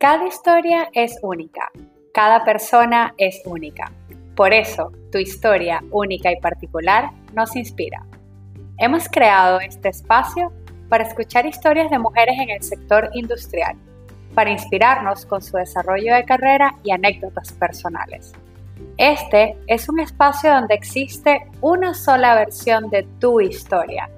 Cada 0.00 0.26
historia 0.26 0.88
es 0.94 1.18
única, 1.20 1.70
cada 2.14 2.42
persona 2.42 3.12
es 3.18 3.42
única. 3.44 3.92
Por 4.34 4.54
eso, 4.54 4.90
tu 5.12 5.18
historia 5.18 5.84
única 5.90 6.32
y 6.32 6.40
particular 6.40 7.10
nos 7.34 7.54
inspira. 7.54 8.06
Hemos 8.78 9.10
creado 9.10 9.60
este 9.60 9.90
espacio 9.90 10.54
para 10.88 11.04
escuchar 11.04 11.44
historias 11.44 11.90
de 11.90 11.98
mujeres 11.98 12.34
en 12.40 12.48
el 12.48 12.62
sector 12.62 13.10
industrial, 13.12 13.76
para 14.34 14.48
inspirarnos 14.48 15.26
con 15.26 15.42
su 15.42 15.58
desarrollo 15.58 16.14
de 16.14 16.24
carrera 16.24 16.76
y 16.82 16.92
anécdotas 16.92 17.52
personales. 17.52 18.32
Este 18.96 19.58
es 19.66 19.86
un 19.90 20.00
espacio 20.00 20.50
donde 20.50 20.76
existe 20.76 21.46
una 21.60 21.92
sola 21.92 22.34
versión 22.36 22.88
de 22.88 23.02
tu 23.18 23.42
historia, 23.42 24.08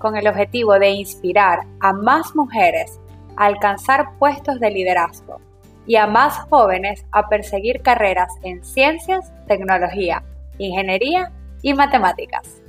con 0.00 0.16
el 0.16 0.26
objetivo 0.26 0.80
de 0.80 0.90
inspirar 0.90 1.60
a 1.78 1.92
más 1.92 2.34
mujeres 2.34 2.98
alcanzar 3.38 4.18
puestos 4.18 4.58
de 4.60 4.70
liderazgo 4.70 5.40
y 5.86 5.96
a 5.96 6.06
más 6.06 6.38
jóvenes 6.50 7.06
a 7.12 7.28
perseguir 7.28 7.80
carreras 7.80 8.28
en 8.42 8.64
ciencias, 8.64 9.32
tecnología, 9.46 10.22
ingeniería 10.58 11.32
y 11.62 11.72
matemáticas. 11.72 12.60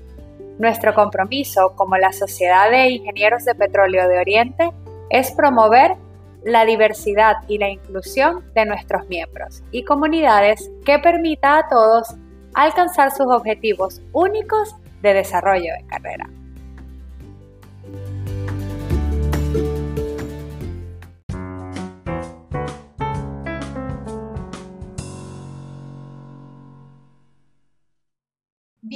Nuestro 0.60 0.94
compromiso 0.94 1.74
como 1.76 1.98
la 1.98 2.14
Sociedad 2.14 2.70
de 2.70 2.90
Ingenieros 2.90 3.46
de 3.46 3.56
Petróleo 3.56 4.08
de 4.08 4.20
Oriente 4.20 4.72
es 5.10 5.32
promover 5.32 5.96
la 6.44 6.66
diversidad 6.66 7.38
y 7.48 7.58
la 7.58 7.70
inclusión 7.70 8.46
de 8.54 8.66
nuestros 8.66 9.08
miembros 9.10 9.64
y 9.72 9.84
comunidades 9.84 10.72
que 10.86 11.00
permita 11.00 11.58
a 11.58 11.68
todos 11.68 12.16
alcanzar 12.54 13.12
sus 13.12 13.28
objetivos 13.28 14.02
únicos 14.14 14.76
de 15.02 15.14
desarrollo 15.14 15.74
de 15.74 15.86
carrera. 15.88 16.30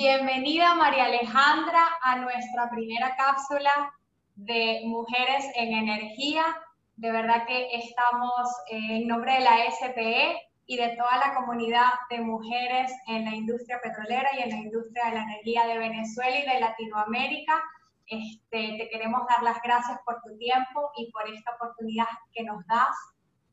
Bienvenida 0.06 0.76
María 0.76 1.06
Alejandra 1.06 1.88
a 2.02 2.18
nuestra 2.18 2.70
primera 2.70 3.16
cápsula 3.16 3.72
de 4.36 4.82
Mujeres 4.84 5.46
en 5.56 5.72
Energía. 5.72 6.44
De 6.98 7.10
verdad 7.10 7.46
que 7.48 7.74
estamos 7.74 8.50
en 8.68 9.08
nombre 9.08 9.36
de 9.36 9.40
la 9.40 9.72
SPE 9.72 10.42
y 10.66 10.76
de 10.76 10.98
toda 10.98 11.16
la 11.20 11.34
comunidad 11.36 11.88
de 12.10 12.20
mujeres 12.20 12.92
en 13.08 13.24
la 13.24 13.34
industria 13.34 13.80
petrolera 13.82 14.28
y 14.38 14.42
en 14.42 14.50
la 14.50 14.58
industria 14.58 15.06
de 15.06 15.12
la 15.12 15.24
energía 15.24 15.68
de 15.68 15.78
Venezuela 15.78 16.38
y 16.38 16.50
de 16.50 16.60
Latinoamérica. 16.60 17.64
Este, 18.06 18.76
te 18.78 18.90
queremos 18.92 19.22
dar 19.30 19.42
las 19.42 19.62
gracias 19.64 20.00
por 20.06 20.22
tu 20.22 20.38
tiempo 20.38 20.92
y 20.98 21.14
por 21.14 21.30
esta 21.30 21.56
oportunidad 21.56 22.08
que 22.34 22.44
nos 22.44 22.68
das 22.68 22.98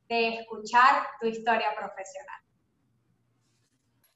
de 0.08 0.40
escuchar 0.40 1.06
tu 1.20 1.28
historia 1.28 1.68
profesional. 1.78 2.40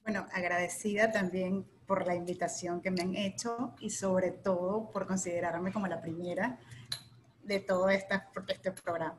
Bueno, 0.03 0.27
agradecida 0.33 1.13
también 1.13 1.65
por 1.87 2.07
la 2.07 2.15
invitación 2.15 2.81
que 2.81 2.91
me 2.91 3.01
han 3.01 3.15
hecho 3.15 3.73
y 3.79 3.89
sobre 3.89 4.31
todo 4.31 4.89
por 4.91 5.07
considerarme 5.07 5.71
como 5.71 5.87
la 5.87 6.01
primera 6.01 6.57
de 7.43 7.59
todo 7.59 7.89
este 7.89 8.21
programa. 8.83 9.17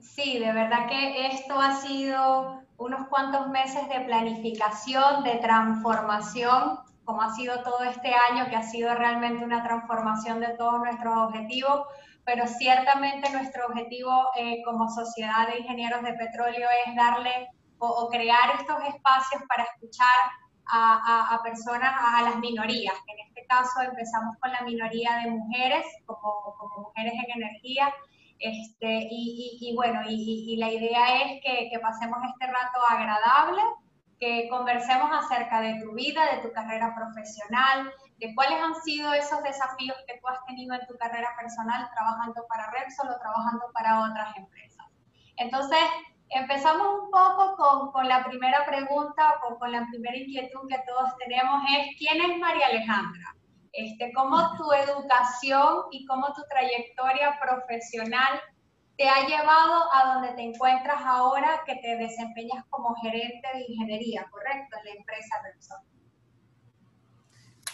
Sí, 0.00 0.38
de 0.38 0.52
verdad 0.52 0.88
que 0.88 1.26
esto 1.28 1.60
ha 1.60 1.76
sido 1.76 2.62
unos 2.76 3.06
cuantos 3.08 3.48
meses 3.48 3.88
de 3.88 4.00
planificación, 4.00 5.22
de 5.22 5.36
transformación, 5.36 6.80
como 7.04 7.22
ha 7.22 7.32
sido 7.34 7.62
todo 7.62 7.84
este 7.84 8.12
año, 8.12 8.48
que 8.48 8.56
ha 8.56 8.64
sido 8.64 8.94
realmente 8.94 9.44
una 9.44 9.62
transformación 9.62 10.40
de 10.40 10.48
todos 10.56 10.80
nuestros 10.80 11.16
objetivos, 11.16 11.86
pero 12.24 12.46
ciertamente 12.48 13.30
nuestro 13.30 13.66
objetivo 13.66 14.28
eh, 14.36 14.62
como 14.64 14.88
sociedad 14.88 15.46
de 15.48 15.60
ingenieros 15.60 16.02
de 16.02 16.14
petróleo 16.14 16.68
es 16.86 16.96
darle 16.96 17.48
o 17.78 18.08
crear 18.08 18.58
estos 18.58 18.76
espacios 18.82 19.42
para 19.48 19.64
escuchar 19.64 20.06
a, 20.68 21.40
personas, 21.42 21.92
a, 21.98 22.22
las 22.22 22.36
minorías. 22.36 22.94
En 23.06 23.26
este 23.26 23.46
caso 23.46 23.80
empezamos 23.82 24.36
con 24.38 24.50
la 24.50 24.62
minoría 24.62 25.16
de 25.24 25.30
mujeres, 25.30 25.84
como, 26.04 26.54
como 26.58 26.88
mujeres 26.88 27.12
en 27.14 27.42
energía. 27.42 27.92
Este, 28.38 29.08
y, 29.10 29.72
bueno, 29.74 30.02
y, 30.08 30.56
la 30.58 30.70
idea 30.70 31.22
es 31.22 31.42
que, 31.42 31.70
que, 31.70 31.78
pasemos 31.78 32.18
este 32.28 32.46
rato 32.46 32.80
agradable, 32.88 33.62
que 34.20 34.48
conversemos 34.48 35.10
acerca 35.12 35.60
de 35.60 35.80
tu 35.82 35.94
vida, 35.94 36.34
de 36.34 36.42
tu 36.42 36.52
carrera 36.52 36.94
profesional, 36.94 37.90
de 38.18 38.34
cuáles 38.34 38.60
han 38.60 38.74
sido 38.82 39.12
esos 39.14 39.42
desafíos 39.42 39.96
que 40.06 40.18
tú 40.20 40.28
has 40.28 40.44
tenido 40.46 40.74
en 40.74 40.86
tu 40.86 40.96
carrera 40.96 41.30
personal 41.38 41.88
trabajando 41.94 42.46
para 42.48 42.70
Repsol 42.70 43.08
o 43.10 43.18
trabajando 43.18 43.66
para 43.72 44.00
otras 44.00 44.36
empresas. 44.36 44.86
Entonces, 45.36 45.78
Empezamos 46.30 47.04
un 47.04 47.10
poco 47.10 47.92
con, 47.92 48.08
la 48.08 48.24
primera 48.24 48.66
pregunta 48.66 49.34
o 49.48 49.58
con, 49.58 49.70
la 49.70 49.86
primera 49.90 50.16
inquietud 50.16 50.68
que 50.68 50.78
todos 50.86 51.16
tenemos 51.18 51.62
es, 51.70 51.96
¿quién 51.98 52.20
es 52.20 52.38
María 52.38 52.66
Alejandra? 52.66 53.36
Este, 53.72 54.12
¿Cómo 54.12 54.56
tu 54.56 54.72
educación 54.72 55.84
y 55.92 56.04
cómo 56.06 56.32
tu 56.32 56.42
trayectoria 56.48 57.38
profesional 57.40 58.40
te 58.96 59.08
ha 59.08 59.26
llevado 59.26 59.84
a 59.92 60.14
donde 60.14 60.32
te 60.32 60.42
encuentras 60.42 61.00
ahora 61.04 61.62
que 61.66 61.76
te 61.76 61.96
desempeñas 61.96 62.64
como 62.70 62.94
gerente 62.96 63.46
de 63.54 63.66
ingeniería, 63.68 64.26
¿correcto? 64.30 64.78
En 64.78 64.84
la 64.86 64.90
empresa 64.98 65.36
Repsol. 65.44 65.78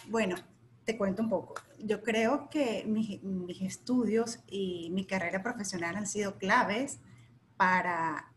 Bueno, 0.09 0.35
te 0.83 0.97
cuento 0.97 1.23
un 1.23 1.29
poco. 1.29 1.55
Yo 1.79 2.03
creo 2.03 2.49
que 2.49 2.83
mis 2.85 3.61
estudios 3.61 4.39
y 4.47 4.89
mi 4.91 5.05
carrera 5.05 5.41
profesional 5.41 5.95
han 5.95 6.07
sido 6.07 6.37
claves 6.37 6.99
para, 7.57 8.31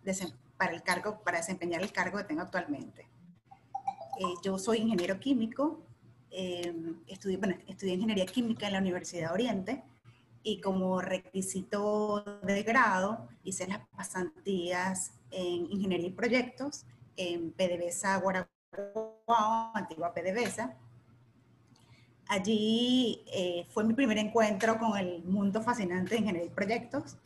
para, 0.56 0.72
el 0.72 0.82
cargo, 0.82 1.20
para 1.22 1.38
desempeñar 1.38 1.82
el 1.82 1.92
cargo 1.92 2.18
que 2.18 2.24
tengo 2.24 2.42
actualmente. 2.42 3.08
Eh, 4.18 4.34
yo 4.42 4.58
soy 4.58 4.78
ingeniero 4.78 5.18
químico, 5.20 5.82
eh, 6.30 6.74
estudié, 7.06 7.36
bueno, 7.36 7.56
estudié 7.66 7.94
ingeniería 7.94 8.26
química 8.26 8.66
en 8.66 8.72
la 8.74 8.78
Universidad 8.78 9.28
de 9.28 9.34
Oriente 9.34 9.82
y 10.42 10.60
como 10.60 11.00
requisito 11.00 12.24
de 12.42 12.62
grado 12.62 13.28
hice 13.42 13.66
las 13.66 13.80
pasantías 13.96 15.12
en 15.30 15.66
ingeniería 15.70 16.08
y 16.08 16.12
proyectos 16.12 16.84
en 17.16 17.52
PDVSA 17.52 18.18
Guaraguao, 18.18 19.72
antigua 19.74 20.14
PDVSA. 20.14 20.76
Allí 22.28 23.22
eh, 23.32 23.66
fue 23.70 23.84
mi 23.84 23.94
primer 23.94 24.18
encuentro 24.18 24.78
con 24.78 24.96
el 24.96 25.22
mundo 25.24 25.62
fascinante 25.62 26.14
de 26.14 26.20
ingeniería 26.20 26.50
y 26.50 26.54
proyectos 26.54 27.16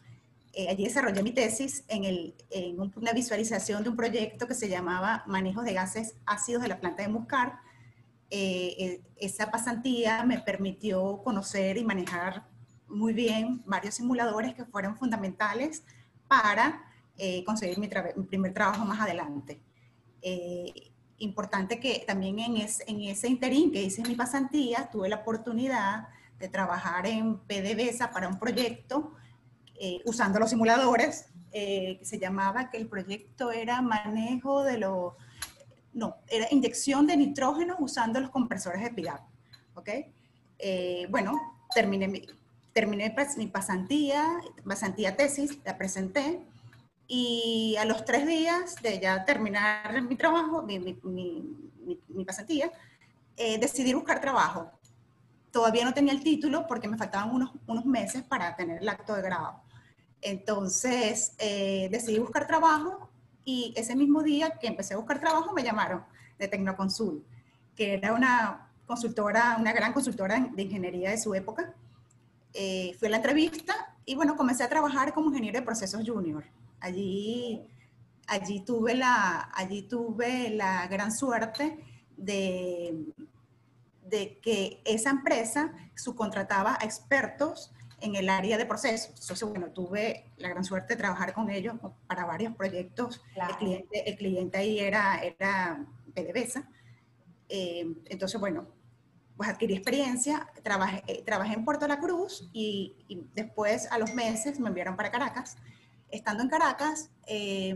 eh, 0.52 0.68
allí 0.68 0.84
desarrollé 0.84 1.22
mi 1.22 1.30
tesis 1.30 1.84
en, 1.86 2.04
el, 2.04 2.34
en, 2.50 2.80
una 2.80 3.12
visualización 3.12 3.84
de 3.84 3.90
un 3.90 3.96
proyecto 3.96 4.48
que 4.48 4.54
se 4.54 4.68
llamaba 4.68 5.22
Manejo 5.26 5.62
de 5.62 5.74
Gases 5.74 6.16
Ácidos 6.26 6.62
de 6.62 6.68
la 6.68 6.80
planta 6.80 7.02
de 7.02 7.08
Muscar. 7.08 7.60
Eh, 8.30 8.74
eh, 8.78 9.02
esa 9.16 9.50
pasantía 9.50 10.24
me 10.24 10.40
permitió 10.40 11.22
conocer 11.22 11.76
y 11.76 11.84
manejar 11.84 12.48
muy 12.88 13.12
bien 13.12 13.62
varios 13.64 13.94
simuladores 13.94 14.54
que 14.54 14.64
fueron 14.64 14.96
fundamentales 14.96 15.84
para 16.26 16.86
conseguir 17.44 17.78
mi, 17.78 17.86
primer 18.24 18.54
trabajo 18.54 18.82
más 18.86 18.98
adelante. 18.98 19.60
importante 21.18 21.78
que 21.78 22.02
también 22.06 22.38
en, 22.38 22.56
en 22.56 23.00
ese 23.02 23.28
interín 23.28 23.70
que 23.70 23.82
hice 23.82 24.00
mi 24.02 24.14
pasantía 24.14 24.88
tuve 24.90 25.10
la 25.10 25.16
oportunidad 25.16 26.08
de 26.38 26.48
trabajar 26.48 27.06
en 27.06 27.36
PDVSA 27.40 28.10
para 28.10 28.26
un 28.26 28.38
proyecto 28.38 29.12
eh, 29.82 30.02
usando 30.04 30.38
los 30.38 30.50
simuladores, 30.50 31.30
eh, 31.52 32.00
se 32.02 32.18
llamaba 32.18 32.68
que 32.68 32.76
el 32.76 32.86
proyecto 32.86 33.50
era 33.50 33.80
manejo 33.80 34.62
de 34.62 34.76
los, 34.76 35.14
no, 35.94 36.16
era 36.28 36.48
inyección 36.50 37.06
de 37.06 37.16
nitrógeno 37.16 37.76
usando 37.78 38.20
los 38.20 38.28
compresores 38.28 38.82
de 38.82 38.90
PIDAP, 38.90 39.22
¿ok? 39.72 39.88
Eh, 40.58 41.06
bueno, 41.08 41.32
terminé, 41.74 42.08
mi, 42.08 42.26
terminé 42.74 43.16
mi 43.38 43.46
pasantía, 43.46 44.28
pasantía 44.66 45.16
tesis, 45.16 45.58
la 45.64 45.78
presenté, 45.78 46.42
y 47.08 47.74
a 47.78 47.86
los 47.86 48.04
tres 48.04 48.26
días 48.26 48.76
de 48.82 49.00
ya 49.00 49.24
terminar 49.24 50.02
mi 50.02 50.14
trabajo, 50.14 50.60
mi, 50.60 50.78
mi, 50.78 50.98
mi 52.06 52.24
pasantía, 52.26 52.70
decidí 53.58 53.94
buscar 53.94 54.20
trabajo. 54.20 54.70
Todavía 55.50 55.86
no 55.86 55.94
tenía 55.94 56.12
el 56.12 56.22
título 56.22 56.66
porque 56.66 56.86
me 56.86 56.98
faltaban 56.98 57.34
unos, 57.34 57.52
unos 57.66 57.86
meses 57.86 58.22
para 58.22 58.54
tener 58.54 58.82
el 58.82 58.88
acto 58.90 59.14
de 59.14 59.22
grado. 59.22 59.69
Entonces 60.22 61.34
eh, 61.38 61.88
decidí 61.90 62.18
buscar 62.18 62.46
trabajo 62.46 63.10
y 63.44 63.72
ese 63.76 63.96
mismo 63.96 64.22
día 64.22 64.58
que 64.60 64.66
empecé 64.66 64.94
a 64.94 64.98
buscar 64.98 65.20
trabajo 65.20 65.52
me 65.52 65.62
llamaron 65.62 66.04
de 66.38 66.48
Tecnoconsul, 66.48 67.24
que 67.74 67.94
era 67.94 68.12
una 68.12 68.70
consultora, 68.86 69.56
una 69.58 69.72
gran 69.72 69.92
consultora 69.92 70.48
de 70.52 70.62
ingeniería 70.62 71.10
de 71.10 71.18
su 71.18 71.34
época. 71.34 71.74
Eh, 72.52 72.96
fui 72.98 73.08
a 73.08 73.12
la 73.12 73.16
entrevista 73.18 73.96
y 74.04 74.14
bueno, 74.14 74.36
comencé 74.36 74.64
a 74.64 74.68
trabajar 74.68 75.14
como 75.14 75.28
ingeniero 75.28 75.58
de 75.58 75.64
procesos 75.64 76.08
junior. 76.08 76.44
Allí, 76.80 77.62
allí, 78.26 78.60
tuve, 78.60 78.94
la, 78.94 79.50
allí 79.54 79.82
tuve 79.82 80.50
la 80.50 80.86
gran 80.88 81.12
suerte 81.12 81.78
de, 82.16 83.04
de 84.04 84.38
que 84.40 84.82
esa 84.84 85.10
empresa 85.10 85.72
subcontrataba 85.94 86.76
a 86.80 86.84
expertos 86.84 87.72
en 88.00 88.14
el 88.16 88.28
área 88.28 88.56
de 88.58 88.66
procesos. 88.66 89.10
Entonces, 89.20 89.48
bueno, 89.48 89.68
tuve 89.68 90.32
la 90.36 90.48
gran 90.48 90.64
suerte 90.64 90.94
de 90.94 90.98
trabajar 90.98 91.32
con 91.32 91.50
ellos 91.50 91.74
para 92.06 92.24
varios 92.24 92.54
proyectos. 92.56 93.22
El, 93.34 93.56
cliente, 93.56 94.10
el 94.10 94.16
cliente 94.16 94.58
ahí 94.58 94.78
era, 94.78 95.22
era 95.22 95.86
PDVSA. 96.14 96.68
Eh, 97.48 97.86
entonces, 98.06 98.40
bueno, 98.40 98.66
pues 99.36 99.48
adquirí 99.48 99.74
experiencia, 99.74 100.48
trabajé, 100.62 101.02
eh, 101.06 101.22
trabajé 101.24 101.54
en 101.54 101.64
Puerto 101.64 101.86
La 101.88 101.98
Cruz 101.98 102.48
y, 102.52 103.26
después 103.34 103.90
a 103.90 103.98
los 103.98 104.14
meses 104.14 104.58
me 104.60 104.68
enviaron 104.68 104.96
para 104.96 105.10
Caracas. 105.10 105.56
Estando 106.10 106.42
en 106.42 106.48
Caracas, 106.48 107.10
eh, 107.26 107.74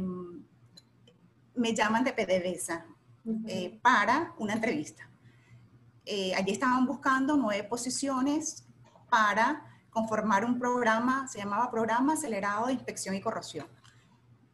me 1.55 1.75
llaman 1.75 2.05
de 2.05 2.13
PDVSA 2.13 2.87
para 3.81 4.35
una 4.39 4.55
entrevista. 4.55 5.09
allí 6.37 6.53
estaban 6.53 6.87
buscando 6.87 7.37
nueve 7.37 7.65
posiciones 7.65 8.67
para 9.09 9.74
conformar 9.95 10.45
un 10.45 10.59
programa, 10.59 11.29
se 11.29 11.39
llamaba 11.39 11.71
Programa 11.71 12.15
Acelerado 12.15 12.67
de 12.67 12.73
Inspección 12.73 13.15
y 13.15 13.21
Corrosión. 13.21 13.67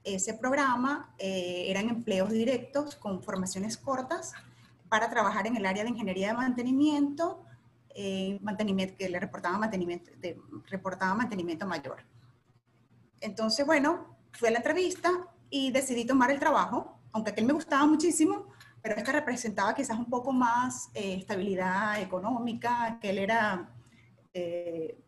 Ese 0.04 0.34
programa 0.34 1.14
eh, 1.18 1.64
eran 1.68 1.88
empleos 1.88 2.30
directos 2.30 2.94
con 2.94 3.22
formaciones 3.22 3.78
cortas 3.78 4.34
para 4.90 5.08
trabajar 5.08 5.46
en 5.46 5.56
el 5.56 5.64
área 5.64 5.82
de 5.82 5.88
ingeniería 5.88 6.28
de 6.28 6.34
mantenimiento, 6.34 7.42
eh, 7.94 8.38
mantenimiento 8.42 8.96
que 8.98 9.08
le 9.08 9.18
reportaba 9.18 9.56
mantenimiento, 9.56 10.10
reportaba 10.66 11.14
mantenimiento 11.14 11.66
mayor. 11.66 12.04
Entonces, 13.20 13.64
bueno, 13.64 14.18
fui 14.32 14.48
a 14.48 14.50
la 14.50 14.58
entrevista 14.58 15.10
y 15.48 15.72
decidí 15.72 16.04
tomar 16.04 16.30
el 16.30 16.38
trabajo, 16.38 17.00
aunque 17.12 17.30
aquel 17.30 17.46
me 17.46 17.54
gustaba 17.54 17.86
muchísimo, 17.86 18.46
pero 18.82 18.94
este 18.94 19.10
representaba 19.10 19.74
quizás 19.74 19.98
un 19.98 20.10
poco 20.10 20.32
más 20.32 20.90
eh, 20.92 21.14
estabilidad 21.14 21.98
económica, 22.00 22.98
que 23.00 23.10
él 23.10 23.18
era 23.18 23.70
eh, 24.34 24.98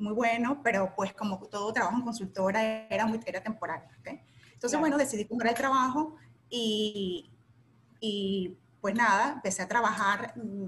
muy 0.00 0.12
bueno, 0.12 0.60
pero 0.62 0.92
pues 0.96 1.12
como 1.12 1.38
todo 1.48 1.72
trabajo 1.72 1.96
en 1.96 2.02
consultora 2.02 2.86
era, 2.88 3.06
muy, 3.06 3.20
era 3.26 3.42
temporal. 3.42 3.82
Entonces, 4.52 4.78
bueno, 4.78 4.98
decidí 4.98 5.24
comprar 5.24 5.52
el 5.52 5.56
trabajo 5.58 6.16
y, 6.48 7.30
y, 8.00 8.56
pues 8.80 8.94
nada, 8.94 9.34
empecé 9.34 9.62
a 9.62 9.68
trabajar, 9.68 10.34
mm, 10.36 10.66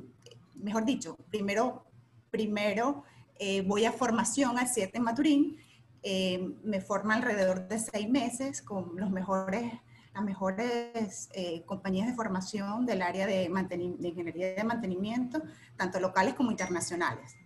mejor 0.62 0.84
dicho, 0.84 1.16
primero, 1.30 1.84
primero 2.30 3.04
eh, 3.38 3.62
voy 3.62 3.84
a 3.84 3.92
formación 3.92 4.58
al 4.58 4.68
7 4.68 4.98
en 4.98 5.04
Maturín, 5.04 5.56
eh, 6.02 6.54
me 6.64 6.80
forma 6.80 7.14
alrededor 7.14 7.68
de 7.68 7.78
seis 7.78 8.08
meses 8.08 8.60
con 8.60 8.92
los 8.96 9.10
mejores, 9.10 9.72
las 10.14 10.24
mejores 10.24 11.28
eh, 11.32 11.62
compañías 11.64 12.08
de 12.08 12.14
formación 12.14 12.86
del 12.86 13.02
área 13.02 13.26
de, 13.26 13.48
de 13.48 14.08
ingeniería 14.08 14.54
de 14.54 14.64
mantenimiento, 14.64 15.42
tanto 15.76 16.00
locales 16.00 16.34
como 16.34 16.50
internacionales. 16.50 17.36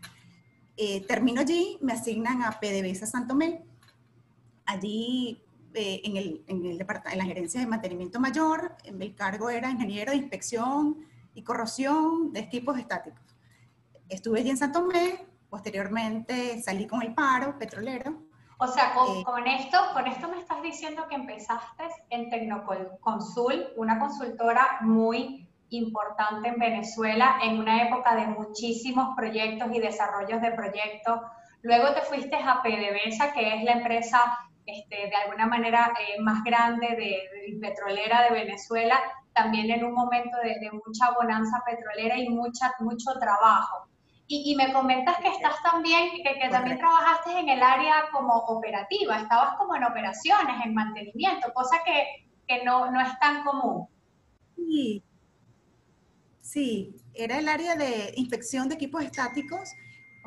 Eh, 0.77 1.07
termino 1.07 1.41
allí, 1.41 1.79
me 1.81 1.95
asignan 1.95 2.43
a 2.43 2.61
PDVSA 2.61 3.07
Santomé. 3.07 3.65
Allí, 4.67 5.43
eh, 5.75 6.03
en, 6.05 6.17
el, 6.17 6.45
en, 6.49 6.67
el 6.67 6.81
en 6.81 7.19
la 7.19 7.25
gerencia 7.25 7.61
de 7.61 7.67
mantenimiento 7.67 8.21
mayor, 8.21 8.77
el 8.85 9.15
cargo 9.15 9.49
era 9.49 9.71
ingeniero 9.71 10.13
de 10.13 10.19
inspección 10.19 10.99
y 11.35 11.43
corrosión 11.43 12.33
de 12.33 12.41
equipos 12.41 12.79
estáticos. 12.79 13.21
Estuve 14.09 14.41
allí 14.41 14.51
en 14.51 14.59
Santomé, 14.59 15.27
posteriormente 15.49 16.63
salí 16.63 16.87
con 16.87 17.03
el 17.03 17.15
paro 17.15 17.59
petrolero. 17.59 18.23
O 18.59 18.67
sea, 18.67 18.95
con, 18.95 19.19
eh, 19.19 19.25
con, 19.25 19.47
esto, 19.47 19.79
con 19.93 20.07
esto 20.07 20.29
me 20.29 20.41
estás 20.41 20.63
diciendo 20.63 21.07
que 21.09 21.15
empezaste 21.15 21.85
en 22.11 22.31
Tecnoconsul, 22.31 23.69
una 23.77 23.99
consultora 23.99 24.79
muy 24.81 25.46
importante 25.71 26.49
en 26.49 26.59
Venezuela 26.59 27.39
en 27.43 27.59
una 27.59 27.89
época 27.89 28.15
de 28.15 28.27
muchísimos 28.27 29.17
proyectos 29.17 29.69
y 29.73 29.81
desarrollos 29.81 30.41
de 30.41 30.53
proyectos. 30.53 31.21
Luego 31.63 31.93
te 31.95 32.03
fuiste 32.03 32.37
a 32.37 32.63
PDVSA, 32.63 33.33
que 33.33 33.57
es 33.57 33.65
la 33.65 33.73
empresa 33.73 34.39
este, 34.67 34.97
de 34.97 35.17
alguna 35.17 35.47
manera 35.47 35.93
eh, 36.01 36.21
más 36.21 36.43
grande 36.43 36.89
de, 36.89 37.59
petrolera 37.61 38.25
de 38.25 38.31
Venezuela, 38.31 39.01
también 39.33 39.71
en 39.71 39.85
un 39.85 39.95
momento 39.95 40.37
de, 40.43 40.71
mucha 40.73 41.13
bonanza 41.13 41.63
petrolera 41.65 42.17
y 42.17 42.29
mucha, 42.29 42.73
mucho 42.81 43.13
trabajo. 43.21 43.89
Y, 44.29 44.57
me 44.57 44.73
comentas 44.73 45.19
que 45.19 45.29
estás 45.29 45.63
también, 45.63 46.11
que, 46.25 46.39
que 46.41 46.49
también 46.49 46.79
trabajaste 46.79 47.39
en 47.39 47.49
el 47.49 47.63
área 47.63 48.07
como 48.13 48.35
operativa, 48.35 49.19
estabas 49.19 49.55
como 49.57 49.77
en 49.77 49.85
operaciones, 49.85 50.57
en 50.65 50.75
mantenimiento, 50.75 51.53
cosa 51.55 51.77
que, 51.85 52.27
que 52.49 52.65
no, 52.65 52.91
no 52.91 53.01
es 53.01 53.17
tan 53.21 53.45
común. 53.45 53.87
Sí, 54.57 55.03
Sí, 56.47 56.95
era 57.13 57.41
el 57.41 57.49
área 57.49 57.75
de 57.75 58.13
inspección 58.15 58.69
de 58.69 58.77
equipos 58.77 59.03
estáticos 59.03 59.71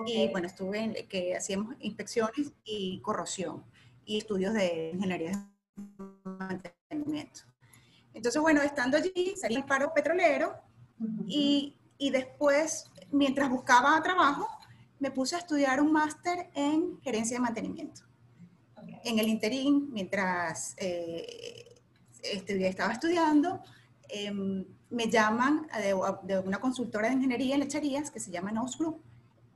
y 0.05 0.27
bueno, 0.27 0.47
estuve 0.47 0.79
en 0.79 1.07
que 1.07 1.33
hacíamos 1.33 1.77
inspecciones 1.79 2.51
y 2.65 2.99
corrosión 2.99 3.63
y 4.03 4.17
estudios 4.17 4.53
de 4.53 4.91
ingeniería 4.93 5.49
de 5.77 5.85
mantenimiento. 6.25 7.43
Entonces, 8.13 8.41
bueno, 8.41 8.61
estando 8.61 8.97
allí, 8.97 9.33
salí 9.37 9.55
al 9.55 9.65
paro 9.65 9.93
petrolero 9.93 10.55
y, 11.25 11.77
y, 11.97 12.09
después, 12.09 12.91
mientras 13.11 13.49
buscaba 13.49 14.01
trabajo, 14.03 14.45
me 14.99 15.11
puse 15.11 15.37
a 15.37 15.39
estudiar 15.39 15.79
un 15.79 15.93
máster 15.93 16.49
en 16.53 16.99
gerencia 16.99 17.37
de 17.37 17.43
mantenimiento. 17.43 18.01
En 19.05 19.19
el 19.19 19.29
interín, 19.29 19.87
mientras 19.93 20.75
eh, 20.79 21.79
estaba 22.21 22.91
estudiando, 22.91 23.61
eh, 24.09 24.65
me 24.89 25.09
llaman 25.09 25.67
de, 26.23 26.39
una 26.39 26.59
consultora 26.59 27.09
de 27.09 27.15
ingeniería 27.15 27.55
en 27.55 27.61
lecherías 27.61 28.09
que 28.09 28.19
se 28.19 28.31
llama 28.31 28.51
Nose 28.51 28.77
Group 28.77 29.01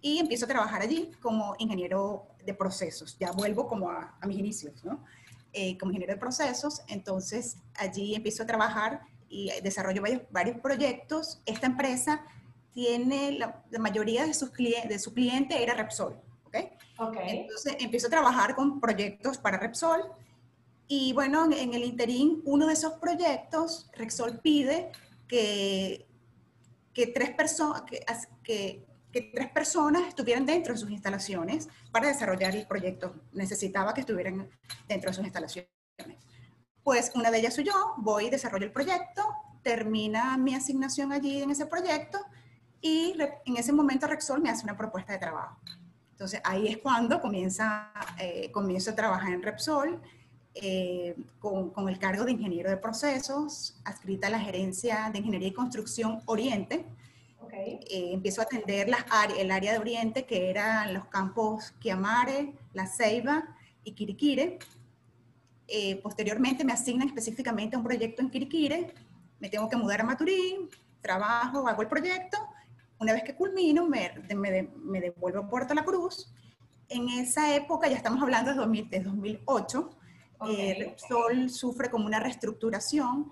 y 0.01 0.19
empiezo 0.19 0.45
a 0.45 0.47
trabajar 0.47 0.81
allí 0.81 1.11
como 1.21 1.55
ingeniero 1.57 2.27
de 2.45 2.53
procesos. 2.53 3.17
Ya 3.19 3.31
vuelvo 3.31 3.67
como 3.67 3.89
a, 3.89 4.15
mis 4.27 4.37
inicios, 4.37 4.83
¿no? 4.83 5.03
Eh, 5.53 5.77
como 5.77 5.91
ingeniero 5.91 6.13
de 6.13 6.19
procesos. 6.19 6.81
Entonces 6.87 7.57
allí 7.75 8.13
empiezo 8.13 8.43
a 8.43 8.45
trabajar 8.45 9.01
y 9.29 9.49
desarrollo 9.61 10.01
varios, 10.01 10.21
varios 10.29 10.59
proyectos. 10.59 11.41
Esta 11.45 11.67
empresa 11.67 12.21
tiene 12.73 13.31
la, 13.31 13.63
mayoría 13.79 14.25
de, 14.25 14.33
sus 14.33 14.49
clientes, 14.49 14.89
de 14.89 14.99
su 14.99 15.13
cliente 15.13 15.63
era 15.63 15.73
Repsol. 15.73 16.19
¿ok? 16.45 16.57
Okay. 16.97 17.39
Entonces 17.39 17.77
empiezo 17.79 18.07
a 18.07 18.09
trabajar 18.09 18.55
con 18.55 18.79
proyectos 18.79 19.37
para 19.37 19.57
Repsol. 19.57 20.01
Y 20.87 21.13
bueno, 21.13 21.45
en 21.45 21.73
el 21.73 21.83
interín, 21.83 22.41
uno 22.43 22.67
de 22.67 22.73
esos 22.73 22.93
proyectos, 22.93 23.89
Repsol 23.95 24.39
pide 24.41 24.91
que, 25.27 26.07
que 26.93 27.07
tres, 27.07 27.31
personas 27.31 27.83
que, 27.83 28.05
que, 28.43 28.85
que, 29.11 29.21
tres 29.33 29.49
personas 29.51 30.07
estuvieran 30.07 30.45
dentro 30.45 30.73
de 30.73 30.79
sus 30.79 30.91
instalaciones 30.91 31.69
para 31.91 32.07
desarrollar 32.07 32.55
el 32.55 32.67
proyecto. 32.67 33.15
Necesitaba 33.33 33.93
que 33.93 34.01
estuvieran 34.01 34.49
dentro 34.87 35.09
de 35.09 35.15
sus 35.15 35.23
instalaciones. 35.23 35.69
Pues 36.83 37.11
una 37.15 37.31
de 37.31 37.39
ellas 37.39 37.53
soy 37.53 37.63
yo, 37.63 37.93
voy 37.97 38.29
desarrollo 38.29 38.65
el 38.65 38.71
proyecto, 38.71 39.23
termina 39.61 40.37
mi 40.37 40.53
asignación 40.53 41.13
allí 41.13 41.41
en 41.41 41.51
ese 41.51 41.65
proyecto 41.65 42.19
y 42.81 43.15
en 43.45 43.57
ese 43.57 43.71
momento 43.71 44.07
Rexol 44.07 44.41
me 44.41 44.49
hace 44.49 44.65
una 44.65 44.75
propuesta 44.75 45.13
de 45.13 45.19
trabajo. 45.19 45.57
Entonces 46.11 46.41
ahí 46.43 46.67
es 46.67 46.77
cuando 46.77 47.21
comienza, 47.21 47.91
eh, 48.19 48.51
comienzo 48.51 48.91
a 48.91 48.95
trabajar 48.95 49.33
en 49.33 49.41
Repsol 49.41 50.01
eh, 50.55 51.15
con, 51.39 51.71
con, 51.71 51.89
el 51.89 51.97
cargo 51.99 52.25
de 52.25 52.31
ingeniero 52.31 52.69
de 52.69 52.77
procesos, 52.77 53.75
adscrita 53.85 54.27
a 54.27 54.29
la 54.29 54.39
gerencia 54.39 55.09
de 55.11 55.19
ingeniería 55.19 55.49
y 55.49 55.53
construcción 55.53 56.21
Oriente. 56.25 56.85
Eh, 57.55 58.13
empiezo 58.13 58.41
a 58.41 58.45
atender 58.45 58.89
las 58.89 59.05
el 59.37 59.51
área 59.51 59.73
de 59.73 59.79
Oriente, 59.79 60.25
que 60.25 60.49
eran 60.49 60.93
los 60.93 61.05
campos 61.05 61.71
Kiamare, 61.79 62.53
La 62.73 62.87
Ceiba 62.87 63.55
y 63.83 63.91
Quiriquire. 63.91 64.57
Eh, 65.67 65.97
posteriormente 66.01 66.63
me 66.63 66.73
asignan 66.73 67.07
específicamente 67.07 67.75
a 67.75 67.79
un 67.79 67.85
proyecto 67.85 68.21
en 68.21 68.29
Quiriquire. 68.29 68.93
Me 69.39 69.49
tengo 69.49 69.69
que 69.69 69.77
mudar 69.77 70.01
a 70.01 70.03
Maturín, 70.03 70.69
trabajo, 71.01 71.67
hago 71.67 71.81
el 71.81 71.87
proyecto. 71.87 72.37
Una 72.99 73.13
vez 73.13 73.23
que 73.23 73.35
culmino, 73.35 73.87
me, 73.87 74.13
me, 74.35 74.69
me 74.77 75.01
devuelvo 75.01 75.39
a 75.39 75.49
Puerto 75.49 75.73
La 75.73 75.83
Cruz. 75.83 76.33
En 76.89 77.09
esa 77.09 77.55
época, 77.55 77.87
ya 77.87 77.97
estamos 77.97 78.21
hablando 78.21 78.51
de, 78.51 78.57
2000, 78.57 78.89
de 78.89 78.99
2008, 79.01 79.89
eh, 80.47 80.75
Repsol 80.79 81.49
sufre 81.49 81.89
como 81.89 82.05
una 82.05 82.19
reestructuración. 82.19 83.31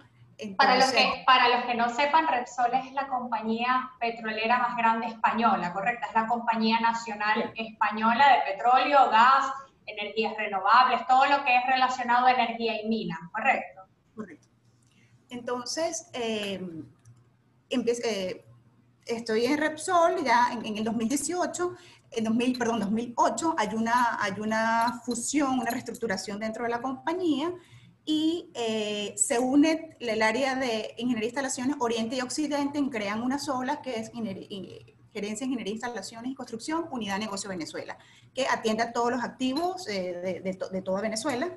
para, 0.58 0.77
los 0.77 0.91
que, 0.91 1.24
para 1.25 1.50
los 1.50 1.65
que 1.65 1.75
no 1.75 1.89
sepan, 1.89 2.27
Repsol 2.27 2.74
es 2.74 2.91
la 2.94 3.08
compañía 3.08 3.91
petrolera 4.00 4.58
más 4.60 4.77
grande 4.77 5.08
española, 5.08 5.74
¿correcto? 5.74 6.08
Es 6.08 6.13
la 6.13 6.27
compañía 6.27 6.80
nacional 6.80 7.53
española 7.56 8.25
de 8.34 8.53
petróleo, 8.53 9.10
gas, 9.10 9.51
energías 9.86 10.36
renovables, 10.38 11.06
todo 11.08 11.25
lo 11.25 11.44
que 11.44 11.56
es 11.56 11.65
relacionado 11.68 12.27
a 12.27 12.32
energía 12.32 12.82
y 12.82 12.88
mina, 12.88 13.30
¿correcto? 13.34 13.82
Correcto. 14.15 14.48
Entonces, 15.30 16.10
eh, 16.13 16.62
eh, 17.70 18.46
estoy 19.06 19.46
en 19.46 19.58
Repsol 19.58 20.24
ya 20.24 20.50
en, 20.51 20.65
en, 20.65 20.77
el 20.77 20.84
2018 20.84 21.75
en 22.12 22.25
2000, 22.25 22.58
perdón, 22.58 22.80
2008 22.80 23.56
hay 23.58 23.70
una, 23.75 24.22
hay 24.22 24.34
una 24.39 25.01
fusión, 25.06 25.60
una 25.60 25.72
reestructuración 25.72 26.39
dentro 26.39 26.63
de 26.63 26.70
la 26.70 26.82
compañía 26.82 27.53
y 28.03 28.50
eh, 28.53 29.13
se 29.15 29.39
une 29.39 29.96
el 30.00 30.22
área 30.22 30.56
de 30.56 30.94
ingeniería 30.98 31.22
de 31.22 31.25
instalaciones 31.27 31.75
Oriente 31.80 32.18
y 32.18 32.22
Occidente 32.22 32.80
y 32.80 32.89
crean 32.89 33.22
una 33.22 33.39
sola 33.39 33.82
que 33.82 34.00
es 34.00 34.12
Gerencia, 35.13 35.46
Ingeniería, 35.46 35.74
Instalaciones 35.74 36.32
y 36.32 36.36
Construcción, 36.36 36.86
Unidad 36.91 37.15
de 37.15 37.22
Negocio 37.22 37.50
Venezuela, 37.50 37.98
que 38.34 38.46
atiende 38.48 38.84
a 38.84 38.91
todos 38.91 39.12
los 39.12 39.24
activos 39.24 39.88
eh, 39.88 40.41
de, 40.44 40.58
de, 40.72 40.82
toda 40.82 41.01
Venezuela. 41.01 41.56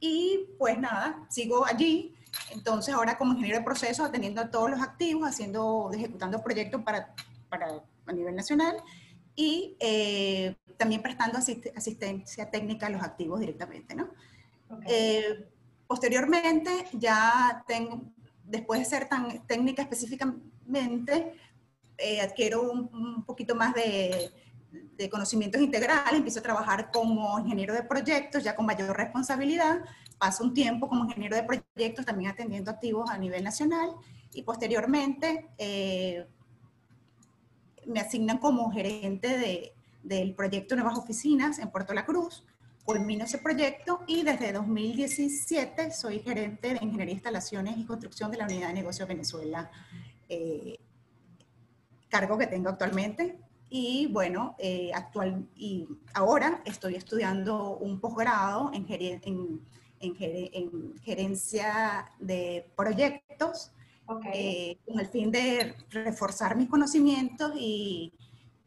Y 0.00 0.46
pues 0.58 0.78
nada, 0.78 1.26
sigo 1.28 1.64
allí. 1.64 2.14
Entonces 2.50 2.94
ahora 2.94 3.16
como 3.16 3.32
ingeniero 3.32 3.58
de 3.58 3.64
procesos, 3.64 4.06
atendiendo 4.06 4.42
a 4.42 4.50
todos 4.50 4.70
los 4.70 4.80
activos, 4.80 5.28
haciendo, 5.28 5.90
ejecutando 5.92 6.42
proyectos 6.42 6.82
para, 6.82 7.14
para 7.48 7.82
a 8.06 8.12
nivel 8.12 8.36
nacional 8.36 8.76
y 9.38 9.76
eh, 9.78 10.56
también 10.76 11.00
prestando 11.00 11.38
asistencia 11.38 12.50
técnica 12.50 12.88
a 12.88 12.90
los 12.90 13.00
activos 13.00 13.38
directamente, 13.38 13.94
¿no? 13.94 14.08
Eh, 14.84 15.48
posteriormente, 15.86 16.86
ya 16.92 17.62
tengo, 17.68 18.02
después 18.42 18.80
de 18.80 18.86
ser 18.86 19.08
tan 19.08 19.46
técnica 19.46 19.82
específicamente, 19.82 21.36
eh, 21.98 22.20
adquiero 22.20 22.62
un, 22.62 23.24
poquito 23.24 23.54
más 23.54 23.74
de, 23.74 24.32
de, 24.96 25.08
conocimientos 25.08 25.62
integrales, 25.62 26.14
empiezo 26.14 26.40
a 26.40 26.42
trabajar 26.42 26.90
como 26.90 27.38
ingeniero 27.38 27.74
de 27.74 27.84
proyectos, 27.84 28.42
ya 28.42 28.56
con 28.56 28.66
mayor 28.66 28.96
responsabilidad, 28.96 29.84
paso 30.18 30.42
un 30.42 30.52
tiempo 30.52 30.88
como 30.88 31.04
ingeniero 31.04 31.36
de 31.36 31.44
proyectos, 31.44 32.04
también 32.04 32.32
atendiendo 32.32 32.72
activos 32.72 33.08
a 33.08 33.16
nivel 33.16 33.44
nacional, 33.44 33.90
y 34.32 34.42
posteriormente 34.42 35.48
eh, 35.58 36.26
me 37.88 38.00
asignan 38.00 38.38
como 38.38 38.70
gerente 38.70 39.38
de, 39.38 39.72
del 40.02 40.34
proyecto 40.34 40.76
Nuevas 40.76 40.98
Oficinas 40.98 41.58
en 41.58 41.70
Puerto 41.70 41.94
La 41.94 42.04
Cruz, 42.04 42.44
culmino 42.84 43.24
ese 43.24 43.38
proyecto 43.38 44.00
y 44.06 44.22
desde 44.22 44.52
2017 44.52 45.90
soy 45.90 46.20
gerente 46.20 46.74
de 46.74 46.78
Ingeniería, 46.82 47.14
Instalaciones 47.14 47.76
y 47.76 47.84
Construcción 47.84 48.30
de 48.30 48.38
la 48.38 48.44
Unidad 48.44 48.68
de 48.68 48.74
Negocios 48.74 49.08
Venezuela, 49.08 49.70
eh, 50.28 50.78
cargo 52.08 52.38
que 52.38 52.46
tengo 52.46 52.70
actualmente. 52.70 53.38
Y 53.70 54.06
bueno, 54.06 54.54
eh, 54.58 54.90
actual, 54.94 55.46
y 55.54 55.86
ahora 56.14 56.62
estoy 56.64 56.94
estudiando 56.94 57.76
un 57.76 58.00
posgrado 58.00 58.70
en, 58.72 58.86
en, 58.88 59.60
en, 60.00 60.94
gerencia 61.02 62.10
de 62.18 62.70
proyectos 62.74 63.72
eh, 64.32 64.78
con 64.86 65.00
el 65.00 65.06
fin 65.06 65.30
de 65.30 65.74
reforzar 65.90 66.56
mis 66.56 66.68
conocimientos 66.68 67.52
y, 67.56 68.12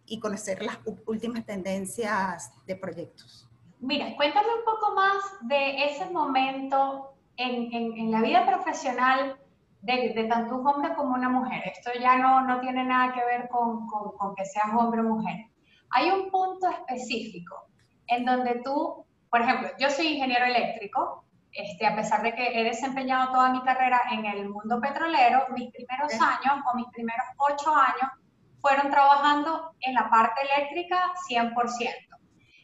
y 0.05 0.19
conocer 0.19 0.61
las 0.61 0.77
últimas 1.05 1.45
tendencias 1.45 2.51
de 2.65 2.75
proyectos. 2.75 3.47
Mira, 3.79 4.15
cuéntame 4.15 4.49
un 4.59 4.65
poco 4.65 4.93
más 4.93 5.17
de 5.41 5.85
ese 5.85 6.09
momento 6.11 7.13
en, 7.37 7.73
en, 7.73 8.11
la 8.11 8.21
vida 8.21 8.45
profesional 8.45 9.37
de, 9.81 10.13
de, 10.13 10.25
tanto 10.25 10.57
un 10.57 10.67
hombre 10.67 10.93
como 10.95 11.15
una 11.15 11.29
mujer. 11.29 11.63
Esto 11.65 11.91
ya 11.99 12.17
no, 12.17 12.41
no 12.41 12.59
tiene 12.59 12.83
nada 12.83 13.13
que 13.13 13.25
ver 13.25 13.49
con, 13.49 13.87
con, 13.87 14.11
con, 14.17 14.35
que 14.35 14.45
seas 14.45 14.67
hombre 14.77 15.01
o 15.01 15.05
mujer. 15.05 15.47
Hay 15.91 16.11
un 16.11 16.29
punto 16.29 16.69
específico 16.69 17.67
en 18.07 18.25
donde 18.25 18.61
tú, 18.63 19.05
por 19.29 19.41
ejemplo, 19.41 19.69
yo 19.79 19.89
soy 19.89 20.07
ingeniero 20.07 20.45
eléctrico, 20.45 21.23
este, 21.51 21.85
a 21.85 21.95
pesar 21.95 22.21
de 22.21 22.33
que 22.33 22.59
he 22.59 22.63
desempeñado 22.63 23.31
toda 23.31 23.49
mi 23.49 23.61
carrera 23.61 24.01
en 24.11 24.25
el 24.25 24.49
mundo 24.49 24.79
petrolero, 24.79 25.45
mis 25.49 25.71
primeros 25.71 26.13
años 26.13 26.63
o 26.71 26.75
mis 26.75 26.87
primeros 26.87 27.25
ocho 27.37 27.75
años 27.75 28.11
fueron 28.61 28.91
trabajando 28.91 29.73
en 29.81 29.95
la 29.95 30.09
parte 30.09 30.41
eléctrica 30.41 31.11
100%. 31.29 32.11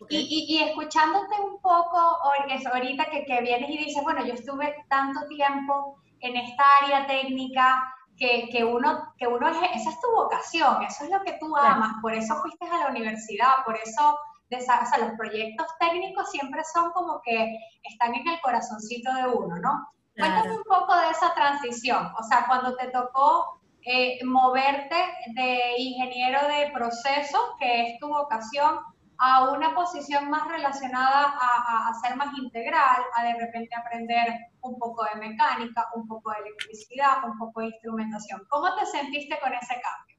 Y, 0.09 0.45
y, 0.47 0.63
escuchándote 0.63 1.41
un 1.41 1.59
poco 1.59 1.97
ahorita 1.97 3.05
que, 3.05 3.25
que 3.25 3.41
vienes 3.41 3.69
y 3.69 3.77
dices, 3.77 4.03
bueno, 4.03 4.23
yo 4.23 4.35
estuve 4.35 4.75
tanto 4.87 5.27
tiempo 5.27 5.99
en 6.19 6.35
esta 6.35 6.63
área 6.83 7.07
técnica 7.07 7.93
que, 8.15 8.47
que, 8.51 8.63
uno, 8.63 9.13
que 9.17 9.27
uno, 9.27 9.47
esa 9.47 9.89
es 9.89 9.99
tu 9.99 10.11
vocación, 10.11 10.83
eso 10.83 11.03
es 11.03 11.09
lo 11.09 11.21
que 11.23 11.37
tú 11.39 11.55
amas, 11.55 11.93
por 12.01 12.13
eso 12.13 12.35
fuiste 12.41 12.65
a 12.65 12.77
la 12.77 12.87
universidad, 12.87 13.63
por 13.65 13.75
eso, 13.75 14.17
o 14.55 14.59
sea, 14.59 14.97
los 14.99 15.17
proyectos 15.17 15.67
técnicos 15.79 16.29
siempre 16.31 16.61
son 16.73 16.91
como 16.91 17.21
que 17.23 17.57
están 17.83 18.15
en 18.15 18.27
el 18.27 18.39
corazoncito 18.41 19.13
de 19.13 19.27
uno, 19.27 19.55
¿no? 19.57 19.89
Cuéntame 20.17 20.57
un 20.57 20.63
poco 20.63 20.95
de 20.95 21.09
esa 21.11 21.33
transición, 21.35 22.11
o 22.17 22.23
sea, 22.23 22.45
cuando 22.47 22.75
te 22.75 22.87
tocó 22.87 23.59
eh, 23.83 24.19
moverte 24.25 24.95
de 25.35 25.75
ingeniero 25.77 26.39
de 26.47 26.71
procesos, 26.73 27.41
que 27.59 27.83
es 27.83 27.99
tu 27.99 28.07
vocación, 28.07 28.79
a 29.19 29.51
una 29.51 29.73
posición 29.73 30.29
más 30.29 30.47
relacionada 30.47 31.33
a, 31.39 31.89
a, 31.89 31.93
ser 32.01 32.15
más 32.15 32.37
integral, 32.37 33.01
a 33.15 33.23
de 33.23 33.33
repente 33.33 33.75
aprender 33.75 34.27
un 34.61 34.77
poco 34.77 35.03
de 35.05 35.19
mecánica, 35.19 35.87
un 35.95 36.07
poco 36.07 36.31
de 36.31 36.39
electricidad, 36.39 37.23
un 37.25 37.37
poco 37.37 37.61
de 37.61 37.67
instrumentación. 37.67 38.43
¿Cómo 38.49 38.75
te 38.75 38.85
sentiste 38.85 39.39
con 39.39 39.53
ese 39.53 39.73
cambio? 39.81 40.17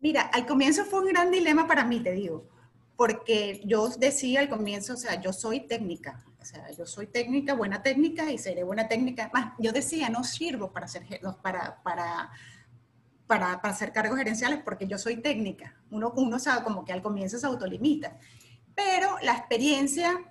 Mira, 0.00 0.22
al 0.32 0.46
comienzo 0.46 0.84
fue 0.84 1.00
un 1.00 1.06
gran 1.06 1.30
dilema 1.30 1.66
para 1.66 1.84
mí, 1.84 2.00
te 2.00 2.12
digo, 2.12 2.48
porque 3.00 3.62
yo 3.64 3.88
decía 3.88 4.40
al 4.40 4.50
comienzo, 4.50 4.92
o 4.92 4.96
sea, 4.98 5.18
yo 5.22 5.32
soy 5.32 5.60
técnica, 5.60 6.22
o 6.38 6.44
sea, 6.44 6.70
yo 6.72 6.84
soy 6.84 7.06
técnica, 7.06 7.54
buena 7.54 7.82
técnica 7.82 8.30
y 8.30 8.36
seré 8.36 8.62
buena 8.62 8.88
técnica. 8.88 9.30
Más, 9.32 9.54
yo 9.58 9.72
decía, 9.72 10.10
no 10.10 10.22
sirvo 10.22 10.70
para 10.70 10.86
ser, 10.86 11.06
para, 11.40 11.82
para 11.82 12.30
para, 13.26 13.62
para, 13.62 13.72
hacer 13.72 13.92
cargos 13.92 14.18
gerenciales 14.18 14.60
porque 14.62 14.86
yo 14.86 14.98
soy 14.98 15.16
técnica. 15.22 15.80
Uno, 15.90 16.12
uno 16.14 16.38
sabe 16.38 16.62
como 16.62 16.84
que 16.84 16.92
al 16.92 17.00
comienzo 17.00 17.38
se 17.38 17.46
autolimita. 17.46 18.18
Pero 18.74 19.16
la 19.22 19.32
experiencia 19.32 20.22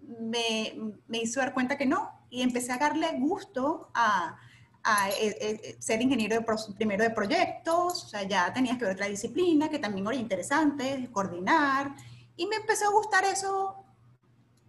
me, 0.00 0.72
me 1.06 1.18
hizo 1.18 1.40
dar 1.40 1.52
cuenta 1.52 1.76
que 1.76 1.84
no 1.84 2.26
y 2.30 2.40
empecé 2.40 2.72
a 2.72 2.78
darle 2.78 3.08
gusto 3.18 3.90
a, 3.92 4.38
a, 4.84 5.08
eh, 5.08 5.36
eh, 5.40 5.76
ser 5.78 6.02
ingeniero 6.02 6.38
de, 6.38 6.46
primero 6.76 7.02
de 7.02 7.10
proyectos, 7.10 8.04
o 8.04 8.08
sea, 8.08 8.22
ya 8.22 8.52
tenías 8.52 8.76
que 8.76 8.84
ver 8.84 8.94
otra 8.94 9.06
disciplina 9.06 9.70
que 9.70 9.78
también 9.78 10.06
era 10.06 10.16
interesante, 10.16 11.08
coordinar, 11.10 11.94
y 12.36 12.46
me 12.46 12.56
empezó 12.56 12.86
a 12.86 12.92
gustar 12.92 13.24
eso 13.24 13.82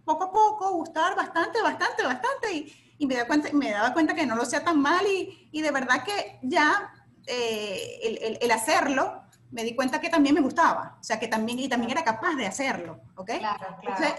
poco 0.04 0.24
a 0.24 0.32
poco, 0.32 0.72
gustar 0.72 1.14
bastante, 1.14 1.60
bastante, 1.60 2.02
bastante, 2.02 2.52
y, 2.52 2.96
y 2.98 3.06
me, 3.06 3.16
daba 3.16 3.26
cuenta, 3.26 3.52
me 3.52 3.70
daba 3.70 3.92
cuenta 3.92 4.14
que 4.14 4.24
no 4.24 4.36
lo 4.36 4.42
hacía 4.42 4.64
tan 4.64 4.80
mal, 4.80 5.06
y, 5.06 5.50
y 5.52 5.60
de 5.60 5.70
verdad 5.70 6.02
que 6.02 6.38
ya 6.42 6.94
eh, 7.26 7.98
el, 8.02 8.38
el, 8.40 8.50
hacerlo, 8.52 9.22
me 9.50 9.64
di 9.64 9.74
cuenta 9.74 10.00
que 10.00 10.08
también 10.08 10.34
me 10.34 10.40
gustaba, 10.40 10.96
o 10.98 11.04
sea, 11.04 11.20
que 11.20 11.28
también, 11.28 11.58
y 11.58 11.68
también 11.68 11.90
era 11.90 12.04
capaz 12.04 12.34
de 12.36 12.46
hacerlo, 12.46 13.00
¿ok? 13.16 13.32
Claro, 13.38 13.76
claro. 13.82 14.16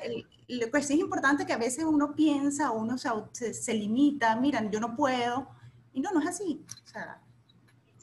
Entonces, 0.48 0.70
pues 0.70 0.86
sí 0.86 0.94
es 0.94 1.00
importante 1.00 1.46
que 1.46 1.54
a 1.54 1.58
veces 1.58 1.86
uno 1.86 2.14
piensa, 2.14 2.70
uno 2.72 2.98
se, 3.00 3.54
se, 3.54 3.74
limita, 3.74 4.36
miran, 4.36 4.70
yo 4.70 4.80
no 4.80 4.96
puedo, 4.96 5.57
y 5.98 6.00
no, 6.00 6.12
no 6.12 6.20
es 6.22 6.28
así, 6.28 6.64
o 6.84 6.88
sea, 6.88 7.20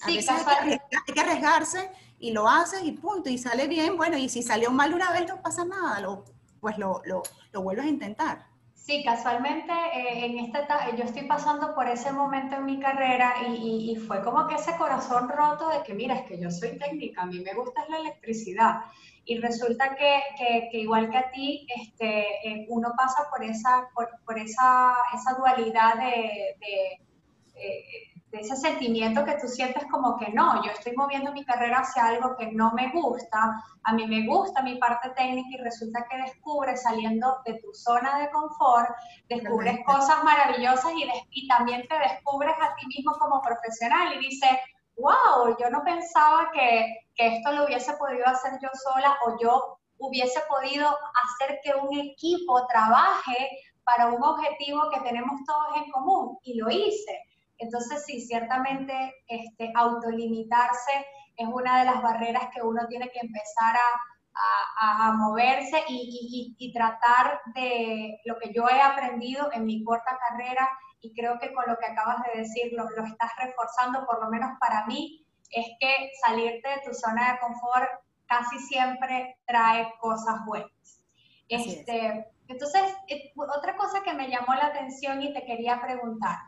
a 0.03 0.07
veces 0.09 0.29
hay 0.29 0.79
que, 1.15 1.21
arriesgarse 1.21 1.93
y 2.19 2.33
lo 2.33 2.49
haces 2.49 2.83
y 2.83 2.91
punto, 2.91 3.31
y 3.31 3.39
sale 3.39 3.69
bien, 3.69 3.97
bueno, 3.97 4.19
y 4.19 4.29
si 4.29 4.43
salió 4.43 4.73
mal 4.73 4.93
una 4.93 5.13
vez 5.13 5.29
no 5.29 5.41
pasa 5.41 5.65
nada, 5.65 6.01
lo, 6.01 6.25
pues 6.61 6.77
lo, 6.77 7.03
lo, 7.05 7.23
lo 7.53 7.63
vuelves 7.63 7.87
a 7.87 7.89
intentar. 7.89 8.47
Sí, 8.75 9.05
casualmente 9.05 9.73
eh, 9.73 10.27
en 10.27 10.41
esta 10.41 10.67
yo 10.97 11.05
estoy 11.05 11.23
pasando 11.23 11.73
por 11.75 11.89
ese 11.89 12.13
momento 12.13 12.57
en 12.57 12.67
mi 12.67 12.81
carrera 12.81 13.35
y, 13.49 13.93
y, 13.93 13.97
fue 13.97 14.23
como 14.23 14.49
que 14.49 14.57
ese 14.57 14.77
corazón 14.77 15.29
roto 15.29 15.69
de 15.69 15.85
que, 15.85 15.95
mira, 15.95 16.17
es 16.17 16.27
que 16.27 16.39
yo 16.41 16.51
soy 16.51 16.77
técnica, 16.79 17.23
a 17.23 17.27
mí 17.27 17.39
me 17.41 17.55
gusta 17.55 17.87
la 17.89 17.99
electricidad. 17.99 18.81
Y 19.25 19.39
resulta 19.39 19.95
que, 19.95 20.21
que, 20.37 20.69
que 20.71 20.79
igual 20.81 21.11
que 21.11 21.17
a 21.17 21.31
ti, 21.31 21.67
este, 21.77 22.47
eh, 22.47 22.67
uno 22.69 22.93
pasa 22.95 23.31
por 23.31 23.43
esa, 23.43 23.89
por, 23.95 24.11
por 24.27 24.39
esa, 24.39 24.95
esa 25.15 25.33
dualidad 25.39 25.95
de, 25.95 26.57
de 26.61 27.04
eh, 27.55 27.85
ese 28.33 28.57
sentimiento 28.57 29.25
que 29.25 29.37
tú 29.41 29.47
sientes 29.47 29.85
como 29.91 30.17
que 30.17 30.31
no, 30.33 30.65
yo 30.65 30.73
estoy 30.73 30.95
moviendo 30.97 31.33
mi 31.33 31.45
carrera 31.45 31.79
hacia 31.79 32.07
algo 32.07 32.37
que 32.37 32.51
no 32.51 32.73
me 32.73 32.91
gusta, 32.91 33.63
a 33.85 33.93
mí 33.93 34.07
me 34.07 34.27
gusta 34.27 34.63
mi 34.63 34.77
parte 34.77 35.11
técnica 35.11 35.49
y 35.53 35.59
resulta 35.59 36.07
que 36.11 36.17
descubres 36.17 36.83
saliendo 36.83 37.37
de 37.45 37.55
tu 37.61 37.73
zona 37.73 38.19
de 38.19 38.31
confort, 38.31 38.91
descubres 39.29 39.79
cosas 39.87 40.25
maravillosas 40.25 40.93
y, 40.97 41.09
y 41.31 41.49
también 41.49 41.87
te 41.87 41.99
descubres 41.99 42.55
a 42.61 42.75
ti 42.75 42.87
mismo 42.87 43.13
como 43.19 43.41
profesional 43.41 44.15
y 44.15 44.19
dices, 44.19 44.51
wow, 44.97 45.57
yo 45.59 45.71
no 45.71 45.83
pensaba 45.85 46.51
que, 46.53 46.87
que 47.15 47.37
esto 47.37 47.53
lo 47.53 47.65
hubiese 47.65 47.93
podido 47.95 48.27
hacer 48.27 48.53
yo 48.61 48.69
sola 48.85 49.17
o 49.27 49.37
yo 49.41 49.79
hubiese 49.99 50.41
podido 50.49 50.89
hacer 50.89 51.61
que 51.63 51.75
un 51.75 51.99
equipo 51.99 52.67
trabaje 52.67 53.49
para 53.85 54.09
un 54.09 54.23
objetivo 54.23 54.91
que 54.91 55.01
tenemos 55.01 55.41
todos 55.47 55.77
en 55.77 55.91
común 55.91 56.39
y 56.43 56.57
lo 56.57 56.71
hice. 56.71 57.21
Entonces, 57.59 58.05
sí, 58.05 58.21
ciertamente 58.21 59.15
este, 59.27 59.73
autolimitarse 59.75 61.07
es 61.37 61.49
una 61.49 61.81
de 61.81 61.85
las 61.87 62.03
barreras 62.03 62.49
que 62.55 62.63
uno 62.63 62.87
tiene 62.89 63.11
que 63.11 63.21
empezar 63.21 63.77
a, 63.77 65.09
a, 65.09 65.13
moverse 65.13 65.85
y, 65.89 66.55
y, 66.59 66.67
y, 66.67 66.73
tratar 66.73 67.41
de 67.55 68.19
lo 68.25 68.37
que 68.39 68.53
yo 68.53 68.69
he 68.69 68.81
aprendido 68.81 69.49
en 69.53 69.65
mi 69.65 69.85
corta 69.85 70.19
carrera 70.19 70.69
y 71.01 71.15
creo 71.15 71.39
que 71.39 71.53
con 71.53 71.65
lo 71.69 71.77
que 71.79 71.87
acabas 71.87 72.17
de 72.25 72.41
decir 72.41 72.73
lo, 72.73 72.89
lo 72.91 73.05
estás 73.05 73.31
reforzando, 73.39 74.05
por 74.07 74.23
lo 74.23 74.31
menos 74.31 74.51
para 74.59 74.87
mí, 74.87 75.25
es 75.51 75.67
que 75.79 76.11
salirte 76.27 76.69
de 76.69 76.81
tu 76.85 76.95
zona 76.95 77.33
de 77.33 77.39
confort 77.41 77.89
casi 78.27 78.59
siempre 78.59 79.37
trae 79.47 79.93
cosas 80.01 80.45
buenas. 80.47 81.03
Este, 81.49 82.27
entonces, 82.49 82.83
eh, 83.09 83.33
otra 83.37 83.77
cosa 83.77 84.03
que 84.03 84.15
me 84.15 84.29
llamó 84.29 84.55
la 84.55 84.67
atención 84.67 85.23
y 85.23 85.33
te 85.33 85.45
quería 85.45 85.81
preguntar, 85.81 86.39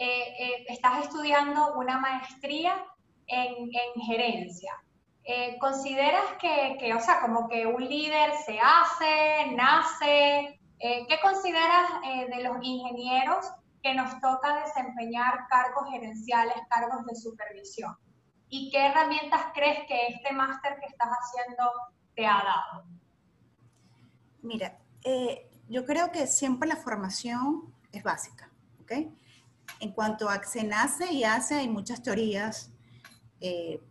eh, 0.00 0.34
eh, 0.38 0.64
estás 0.68 1.06
estudiando 1.06 1.74
una 1.74 1.98
maestría 1.98 2.86
en, 3.26 3.68
en, 3.74 4.02
gerencia. 4.06 4.72
eh, 5.24 5.58
¿consideras 5.58 6.22
que, 6.40 6.94
o 6.94 7.00
sea, 7.00 7.20
como 7.20 7.48
que 7.48 7.66
un 7.66 7.84
líder 7.84 8.30
se 8.46 8.60
hace, 8.60 9.50
nace? 9.56 10.60
¿Qué 10.78 11.18
consideras 11.20 11.90
de 12.30 12.42
los 12.44 12.56
ingenieros 12.62 13.50
que 13.82 13.94
nos 13.94 14.20
toca 14.20 14.60
desempeñar 14.64 15.48
cargos 15.50 15.90
gerenciales, 15.90 16.54
cargos 16.70 17.04
de 17.04 17.16
supervisión? 17.16 17.96
¿Y 18.48 18.70
qué 18.70 18.86
herramientas 18.86 19.42
crees 19.52 19.88
que 19.88 20.06
este 20.06 20.32
máster 20.32 20.78
que 20.78 20.86
estás 20.86 21.08
haciendo 21.08 21.64
te 22.14 22.24
ha 22.24 22.44
dado? 22.44 22.84
Mira, 24.42 24.78
yo 25.68 25.84
creo 25.84 26.12
que 26.12 26.28
siempre 26.28 26.68
la 26.68 26.76
formación 26.76 27.74
es 27.90 28.04
básica, 28.04 28.48
¿ok? 28.80 28.92
En 29.80 29.92
cuanto 29.92 30.28
a 30.28 30.40
que 30.40 30.48
se 30.48 30.64
nace 30.64 31.12
y 31.12 31.24
hace, 31.24 31.56
hay 31.56 31.68
muchas 31.68 32.02
teorías, 32.02 32.70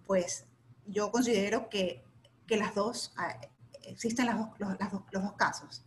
pues 0.06 0.46
yo 0.86 1.12
considero 1.12 1.70
que, 1.70 2.04
que 2.46 2.58
las 2.58 2.76
dos, 2.76 3.14
ah, 3.18 3.40
existen 3.84 4.26
las 4.26 4.38
los, 4.58 4.78
los, 5.12 5.24
dos 5.24 5.34
casos. 5.34 5.84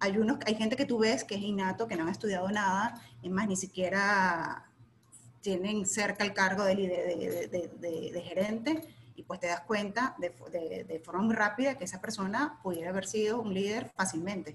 Hay, 0.00 0.18
unos, 0.18 0.38
hay 0.46 0.56
gente 0.56 0.76
que 0.76 0.84
tú 0.84 0.98
ves 0.98 1.24
que 1.24 1.36
es 1.36 1.40
innato, 1.40 1.86
que 1.86 1.96
no 1.96 2.02
han 2.02 2.08
estudiado 2.08 2.48
nada, 2.50 3.00
es 3.22 3.30
más, 3.30 3.46
ni 3.46 3.56
siquiera 3.56 4.66
tienen 5.40 5.86
cerca 5.86 6.24
el 6.24 6.32
cargo 6.32 6.64
de, 6.64 6.74
de, 6.74 7.48
de, 7.78 8.10
de 8.12 8.20
gerente, 8.22 8.94
y 9.16 9.22
pues 9.22 9.40
te 9.40 9.46
das 9.46 9.60
cuenta 9.60 10.16
de, 10.18 11.00
forma 11.04 11.22
muy 11.22 11.34
rápida 11.34 11.76
que 11.76 11.84
esa 11.84 12.00
persona 12.00 12.58
pudiera 12.62 12.90
haber 12.90 13.06
sido 13.06 13.40
un 13.40 13.54
líder 13.54 13.92
fácilmente. 13.96 14.54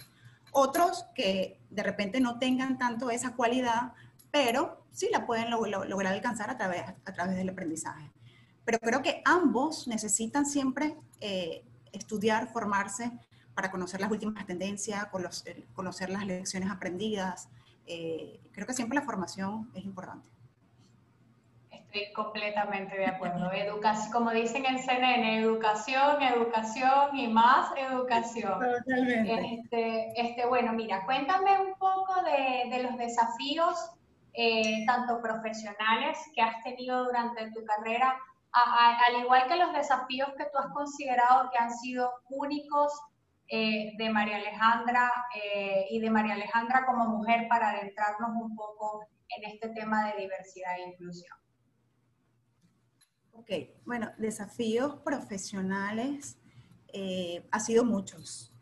Otros 0.52 1.06
que 1.16 1.60
de 1.70 1.84
repente 1.84 2.20
no 2.20 2.40
tengan 2.40 2.78
tanto 2.78 3.10
esa 3.10 3.36
cualidad, 3.36 3.94
pero 4.32 4.79
sí 4.92 5.10
la 5.12 5.26
pueden 5.26 5.50
lograr 5.50 6.14
alcanzar 6.14 6.50
a 6.50 6.58
través, 6.58 6.82
a 6.82 7.14
través 7.14 7.36
del 7.36 7.50
aprendizaje. 7.50 8.12
Pero 8.66 8.80
creo 8.80 9.02
que 9.02 9.22
ambos 9.26 9.88
necesitan 9.88 10.46
siempre 10.46 10.96
eh, 11.22 11.64
estudiar, 11.92 12.52
formarse 12.54 13.12
para 13.56 13.72
conocer 13.72 14.00
las 14.00 14.12
últimas 14.12 14.46
tendencias, 14.46 15.08
eh, 15.46 15.66
conocer 15.74 16.10
las 16.10 16.26
lecciones 16.26 16.70
aprendidas. 16.70 17.50
Eh, 17.88 18.40
creo 18.52 18.68
que 18.68 18.74
siempre 18.74 18.96
la 18.96 19.02
formación 19.02 19.72
es 19.74 19.84
importante. 19.84 20.30
Estoy 21.72 22.14
completamente 22.14 22.96
de 22.96 23.08
acuerdo. 23.08 23.52
Educación, 23.52 24.12
como 24.12 24.30
dicen 24.30 24.66
en 24.66 24.78
CNN, 24.78 25.40
educación, 25.40 26.22
educación 26.22 27.18
y 27.18 27.28
más 27.28 27.72
educación. 27.76 28.60
Totalmente. 28.60 29.56
Este, 29.56 30.22
este 30.22 30.46
bueno, 30.46 30.74
mira, 30.74 31.04
cuéntame 31.06 31.60
un 31.60 31.74
poco 31.80 32.14
de, 32.24 32.70
de 32.70 32.84
los 32.84 32.96
desafíos, 32.98 33.90
tanto 34.86 35.22
profesionales 35.22 36.18
que 36.34 36.42
has 36.42 36.64
tenido 36.64 37.06
durante 37.06 37.52
tu 37.52 37.64
carrera, 37.66 38.18
al 38.52 39.22
igual 39.22 39.48
que 39.48 39.58
los 39.58 39.74
desafíos 39.74 40.30
que 40.38 40.46
tú 40.46 40.58
has 40.58 40.74
considerado 40.74 41.50
que 41.52 41.58
han 41.58 41.72
sido 41.72 42.12
únicos 42.30 42.92
eh, 43.52 43.94
de 43.98 44.10
María 44.12 44.38
Alejandra 44.38 45.12
eh, 45.36 45.88
y 45.90 46.00
de 46.00 46.12
María 46.12 46.36
Alejandra 46.36 46.86
como 46.86 47.08
mujer 47.08 47.48
para 47.50 47.72
adentrarnos 47.72 48.30
un 48.40 48.56
poco 48.56 49.08
en 49.28 49.52
este 49.52 49.70
tema 49.70 50.08
de 50.08 50.22
diversidad 50.22 50.78
e 50.78 50.90
inclusión. 50.90 51.36
Ok, 53.34 53.50
bueno, 53.86 54.12
desafíos 54.20 54.98
profesionales 54.98 56.38
eh, 56.94 57.44
ha 57.52 57.60
sido 57.60 57.84
muchos. 57.84 58.54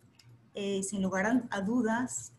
sin 0.54 1.02
lugar 1.02 1.26
a 1.52 1.62
dudas, 1.62 2.34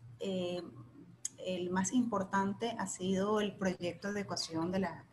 el 1.45 1.69
más 1.69 1.93
importante 1.93 2.75
ha 2.77 2.87
sido 2.87 3.41
el 3.41 3.55
proyecto 3.55 4.13
de 4.13 4.21
ecuación 4.21 4.71
de 4.71 4.79
la 4.79 5.05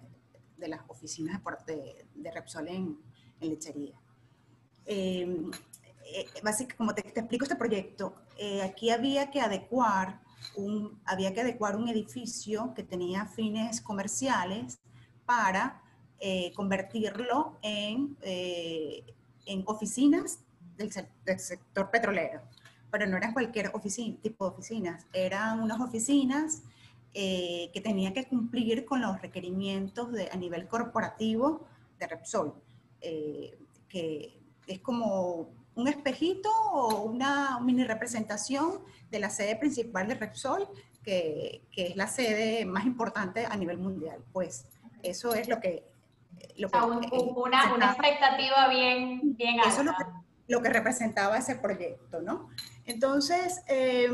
de 0.57 0.69
las 0.69 0.81
oficinas 0.89 1.41
de, 1.67 2.07
de 2.15 2.31
Repsol 2.31 2.69
en, 2.69 2.99
en 3.41 3.49
lechería. 3.49 3.95
Em, 4.85 5.51
eh, 6.05 6.27
básicamente, 6.43 6.77
como 6.77 6.95
te, 6.95 7.01
explico 7.09 7.45
este 7.45 7.57
proyecto, 7.57 8.15
eh, 8.39 8.63
aquí 8.63 8.91
había 8.91 9.31
que 9.31 9.41
adecuar 9.41 10.21
un, 10.57 11.01
había 11.05 11.33
que 11.35 11.41
adecuar 11.41 11.77
un 11.77 11.89
edificio 11.89 12.73
que 12.75 12.85
tenía 12.85 13.27
fines 13.27 13.81
comerciales 13.81 14.79
para 15.25 15.83
eh, 16.21 16.53
convertirlo 16.55 17.59
en, 17.63 18.17
en 18.23 19.65
oficinas 19.67 20.41
del, 20.77 20.91
del, 21.25 21.41
sector 21.41 21.91
petrolero. 21.91 22.43
Pero 22.97 23.11
no 23.11 23.19
eran 23.19 23.35
cualquier 23.35 23.71
oficina, 23.75 24.17
tipo 24.23 24.47
de 24.47 24.53
oficinas, 24.53 25.07
eran 25.13 25.61
unas 25.61 25.79
oficinas 25.83 26.63
eh, 27.13 27.69
que 27.75 27.83
tenía 27.83 28.15
que 28.15 28.25
cumplir 28.25 28.87
con 28.87 29.03
los 29.03 29.21
requerimientos 29.21 30.11
de, 30.13 30.31
a 30.33 30.37
nivel 30.37 30.67
corporativo 30.67 31.67
de 31.99 32.07
Repsol, 32.07 32.55
eh, 33.03 33.59
que 33.87 34.41
es 34.67 34.81
como 34.81 35.51
un 35.75 35.89
espejito 35.89 36.49
o 36.73 37.03
una 37.03 37.61
mini 37.61 37.85
representación 37.85 38.79
de 39.11 39.19
la 39.19 39.29
sede 39.29 39.57
principal 39.57 40.09
de 40.09 40.15
Repsol, 40.15 40.67
que, 41.03 41.67
que, 41.71 41.89
es 41.89 41.97
la 41.97 42.07
sede 42.07 42.65
más 42.65 42.87
importante 42.87 43.45
a 43.45 43.59
nivel 43.59 43.77
mundial. 43.77 44.25
Pues 44.33 44.65
eso 45.03 45.35
es 45.35 45.49
lo 45.49 45.61
que... 45.61 45.85
Lo 46.57 46.71
que 46.71 46.79
una, 46.79 47.75
una, 47.75 47.93
expectativa 47.93 48.69
bien, 48.69 49.37
bien 49.37 49.61
alta. 49.61 49.69
Eso 49.69 49.81
es 49.81 49.87
lo 49.87 49.93
que, 49.93 50.05
lo 50.49 50.63
que 50.63 50.69
representaba 50.71 51.37
ese 51.37 51.57
proyecto, 51.57 52.23
¿no? 52.23 52.49
Entonces, 52.87 53.61
eh, 53.69 54.09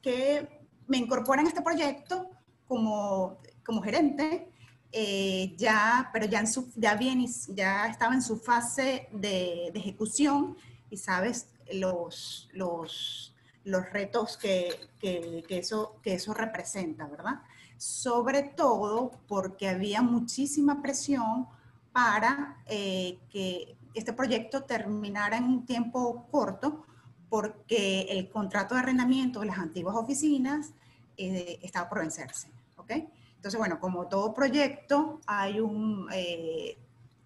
¿qué, 0.00 0.48
me 0.86 0.98
incorporan 0.98 1.46
a 1.46 1.48
este 1.48 1.62
proyecto 1.62 2.30
como, 2.66 3.38
como 3.64 3.82
gerente, 3.82 4.48
eh, 4.92 5.54
ya, 5.56 6.10
pero 6.12 6.26
ya, 6.26 6.40
en 6.40 6.46
su, 6.46 6.70
ya, 6.76 6.94
bien, 6.94 7.26
ya 7.48 7.86
estaba 7.88 8.14
en 8.14 8.22
su 8.22 8.36
fase 8.36 9.08
de, 9.12 9.68
ejecución 9.74 10.56
y 10.90 10.96
sabes 10.96 11.48
los, 11.72 12.48
los, 12.52 13.34
los 13.64 13.90
retos 13.92 14.36
que, 14.36 14.88
que, 15.00 15.44
que, 15.48 15.58
eso, 15.58 15.96
que 16.02 16.14
eso 16.14 16.32
representa, 16.32 17.06
¿verdad? 17.06 17.42
Sobre 17.76 18.42
todo 18.42 19.10
porque 19.26 19.68
había 19.68 20.00
muchísima 20.00 20.80
presión 20.80 21.48
para 21.92 22.62
eh, 22.66 23.18
que 23.30 23.76
este 23.94 24.12
proyecto 24.12 24.62
terminara 24.64 25.36
en 25.36 25.44
un 25.44 25.66
tiempo 25.66 26.26
corto, 26.30 26.84
porque 27.34 28.02
el 28.10 28.30
contrato 28.30 28.76
de 28.76 28.82
arrendamiento 28.82 29.40
de 29.40 29.46
las 29.46 29.58
antiguas 29.58 29.96
oficinas 29.96 30.72
eh, 31.16 31.58
estaba 31.64 31.88
por 31.88 31.98
vencerse. 31.98 32.48
¿ok? 32.76 32.92
Entonces, 33.34 33.58
bueno, 33.58 33.80
como 33.80 34.06
todo 34.06 34.32
proyecto, 34.32 35.20
hay 35.26 35.58
un, 35.58 36.08
eh, 36.12 36.78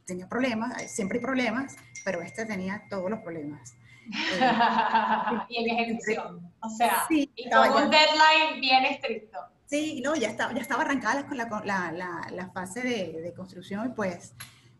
tenía 0.06 0.26
problemas, 0.26 0.90
siempre 0.90 1.18
hay 1.18 1.22
problemas, 1.22 1.76
pero 2.06 2.22
este 2.22 2.46
tenía 2.46 2.84
todos 2.88 3.10
los 3.10 3.20
problemas. 3.20 3.76
y 5.50 5.56
en 5.58 5.78
ejecución. 5.78 6.54
O 6.62 6.70
sea, 6.70 7.04
y 7.10 7.50
con 7.50 7.68
un 7.68 7.90
deadline 7.90 8.62
bien 8.62 8.86
estricto. 8.86 9.38
Sí, 9.66 10.00
no, 10.02 10.16
ya 10.16 10.30
estaba, 10.30 10.54
ya 10.54 10.62
estaba 10.62 10.84
arrancada 10.84 11.26
la, 11.34 11.92
la, 11.92 12.26
la, 12.30 12.48
fase 12.48 12.80
de, 12.80 13.20
de, 13.20 13.34
construcción 13.34 13.90
y 13.90 13.90
pues 13.90 14.32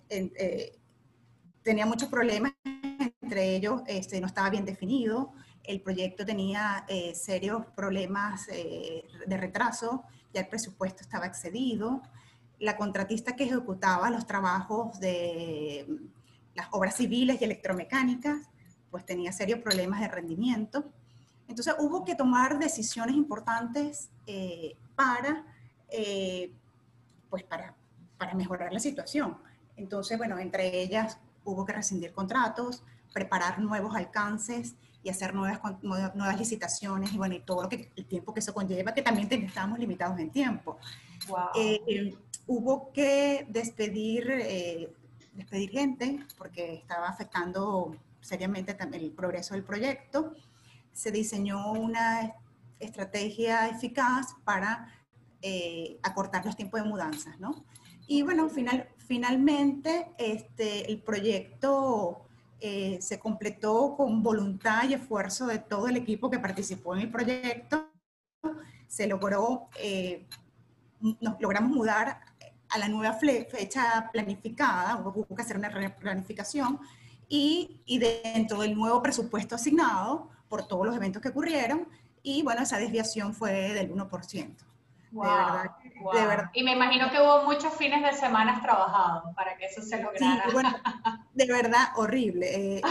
eh, 0.08 0.72
tenía 1.62 1.84
muchos 1.84 2.08
problemas, 2.08 2.54
entre 3.28 3.54
ellos 3.54 3.82
este, 3.86 4.22
no 4.22 4.26
estaba 4.26 4.48
bien 4.48 4.64
definido, 4.64 5.32
el 5.62 5.82
proyecto 5.82 6.24
tenía 6.24 6.86
eh, 6.88 7.14
serios 7.14 7.66
problemas 7.76 8.48
eh, 8.50 9.04
de 9.26 9.36
retraso, 9.36 10.04
ya 10.32 10.40
el 10.40 10.48
presupuesto 10.48 11.02
estaba 11.02 11.26
excedido, 11.26 12.00
la 12.58 12.74
contratista 12.78 13.36
que 13.36 13.44
ejecutaba 13.44 14.08
los 14.08 14.26
trabajos 14.26 14.98
de 14.98 15.84
mm, 15.86 16.06
las 16.54 16.68
obras 16.70 16.96
civiles 16.96 17.38
y 17.42 17.44
electromecánicas, 17.44 18.48
pues 18.90 19.04
tenía 19.04 19.30
serios 19.30 19.60
problemas 19.60 20.00
de 20.00 20.08
rendimiento. 20.08 20.90
Entonces 21.48 21.74
hubo 21.78 22.06
que 22.06 22.14
tomar 22.14 22.58
decisiones 22.58 23.14
importantes 23.14 24.08
eh, 24.26 24.74
para, 24.96 25.44
pues 27.28 27.42
para, 27.44 27.74
para 28.16 28.34
mejorar 28.34 28.72
la 28.72 28.80
situación. 28.80 29.36
Entonces, 29.76 30.16
bueno, 30.16 30.38
entre 30.38 30.80
ellas 30.80 31.18
hubo 31.44 31.64
que 31.64 31.74
rescindir 31.74 32.12
contratos, 32.12 32.82
preparar 33.12 33.58
nuevos 33.60 33.94
alcances, 33.96 34.74
y 35.02 35.10
hacer 35.10 35.34
nuevas, 35.34 35.60
nuevas 35.82 36.38
licitaciones 36.38 37.12
y 37.12 37.18
bueno, 37.18 37.34
y 37.34 37.40
todo 37.40 37.62
lo 37.62 37.68
que, 37.68 37.90
el 37.96 38.06
tiempo 38.06 38.34
que 38.34 38.40
eso 38.40 38.52
conlleva, 38.52 38.92
que 38.92 39.02
también 39.02 39.28
estábamos 39.44 39.78
limitados 39.78 40.18
en 40.18 40.30
tiempo. 40.30 40.78
Eh, 41.54 42.14
hubo 42.46 42.92
que 42.92 43.46
despedir, 43.48 44.28
eh, 44.30 44.92
despedir 45.32 45.70
gente 45.70 46.20
porque 46.36 46.74
estaba 46.74 47.08
afectando 47.08 47.96
seriamente 48.20 48.74
también 48.74 49.04
el 49.04 49.12
progreso 49.12 49.54
del 49.54 49.64
proyecto. 49.64 50.34
Se 50.92 51.12
diseñó 51.12 51.72
una 51.72 52.34
estrategia 52.80 53.68
eficaz 53.68 54.34
para 54.44 54.92
eh, 55.42 55.98
acortar 56.02 56.44
los 56.44 56.56
tiempos 56.56 56.82
de 56.82 56.88
mudanzas, 56.88 57.38
¿no? 57.38 57.64
Y 58.06 58.22
bueno, 58.22 58.48
final, 58.48 58.88
finalmente 58.96 60.10
este, 60.18 60.90
el 60.90 61.02
proyecto 61.02 62.27
eh, 62.60 62.98
se 63.00 63.18
completó 63.18 63.94
con 63.96 64.22
voluntad 64.22 64.88
y 64.88 64.94
esfuerzo 64.94 65.46
de 65.46 65.58
todo 65.58 65.88
el 65.88 65.96
equipo 65.96 66.30
que 66.30 66.38
participó 66.38 66.94
en 66.94 67.02
el 67.02 67.10
proyecto. 67.10 67.88
Se 68.86 69.06
logró, 69.06 69.68
eh, 69.80 70.26
nos 71.20 71.40
logramos 71.40 71.70
mudar 71.70 72.20
a 72.70 72.78
la 72.78 72.88
nueva 72.88 73.14
fecha 73.14 74.10
planificada, 74.12 74.96
hubo 74.96 75.26
que 75.34 75.42
hacer 75.42 75.56
una 75.56 75.70
planificación 75.96 76.78
y, 77.28 77.80
y 77.86 77.98
dentro 77.98 78.60
del 78.60 78.74
nuevo 78.74 79.02
presupuesto 79.02 79.54
asignado 79.54 80.30
por 80.48 80.66
todos 80.66 80.86
los 80.86 80.96
eventos 80.96 81.22
que 81.22 81.28
ocurrieron, 81.28 81.86
y 82.22 82.42
bueno, 82.42 82.62
esa 82.62 82.78
desviación 82.78 83.34
fue 83.34 83.72
del 83.72 83.92
1%. 83.94 84.56
De, 85.10 85.20
verdad, 85.20 85.70
de 86.12 86.26
verdad. 86.26 86.50
Y 86.54 86.62
me 86.62 86.72
imagino 86.72 87.10
que 87.10 87.20
hubo 87.20 87.44
muchos 87.44 87.74
fines 87.74 88.02
de 88.02 88.12
semana 88.12 88.60
trabajados 88.60 89.34
para 89.34 89.56
que 89.56 89.66
eso 89.66 89.82
se 89.82 90.02
lograra. 90.02 90.44
Sí, 90.44 90.52
bueno, 90.52 90.70
de 91.34 91.46
verdad, 91.46 91.88
horrible. 91.96 92.76
Eh, 92.76 92.82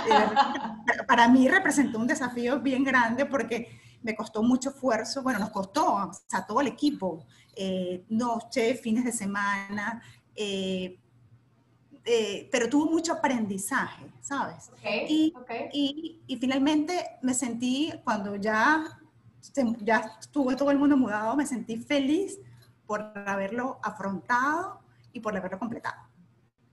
para 1.08 1.28
mí 1.28 1.48
representó 1.48 2.00
un 2.00 2.08
desafío 2.08 2.60
bien 2.60 2.84
grande 2.84 3.26
porque 3.26 3.80
me 4.02 4.16
costó 4.16 4.44
mucho 4.44 4.70
esfuerzo, 4.70 5.22
bueno, 5.24 5.40
nos 5.40 5.50
costó, 5.50 5.96
o 5.96 6.12
sea, 6.28 6.46
todo 6.46 6.62
el 6.62 6.68
equipo, 6.68 7.26
eh, 7.56 8.06
noche, 8.10 8.76
fines 8.76 9.04
de 9.04 9.12
semana, 9.12 10.02
eh, 10.36 10.98
eh, 12.06 12.48
pero 12.50 12.70
tuvo 12.70 12.90
mucho 12.90 13.14
aprendizaje, 13.14 14.06
¿sabes? 14.22 14.72
y, 15.10 15.34
Y, 15.74 16.22
y, 16.26 16.38
finalmente 16.38 17.18
me 17.22 17.34
sentí, 17.34 17.92
cuando 18.06 18.38
ya, 18.38 18.97
ya 19.80 20.18
estuvo 20.20 20.56
todo 20.56 20.72
el 20.72 20.78
mundo 20.78 20.98
mudado, 20.98 21.36
me 21.36 21.46
sentí 21.46 21.78
feliz 21.78 22.40
por 22.86 23.12
haberlo 23.26 23.80
afrontado 23.84 24.82
y 25.14 25.20
por 25.20 25.36
haberlo 25.36 25.60
completado. 25.60 26.02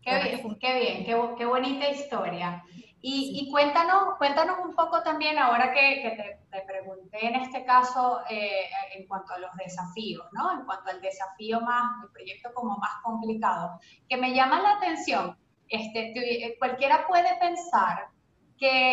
Qué 0.03 0.23
bien, 0.23 0.59
qué 0.61 0.79
bien, 0.79 1.05
qué, 1.05 1.35
qué 1.39 1.45
bonita 1.47 1.89
historia. 1.89 2.63
Y, 3.07 3.51
cuéntanos, 3.51 4.17
cuéntanos 4.17 4.61
un 4.65 4.75
poco 4.75 5.03
también, 5.03 5.39
ahora 5.39 5.75
que, 5.75 6.39
te, 6.51 6.61
pregunté 6.63 7.27
en 7.27 7.35
este 7.35 7.63
caso 7.67 8.21
eh, 8.31 8.65
en 8.95 9.07
cuanto 9.07 9.35
a 9.35 9.39
los 9.41 9.51
desafíos, 9.57 10.25
¿no? 10.33 10.59
En 10.59 10.65
cuanto 10.65 10.89
al 10.89 11.03
desafío 11.03 11.61
más, 11.61 12.03
el 12.03 12.11
proyecto 12.11 12.55
como 12.55 12.79
más 12.79 12.93
complicado, 13.03 13.79
que 14.09 14.17
me 14.17 14.35
llama 14.35 14.63
la 14.63 14.77
atención, 14.77 15.37
este, 15.69 16.13
eh, 16.17 16.57
cualquiera 16.59 17.07
puede 17.07 17.29
pensar 17.39 18.09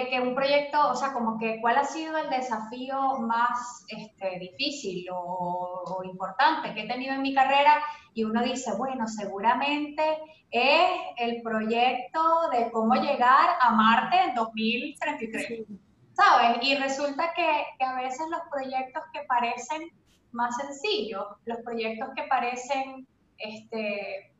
que, 0.09 0.19
un 0.19 0.35
proyecto, 0.35 0.89
o 0.89 0.95
sea, 0.95 1.13
como 1.13 1.37
que 1.39 1.61
cuál 1.61 1.77
ha 1.77 1.83
sido 1.83 2.17
el 2.17 2.29
desafío 2.29 3.19
más 3.19 3.85
este, 3.87 4.39
difícil 4.39 5.09
o, 5.11 5.83
o, 5.85 6.03
importante 6.03 6.73
que 6.73 6.81
he 6.81 6.87
tenido 6.87 7.13
en 7.13 7.21
mi 7.21 7.33
carrera 7.33 7.81
y 8.13 8.25
uno 8.25 8.43
dice, 8.43 8.73
bueno, 8.77 9.07
seguramente 9.07 10.03
es 10.49 10.89
el 11.17 11.41
proyecto 11.41 12.49
de 12.51 12.69
cómo 12.71 12.95
llegar 12.95 13.51
a 13.61 13.71
Marte 13.71 14.17
en 14.21 14.35
2033, 14.35 15.63
¿sabes? 16.13 16.57
Y 16.61 16.75
resulta 16.75 17.31
que, 17.33 17.63
que 17.79 17.85
a 17.85 17.95
veces 17.95 18.27
los 18.29 18.41
proyectos 18.51 19.03
que 19.13 19.21
parecen 19.21 19.89
más 20.31 20.55
sencillos, 20.57 21.25
los 21.45 21.59
proyectos 21.59 22.09
que 22.15 22.23
parecen 22.23 23.07
este, 23.37 24.30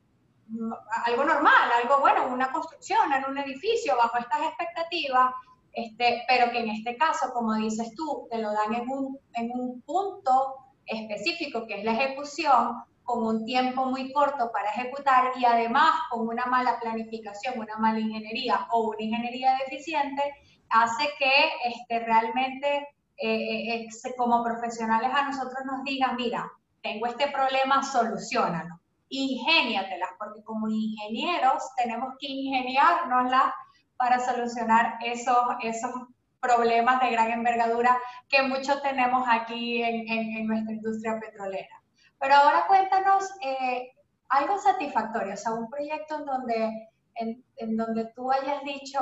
algo 1.06 1.24
normal, 1.24 1.72
algo 1.82 2.00
bueno, 2.00 2.28
una 2.28 2.52
construcción 2.52 3.12
en 3.14 3.26
un 3.26 3.38
edificio 3.38 3.96
bajo 3.96 4.18
estas 4.18 4.42
expectativas, 4.42 5.34
este, 5.74 6.24
pero 6.28 6.52
que 6.52 6.60
en 6.60 6.70
este 6.70 6.98
caso, 6.98 7.32
como 7.34 7.54
dices 7.56 7.94
tú, 7.96 8.28
te 8.30 8.38
lo 8.38 8.52
dan 8.52 8.74
en 8.74 8.90
un, 8.90 9.18
en 9.34 9.52
un 9.52 9.82
punto 9.82 10.56
específico 10.86 11.66
que 11.66 11.80
es 11.80 11.84
la 11.86 11.94
ejecución, 11.94 12.84
con 13.04 13.26
un 13.26 13.46
tiempo 13.46 13.86
muy 13.86 14.12
corto 14.14 14.52
para 14.52 14.70
ejecutar 14.70 15.32
y 15.36 15.44
además 15.44 15.94
con 16.10 16.28
una 16.28 16.46
mala 16.46 16.80
planificación, 16.80 17.60
una 17.60 17.78
mala 17.78 18.00
ingeniería 18.00 18.68
o 18.72 18.90
una 18.90 19.02
ingeniería 19.02 19.58
deficiente, 19.66 20.22
hace 20.70 21.10
que 21.18 21.32
este, 21.66 22.00
realmente 22.00 22.88
eh, 23.18 23.76
eh, 23.76 23.88
eh, 23.88 24.16
como 24.16 24.44
profesionales 24.44 25.10
a 25.14 25.24
nosotros 25.24 25.60
nos 25.66 25.84
digan, 25.84 26.16
mira, 26.16 26.50
tengo 26.82 27.08
este 27.08 27.28
problema, 27.32 27.84
solucionalo 27.84 28.81
ingéniatelas, 29.12 30.10
porque 30.18 30.42
como 30.44 30.70
ingenieros 30.70 31.64
tenemos 31.76 32.16
que 32.20 32.28
ingeniárnoslas 32.28 33.54
para 33.98 34.20
solucionar 34.20 34.98
esos, 35.04 35.38
esos 35.62 35.92
problemas 36.40 37.02
de 37.02 37.12
gran 37.12 37.32
envergadura 37.32 38.00
que 38.28 38.42
muchos 38.42 38.82
tenemos 38.82 39.28
aquí 39.30 39.84
en, 39.84 40.08
en, 40.10 40.48
nuestra 40.48 40.74
industria 40.74 41.20
petrolera. 41.20 41.84
Pero 42.20 42.36
ahora 42.36 42.66
cuéntanos 42.68 43.30
eh, 43.42 43.92
algo 44.30 44.58
satisfactorio, 44.58 45.34
o 45.34 45.38
sea, 45.38 45.54
un 45.54 45.70
proyecto 45.70 46.20
en 46.20 46.26
donde, 46.26 46.90
en, 47.16 47.46
en 47.58 47.78
donde 47.78 48.06
tú 48.16 48.32
hayas 48.32 48.64
dicho, 48.64 49.00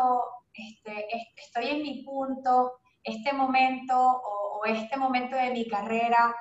este, 0.54 1.08
estoy 1.38 1.68
en 1.70 1.84
mi 1.84 2.04
punto, 2.04 2.80
este 3.04 3.32
momento 3.32 3.96
o, 3.96 4.60
o 4.60 4.66
este 4.66 4.98
momento 4.98 5.36
de 5.36 5.52
mi 5.52 5.68
carrera 5.68 6.36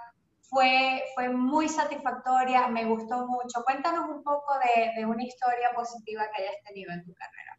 fue, 0.49 1.03
fue 1.15 1.29
muy 1.29 1.69
satisfactoria, 1.69 2.69
me 2.69 2.87
gustó 2.87 3.27
mucho. 3.27 3.63
Cuéntanos 3.65 4.09
un 4.09 4.23
poco 4.23 4.55
de, 4.97 5.05
una 5.05 5.23
historia 5.23 5.71
positiva 5.75 6.25
que 6.35 6.43
hayas 6.43 6.65
tenido 6.67 6.93
en 6.93 7.05
tu 7.05 7.13
carrera. 7.13 7.59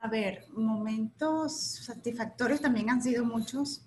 A 0.00 0.08
ver, 0.08 0.44
momentos 0.50 1.84
satisfactorios 1.86 2.60
también 2.60 2.90
han 2.90 3.02
sido 3.02 3.24
muchos. 3.24 3.84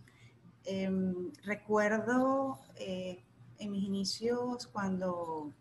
Em, 0.66 1.32
recuerdo 1.44 2.60
eh, 2.76 3.24
en 3.58 3.72
mis 3.72 3.84
inicios 3.84 4.68
cuando 4.68 5.54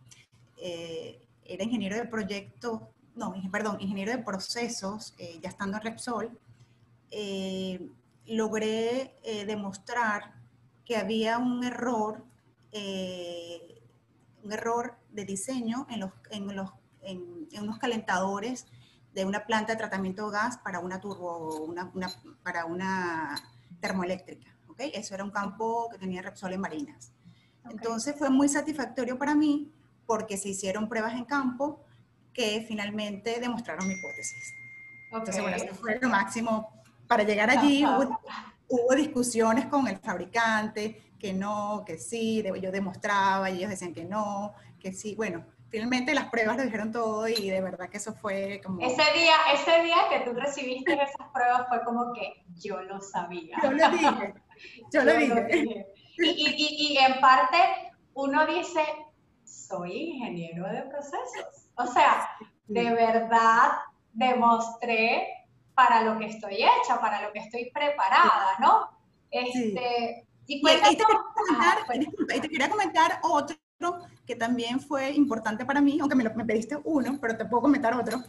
eh, 0.57 1.27
era 1.45 1.65
ingeniero 1.65 1.97
de 1.97 2.07
proyecto, 2.07 2.91
no, 3.17 3.35
perdón, 3.53 3.77
ingeniero 3.81 4.13
de 4.13 4.19
procesos, 4.19 5.15
eh, 5.19 5.39
ya 5.43 5.51
estando 5.51 5.77
en 5.77 5.83
Repsol, 5.83 6.41
logré 8.27 9.17
demostrar 9.47 10.35
que 10.85 10.97
había 10.97 11.39
un 11.39 11.65
error 11.65 12.25
eh, 12.73 13.83
un 14.43 14.53
error 14.53 14.97
de 15.11 15.25
diseño 15.25 15.87
en, 15.91 16.01
los, 16.01 16.13
en, 16.31 16.55
los, 16.55 16.71
en, 17.03 17.49
unos 17.61 17.79
calentadores 17.79 18.67
de 19.13 19.25
una 19.25 19.45
planta 19.45 19.73
de 19.73 19.79
tratamiento 19.79 20.27
de 20.27 20.33
gas 20.33 20.59
para 20.59 20.79
una 20.81 21.01
turbo, 21.01 21.63
una, 21.65 21.91
para 22.43 22.65
una 22.65 23.35
termoeléctrica. 23.81 24.55
¿okay? 24.69 24.93
Eso 24.95 25.15
era 25.15 25.25
un 25.25 25.31
campo 25.31 25.89
que 25.91 25.99
tenía 25.99 26.23
Repsol 26.23 26.53
en 26.53 26.61
Marinas. 26.61 27.13
Entonces 27.69 28.15
fue 28.17 28.31
muy 28.31 28.49
satisfactorio 28.49 29.19
para 29.19 29.35
mí 29.35 29.73
porque 30.07 30.37
se 30.37 30.49
hicieron 30.49 30.89
pruebas 30.89 31.15
en 31.15 31.25
campo 31.25 31.85
que 32.33 32.65
finalmente 32.67 33.39
demostraron 33.41 33.87
mi 33.87 33.95
hipótesis. 33.95 34.55
Entonces, 35.13 35.43
bueno, 35.43 35.57
eso 35.57 35.75
fue 35.75 35.99
lo 36.01 36.09
máximo. 36.09 36.73
Para 37.07 37.25
llegar 37.25 37.51
allí 37.51 37.85
hubo, 37.85 38.21
hubo, 38.69 38.95
discusiones 38.95 39.67
con 39.67 39.89
el 39.89 39.99
fabricante, 39.99 41.10
que 41.21 41.33
no, 41.33 41.85
que 41.87 41.99
sí, 41.99 42.43
yo 42.61 42.73
demostraba 42.73 43.51
y 43.51 43.59
ellos 43.59 43.71
decían 43.71 43.95
que 43.95 44.05
no, 44.05 44.55
que 44.81 44.93
sí. 44.93 45.15
Bueno, 45.15 45.45
finalmente 45.69 46.15
las 46.15 46.31
pruebas 46.31 46.57
lo 46.57 46.65
dijeron 46.65 46.91
todo 46.91 47.29
y 47.29 47.49
de 47.49 47.61
verdad 47.61 47.89
que 47.89 47.99
eso 47.99 48.13
fue 48.13 48.61
como... 48.65 48.81
Ese 48.81 49.03
día, 49.13 49.35
ese 49.55 49.83
día 49.83 49.97
que 50.11 50.21
tú 50.21 50.33
recibiste 50.33 50.95
esas 50.95 51.29
pruebas 51.33 51.69
fue 51.69 51.85
como 51.85 52.13
que 52.13 52.45
yo 52.57 52.83
lo 52.83 53.01
sabía. 53.01 53.57
Yo 53.63 53.71
lo 53.71 53.91
dije, 53.91 54.35
yo, 54.93 55.05
lo, 55.05 55.15
dije. 55.15 55.87
Y, 56.19 56.29
y, 56.29 56.93
y, 56.93 56.99
en 56.99 57.21
parte 57.21 57.57
uno 58.15 58.47
dice, 58.47 58.83
soy 59.45 59.93
ingeniero 59.93 60.67
de 60.69 60.83
procesos. 60.83 61.69
O 61.77 61.87
sea, 61.87 62.29
de 62.67 62.91
verdad 62.91 63.71
demostré 64.13 65.29
para 65.75 66.03
lo 66.03 66.19
que 66.19 66.27
estoy 66.27 66.57
hecha, 66.57 67.01
para 67.01 67.23
lo 67.23 67.33
que 67.33 67.39
estoy 67.39 67.71
preparada, 67.71 68.57
¿no? 68.59 68.91
Este, 69.31 70.27
y, 70.51 70.69
ahí, 70.69 70.97
te 72.41 72.49
quería 72.49 72.69
comentar, 72.69 73.21
otro 73.23 73.57
que 74.27 74.37
también 74.37 74.81
fue 74.81 75.11
importante 75.13 75.65
para 75.65 75.81
mí, 75.81 75.99
aunque 76.01 76.15
me, 76.15 76.25
lo, 76.25 76.35
me 76.35 76.45
pediste 76.45 76.79
uno, 76.85 77.19
pero 77.21 77.37
te 77.37 77.45
puedo 77.45 77.63
comentar 77.63 77.95
otro. 77.95 78.23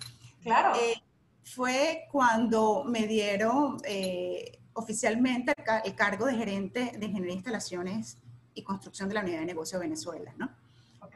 Claro. 0.43 0.75
Eh, 0.79 1.01
fue 1.43 2.07
cuando 2.11 2.83
me 2.85 3.07
dieron 3.07 3.77
eh, 3.83 4.59
oficialmente 4.73 5.53
el, 5.83 5.95
cargo 5.95 6.27
de 6.27 6.35
gerente 6.35 6.91
de 6.97 7.05
Ingeniería 7.05 7.31
de 7.31 7.37
Instalaciones 7.37 8.17
y 8.53 8.63
Construcción 8.63 9.09
de 9.09 9.15
la 9.15 9.21
Unidad 9.21 9.39
de 9.39 9.45
Negocio 9.45 9.79
de 9.79 9.85
Venezuela, 9.85 10.33
¿no? 10.37 10.49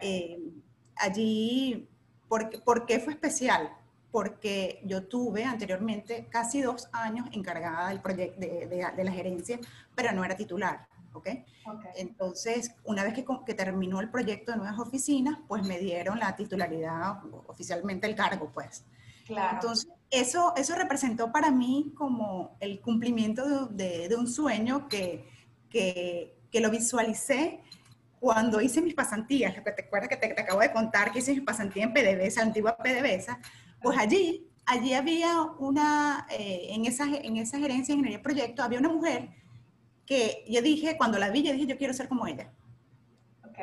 Eh, 0.02 0.40
allí, 0.98 1.88
¿por, 2.28 2.64
¿por 2.64 2.86
qué 2.86 3.00
fue 3.00 3.14
especial? 3.14 3.72
porque 4.16 4.80
yo 4.86 5.04
tuve 5.08 5.44
anteriormente 5.44 6.28
casi 6.30 6.62
dos 6.62 6.88
años 6.94 7.28
encargada 7.34 7.90
del 7.90 8.00
proyecto 8.00 8.40
de, 8.40 8.66
de, 8.96 9.04
la 9.04 9.12
gerencia, 9.12 9.60
pero 9.94 10.14
no 10.14 10.24
era 10.24 10.38
titular. 10.38 10.88
¿Okay? 11.16 11.46
Entonces, 11.96 12.76
una 12.84 13.04
vez 13.04 13.14
que, 13.14 13.26
que, 13.46 13.54
terminó 13.54 14.00
el 14.00 14.10
proyecto 14.10 14.52
de 14.52 14.58
nuevas 14.58 14.80
oficinas, 14.80 15.38
pues 15.48 15.64
me 15.64 15.80
dieron 15.80 16.20
la 16.20 16.36
titularidad, 16.36 17.20
oficialmente 17.48 18.08
el 18.08 18.16
cargo, 18.16 18.52
pues. 18.54 18.86
Claro. 19.26 19.56
Entonces, 19.56 19.90
eso, 20.12 20.54
eso 20.56 20.76
representó 20.76 21.32
para 21.32 21.52
mí 21.52 21.94
como 21.96 22.58
el 22.60 22.80
cumplimiento 22.80 23.68
de, 23.68 24.08
de 24.08 24.16
un 24.16 24.28
sueño 24.28 24.88
que, 24.88 25.28
que, 25.70 26.38
que, 26.52 26.60
lo 26.60 26.70
visualicé 26.70 27.62
cuando 28.20 28.62
hice 28.62 28.82
mis 28.82 28.94
pasantías. 28.94 29.56
¿Te 29.64 29.84
acuerdas 29.84 30.10
que 30.10 30.18
te, 30.18 30.30
te, 30.30 30.42
acabo 30.42 30.62
de 30.62 30.72
contar 30.72 31.12
que 31.12 31.20
hice 31.20 31.34
mis 31.34 31.44
pasantías 31.44 31.88
en 31.88 31.94
PDVSA, 31.94 32.44
antigua 32.44 32.78
PDVSA? 32.78 33.40
Pues 33.82 33.98
allí, 33.98 34.48
allí 34.66 34.94
había 34.94 35.42
una, 35.60 36.28
eh, 36.30 36.68
en, 36.70 36.86
esa, 36.86 37.06
en 37.06 37.38
esa 37.38 37.60
gerencia 37.60 37.94
de 37.94 38.00
ingeniería 38.00 38.18
de 38.18 38.24
proyecto, 38.24 38.64
había 38.64 38.80
una 38.80 38.90
mujer 38.90 39.30
que 40.06 40.46
yo 40.48 40.62
dije, 40.62 40.98
cuando 40.98 41.18
la 41.18 41.30
vi, 41.30 41.44
yo 41.44 41.52
dije, 41.52 41.66
yo 41.66 41.78
quiero 41.78 41.94
ser 41.94 42.08
como 42.08 42.28
ella. 42.28 42.52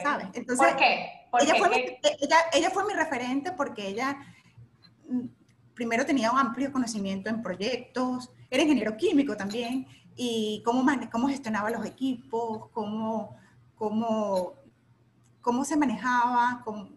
¿Sabes? 0.02 0.28
Entonces, 0.32 0.66
¿Por 0.66 0.76
qué? 0.76 1.28
ella, 1.40 1.54
Fue 1.56 1.68
mi, 1.68 1.76
ella, 2.20 2.36
ella, 2.52 2.70
fue 2.70 2.86
mi 2.86 2.94
referente 2.94 3.52
porque 3.52 3.86
ella, 3.88 4.16
mm, 5.08 5.26
primero 5.74 6.06
tenía 6.06 6.30
un 6.30 6.38
amplio 6.38 6.72
conocimiento 6.72 7.28
en 7.28 7.42
proyectos, 7.42 8.30
era 8.50 8.62
ingeniero 8.62 8.96
químico 8.96 9.36
también, 9.36 9.86
y 10.16 10.62
cómo, 10.64 10.84
cómo 11.10 11.28
gestionaba 11.28 11.70
los 11.70 11.84
equipos, 11.86 12.68
cómo, 12.70 13.36
cómo, 13.74 14.54
cómo 15.40 15.64
se 15.64 15.76
manejaba, 15.76 16.62
cómo, 16.64 16.90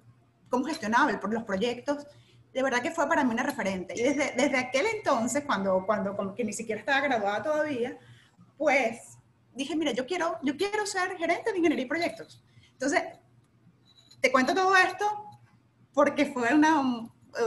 cómo 0.50 0.66
gestionaba 0.66 1.12
los 1.12 1.44
proyectos. 1.44 2.08
De 2.54 2.64
verdad 2.64 2.82
que 2.82 2.92
fue 2.92 3.08
para 3.08 3.24
mí 3.24 3.32
una 3.32 3.44
referente. 3.44 3.94
Y 3.98 4.04
desde, 4.04 4.32
desde 4.36 4.58
aquel 4.58 4.86
entonces, 4.96 5.44
cuando, 5.46 5.86
cuando 5.86 6.34
que 6.34 6.44
ni 6.44 6.54
siquiera 6.54 6.80
estaba 6.80 7.02
graduada 7.02 7.44
todavía, 7.44 7.98
pues 8.58 9.15
dije, 9.56 9.76
mira, 9.76 9.92
yo 9.92 10.06
quiero, 10.06 10.38
yo 10.44 10.56
quiero 10.58 10.86
ser 10.86 11.18
gerente 11.18 11.52
de 11.52 11.58
ingeniería 11.58 11.86
y 11.86 11.90
proyectos. 11.90 12.44
Entonces, 12.74 13.02
te 14.22 14.32
cuento 14.32 14.54
todo 14.54 14.76
esto 14.76 15.06
porque 15.94 16.26
fue 16.26 16.54
una, 16.54 16.82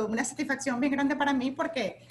una 0.09 0.25
satisfacción 0.25 0.81
bien 0.81 0.92
grande 0.92 1.16
para 1.16 1.33
mí 1.33 1.51
porque 1.51 2.07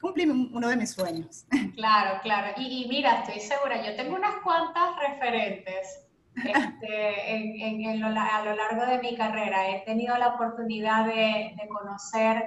cumplí 0.00 0.24
uno 0.28 0.68
de 0.68 0.76
mis 0.76 0.92
sueños. 0.92 1.46
Claro, 1.74 2.18
claro. 2.22 2.54
Y, 2.56 2.88
mira, 2.88 3.20
estoy 3.20 3.38
segura, 3.40 3.80
yo 3.86 3.94
tengo 3.94 4.16
unas 4.16 4.34
cuantas 4.42 4.96
referentes 4.98 6.08
este, 6.34 7.34
en, 7.34 7.82
en, 7.84 8.00
lo, 8.00 8.08
a 8.08 8.44
lo 8.44 8.56
largo 8.56 8.84
de 8.84 8.98
mi 8.98 9.16
carrera. 9.16 9.70
He 9.70 9.84
tenido 9.84 10.18
la 10.18 10.34
oportunidad 10.34 11.06
de, 11.06 11.54
de 11.56 11.68
conocer, 11.68 12.46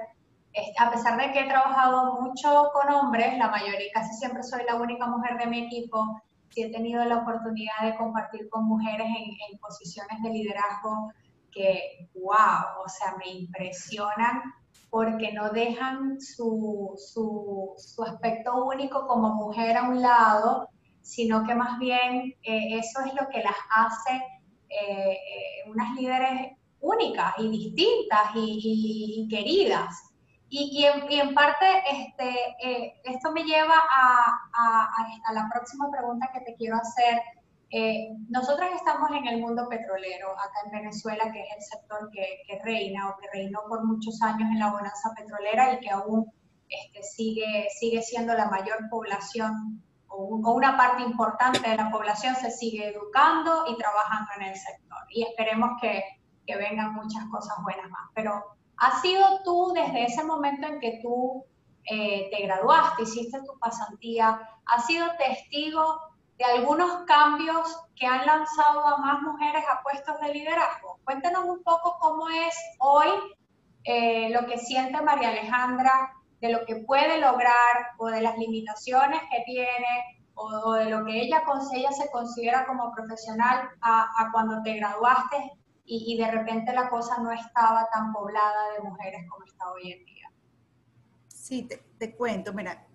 este, 0.52 0.74
a 0.78 0.90
pesar 0.90 1.18
de 1.18 1.32
que 1.32 1.40
he 1.40 1.48
trabajado 1.48 2.20
mucho 2.20 2.70
con 2.74 2.92
hombres, 2.92 3.38
la 3.38 3.48
mayoría, 3.48 3.90
casi 3.94 4.14
siempre 4.16 4.42
soy 4.42 4.64
la 4.68 4.74
única 4.74 5.06
mujer 5.06 5.38
de 5.38 5.46
mi 5.46 5.64
equipo, 5.64 6.22
sí 6.52 6.62
he 6.62 6.70
tenido 6.70 7.04
la 7.04 7.18
oportunidad 7.18 7.82
de 7.84 7.96
compartir 7.96 8.48
con 8.48 8.64
mujeres 8.64 9.06
en, 9.06 9.52
en 9.52 9.58
posiciones 9.58 10.22
de 10.22 10.30
liderazgo 10.30 11.12
que, 11.50 12.08
wow, 12.14 12.82
o 12.84 12.88
sea, 12.88 13.14
me 13.18 13.30
impresionan 13.30 14.42
porque 14.90 15.32
no 15.32 15.50
dejan 15.50 16.20
su, 16.20 16.94
su, 16.98 18.04
aspecto 18.04 18.64
único 18.66 19.06
como 19.06 19.34
mujer 19.34 19.76
a 19.76 19.88
un 19.88 20.02
lado, 20.02 20.68
sino 21.00 21.44
que 21.44 21.54
más 21.54 21.78
bien 21.78 22.34
eh, 22.42 22.78
eso 22.78 23.00
es 23.06 23.14
lo 23.14 23.26
que 23.30 23.42
las 23.42 23.56
hace 23.70 24.16
eh, 24.68 25.12
eh, 25.12 25.70
unas 25.70 25.94
líderes 25.94 26.52
únicas 26.80 27.32
y 27.38 27.48
distintas 27.48 28.32
y, 28.34 29.26
queridas. 29.30 30.11
Y, 30.54 30.84
y, 31.08 31.14
en, 31.18 31.34
parte 31.34 31.64
este, 31.90 33.00
esto 33.04 33.32
me 33.32 33.42
lleva 33.42 33.74
a, 33.74 34.38
a, 34.52 34.88
a 35.24 35.32
la 35.32 35.48
próxima 35.50 35.90
pregunta 35.90 36.28
que 36.30 36.40
te 36.40 36.54
quiero 36.56 36.76
hacer 36.76 37.22
eh, 37.74 38.10
nosotros 38.28 38.68
estamos 38.76 39.10
en 39.12 39.26
el 39.26 39.40
mundo 39.40 39.66
petrolero, 39.66 40.32
acá 40.32 40.60
en 40.66 40.72
Venezuela, 40.72 41.32
que 41.32 41.40
es 41.40 41.48
el 41.56 41.62
sector 41.62 42.10
que, 42.12 42.60
reina 42.62 43.08
o 43.08 43.16
que 43.16 43.28
reinó 43.32 43.60
por 43.66 43.82
muchos 43.86 44.20
años 44.20 44.50
en 44.52 44.58
la 44.58 44.70
bonanza 44.70 45.10
petrolera 45.16 45.72
y 45.72 45.80
que 45.80 45.88
aún 45.88 46.30
este, 46.68 47.02
sigue, 47.02 47.68
sigue 47.80 48.02
siendo 48.02 48.34
la 48.34 48.50
mayor 48.50 48.76
población 48.90 49.82
o, 50.06 50.52
una 50.52 50.76
parte 50.76 51.02
importante 51.02 51.66
de 51.66 51.76
la 51.78 51.90
población 51.90 52.36
se 52.36 52.50
sigue 52.50 52.88
educando 52.88 53.64
y 53.66 53.76
trabajando 53.78 54.30
en 54.36 54.42
el 54.48 54.54
sector. 54.54 54.98
Y 55.08 55.22
esperemos 55.22 55.70
que, 55.80 56.04
que 56.46 56.56
vengan 56.56 56.92
muchas 56.92 57.24
cosas 57.30 57.56
buenas 57.62 57.88
más. 57.88 58.10
Pero 58.14 58.44
¿has 58.82 59.00
sido 59.00 59.42
tú 59.44 59.72
desde 59.74 60.06
ese 60.06 60.24
momento 60.24 60.66
en 60.66 60.80
que 60.80 60.98
tú 61.02 61.44
eh, 61.84 62.28
te 62.32 62.42
graduaste, 62.42 63.04
hiciste 63.04 63.38
tu 63.42 63.56
pasantía, 63.60 64.40
has 64.66 64.86
sido 64.86 65.06
testigo 65.18 66.00
de 66.36 66.44
algunos 66.44 67.04
cambios 67.06 67.80
que 67.94 68.06
han 68.06 68.26
lanzado 68.26 68.84
a 68.84 68.96
más 68.96 69.22
mujeres 69.22 69.62
a 69.70 69.82
puestos 69.84 70.18
de 70.20 70.34
liderazgo. 70.34 70.98
Cuéntanos 71.04 71.44
un 71.44 71.62
poco 71.62 71.96
cómo 72.00 72.28
es 72.28 72.56
hoy 72.80 73.08
eh, 73.84 74.30
lo 74.30 74.46
que 74.46 74.58
siente 74.58 75.00
María 75.00 75.28
Alejandra, 75.28 76.14
de 76.40 76.50
lo 76.50 76.64
que 76.66 76.76
puede 76.76 77.20
lograr 77.20 77.92
o 77.98 78.08
de 78.08 78.20
las 78.20 78.36
limitaciones 78.36 79.20
que 79.30 79.44
tiene 79.44 80.22
o, 80.34 80.72
de 80.72 80.86
lo 80.86 81.04
que 81.04 81.20
ella, 81.20 81.44
ella 81.72 81.92
se 81.92 82.10
considera 82.10 82.66
como 82.66 82.92
profesional 82.92 83.68
a, 83.80 84.28
cuando 84.32 84.60
te 84.64 84.74
graduaste 84.74 85.52
y, 85.84 86.16
de 86.16 86.30
repente 86.30 86.72
la 86.72 86.88
cosa 86.88 87.18
no 87.18 87.32
estaba 87.32 87.88
tan 87.92 88.12
poblada 88.12 88.72
de 88.74 88.88
mujeres 88.88 89.28
como 89.28 89.44
está 89.44 89.70
hoy 89.72 89.92
en 89.92 90.04
día. 90.04 90.30
Sí, 91.28 91.64
te, 91.64 91.82
te 91.98 92.14
cuento, 92.14 92.52
mira, 92.52 92.86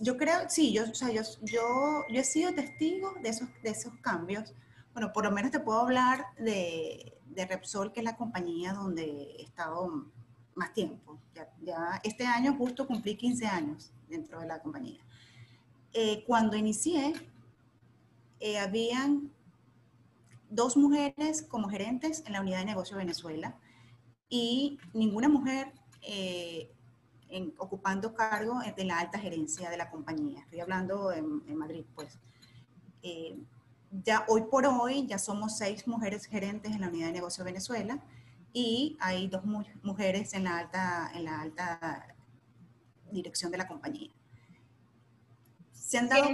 yo 0.00 0.16
creo, 0.16 0.48
sí, 0.48 0.72
yo, 0.72 0.84
o 0.90 0.94
sea, 0.94 1.10
yo, 1.10 1.22
yo, 1.42 2.04
yo 2.08 2.20
he 2.20 2.24
sido 2.24 2.54
testigo 2.54 3.12
de 3.22 3.28
esos, 3.28 3.48
de 3.62 3.70
esos 3.70 3.92
cambios. 4.00 4.54
Bueno, 4.94 5.12
por 5.12 5.24
lo 5.24 5.30
menos 5.30 5.50
te 5.50 5.60
puedo 5.60 5.80
hablar 5.80 6.26
de, 6.38 7.18
de 7.26 7.46
Repsol, 7.46 7.92
que 7.92 8.00
es 8.00 8.04
la 8.04 8.16
compañía 8.16 8.72
donde 8.72 9.04
he 9.38 9.42
estado 9.42 10.06
más 10.54 10.72
tiempo. 10.72 11.18
Ya, 11.34 11.48
ya 11.62 12.00
este 12.02 12.26
año 12.26 12.54
justo 12.56 12.86
cumplí 12.86 13.16
15 13.16 13.46
años 13.46 13.92
dentro 14.08 14.40
de 14.40 14.46
la 14.46 14.60
compañía. 14.60 15.00
Eh, 15.92 16.24
cuando 16.26 16.56
inicié, 16.56 17.12
eh, 18.40 18.58
habían 18.58 19.30
dos 20.50 20.76
mujeres 20.76 21.42
como 21.42 21.68
gerentes 21.68 22.22
en 22.26 22.34
la 22.34 22.40
unidad 22.40 22.58
de 22.58 22.66
negocio 22.66 22.96
Venezuela 22.96 23.56
y 24.28 24.78
ninguna 24.92 25.28
mujer 25.28 25.72
eh, 26.02 26.70
ocupando 27.56 28.14
cargo 28.14 28.60
de 28.76 28.84
la 28.84 28.98
alta 28.98 29.18
gerencia 29.18 29.70
de 29.70 29.76
la 29.76 29.88
compañía. 29.88 30.40
Estoy 30.40 30.60
hablando 30.60 31.12
en, 31.12 31.56
Madrid, 31.56 31.84
pues. 31.94 32.18
Eh, 33.02 33.38
ya 33.92 34.24
hoy 34.28 34.42
por 34.42 34.66
hoy 34.66 35.06
ya 35.06 35.18
somos 35.18 35.56
seis 35.56 35.86
mujeres 35.88 36.26
gerentes 36.26 36.72
en 36.72 36.80
la 36.80 36.88
unidad 36.88 37.06
de 37.06 37.12
negocio 37.12 37.44
Venezuela 37.44 37.98
y 38.52 38.96
hay 39.00 39.28
dos 39.28 39.42
mujeres 39.82 40.34
en 40.34 40.44
la 40.44 40.58
alta, 40.58 41.10
en 41.14 41.24
la 41.24 41.40
alta 41.40 42.14
dirección 43.10 43.50
de 43.50 43.58
la 43.58 43.66
compañía. 43.66 44.10
Se 45.72 45.98
han 45.98 46.08
dado... 46.08 46.24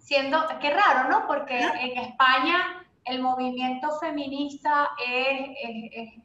siendo, 0.00 0.38
qué 0.60 0.70
raro, 0.70 1.10
¿no? 1.10 1.26
Porque 1.26 1.58
en 1.58 1.98
España 1.98 2.81
el 3.04 3.22
movimiento 3.22 3.88
feminista 4.00 4.90
es, 5.04 5.50
es, 5.62 6.24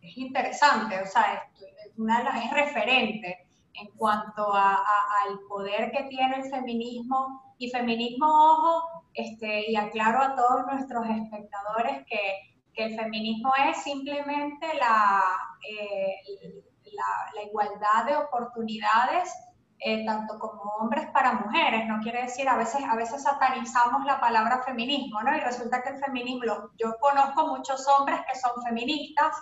es 0.00 0.16
interesante, 0.18 1.00
o 1.00 1.06
sea, 1.06 1.50
una 1.96 2.18
de 2.18 2.24
las 2.24 2.44
es 2.44 2.50
referente 2.52 3.46
en 3.74 3.88
cuanto 3.96 4.52
al 4.52 5.38
poder 5.48 5.90
que 5.90 6.04
tiene 6.04 6.36
el 6.36 6.50
feminismo. 6.50 7.42
Y 7.58 7.70
feminismo, 7.70 8.26
ojo, 8.26 9.04
este, 9.14 9.70
y 9.70 9.76
aclaro 9.76 10.20
a 10.20 10.34
todos 10.34 10.66
nuestros 10.66 11.04
espectadores 11.06 12.04
que, 12.06 12.50
el 12.76 12.96
feminismo 12.96 13.52
es 13.70 13.84
simplemente 13.84 14.66
la, 14.80 15.22
eh, 15.70 16.16
la, 16.82 17.42
igualdad 17.44 18.04
de 18.04 18.16
oportunidades 18.16 19.32
eh, 19.86 20.02
tanto 20.06 20.38
como 20.38 20.62
hombres 20.80 21.10
para 21.12 21.34
mujeres, 21.34 21.86
no 21.86 22.00
quiere 22.00 22.22
decir, 22.22 22.48
a 22.48 22.56
veces, 22.56 22.82
a 22.82 22.96
veces 22.96 23.22
satanizamos 23.22 24.06
la 24.06 24.18
palabra 24.18 24.62
feminismo, 24.62 25.22
¿no? 25.22 25.36
Y 25.36 25.40
resulta 25.40 25.82
que 25.82 25.90
el 25.90 25.98
feminismo, 25.98 26.70
yo 26.78 26.96
conozco 26.98 27.48
muchos 27.48 27.86
hombres 27.86 28.20
que 28.26 28.38
son 28.38 28.62
feministas, 28.62 29.36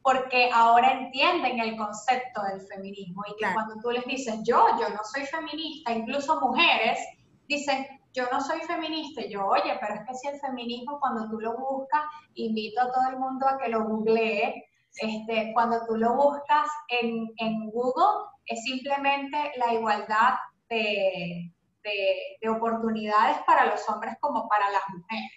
porque 0.00 0.50
ahora 0.54 0.92
entienden 0.92 1.58
el 1.58 1.76
concepto 1.76 2.42
del 2.44 2.60
feminismo 2.60 3.24
y 3.26 3.34
que 3.42 3.52
cuando 3.52 3.74
tú 3.82 3.90
les 3.90 4.04
dices, 4.04 4.38
yo, 4.44 4.64
yo 4.80 4.88
no 4.90 5.02
soy 5.02 5.26
feminista, 5.26 5.90
incluso 5.90 6.40
mujeres 6.40 7.00
dicen, 7.48 7.84
yo 8.12 8.26
no 8.30 8.40
soy 8.40 8.60
feminista, 8.60 9.22
y 9.22 9.32
yo, 9.32 9.44
oye, 9.46 9.76
pero 9.80 9.94
es 9.94 10.00
que 10.06 10.14
si 10.14 10.28
el 10.28 10.38
feminismo 10.38 11.00
cuando 11.00 11.28
tú 11.28 11.40
lo 11.40 11.56
buscas, 11.56 12.02
invito 12.34 12.80
a 12.82 12.92
todo 12.92 13.08
el 13.10 13.18
mundo 13.18 13.48
a 13.48 13.58
que 13.58 13.68
lo 13.68 13.84
googlee, 13.84 14.64
este, 14.94 15.50
cuando 15.54 15.84
tú 15.88 15.96
lo 15.96 16.14
buscas 16.14 16.68
en, 16.88 17.32
en 17.38 17.68
Google, 17.70 18.31
es 18.46 18.62
simplemente 18.64 19.52
la 19.56 19.72
igualdad 19.74 20.34
de, 20.68 21.52
de, 21.82 22.48
oportunidades 22.48 23.38
para 23.46 23.66
los 23.66 23.88
hombres 23.88 24.14
como 24.20 24.48
para 24.48 24.70
las 24.70 24.82
mujeres. 24.88 25.30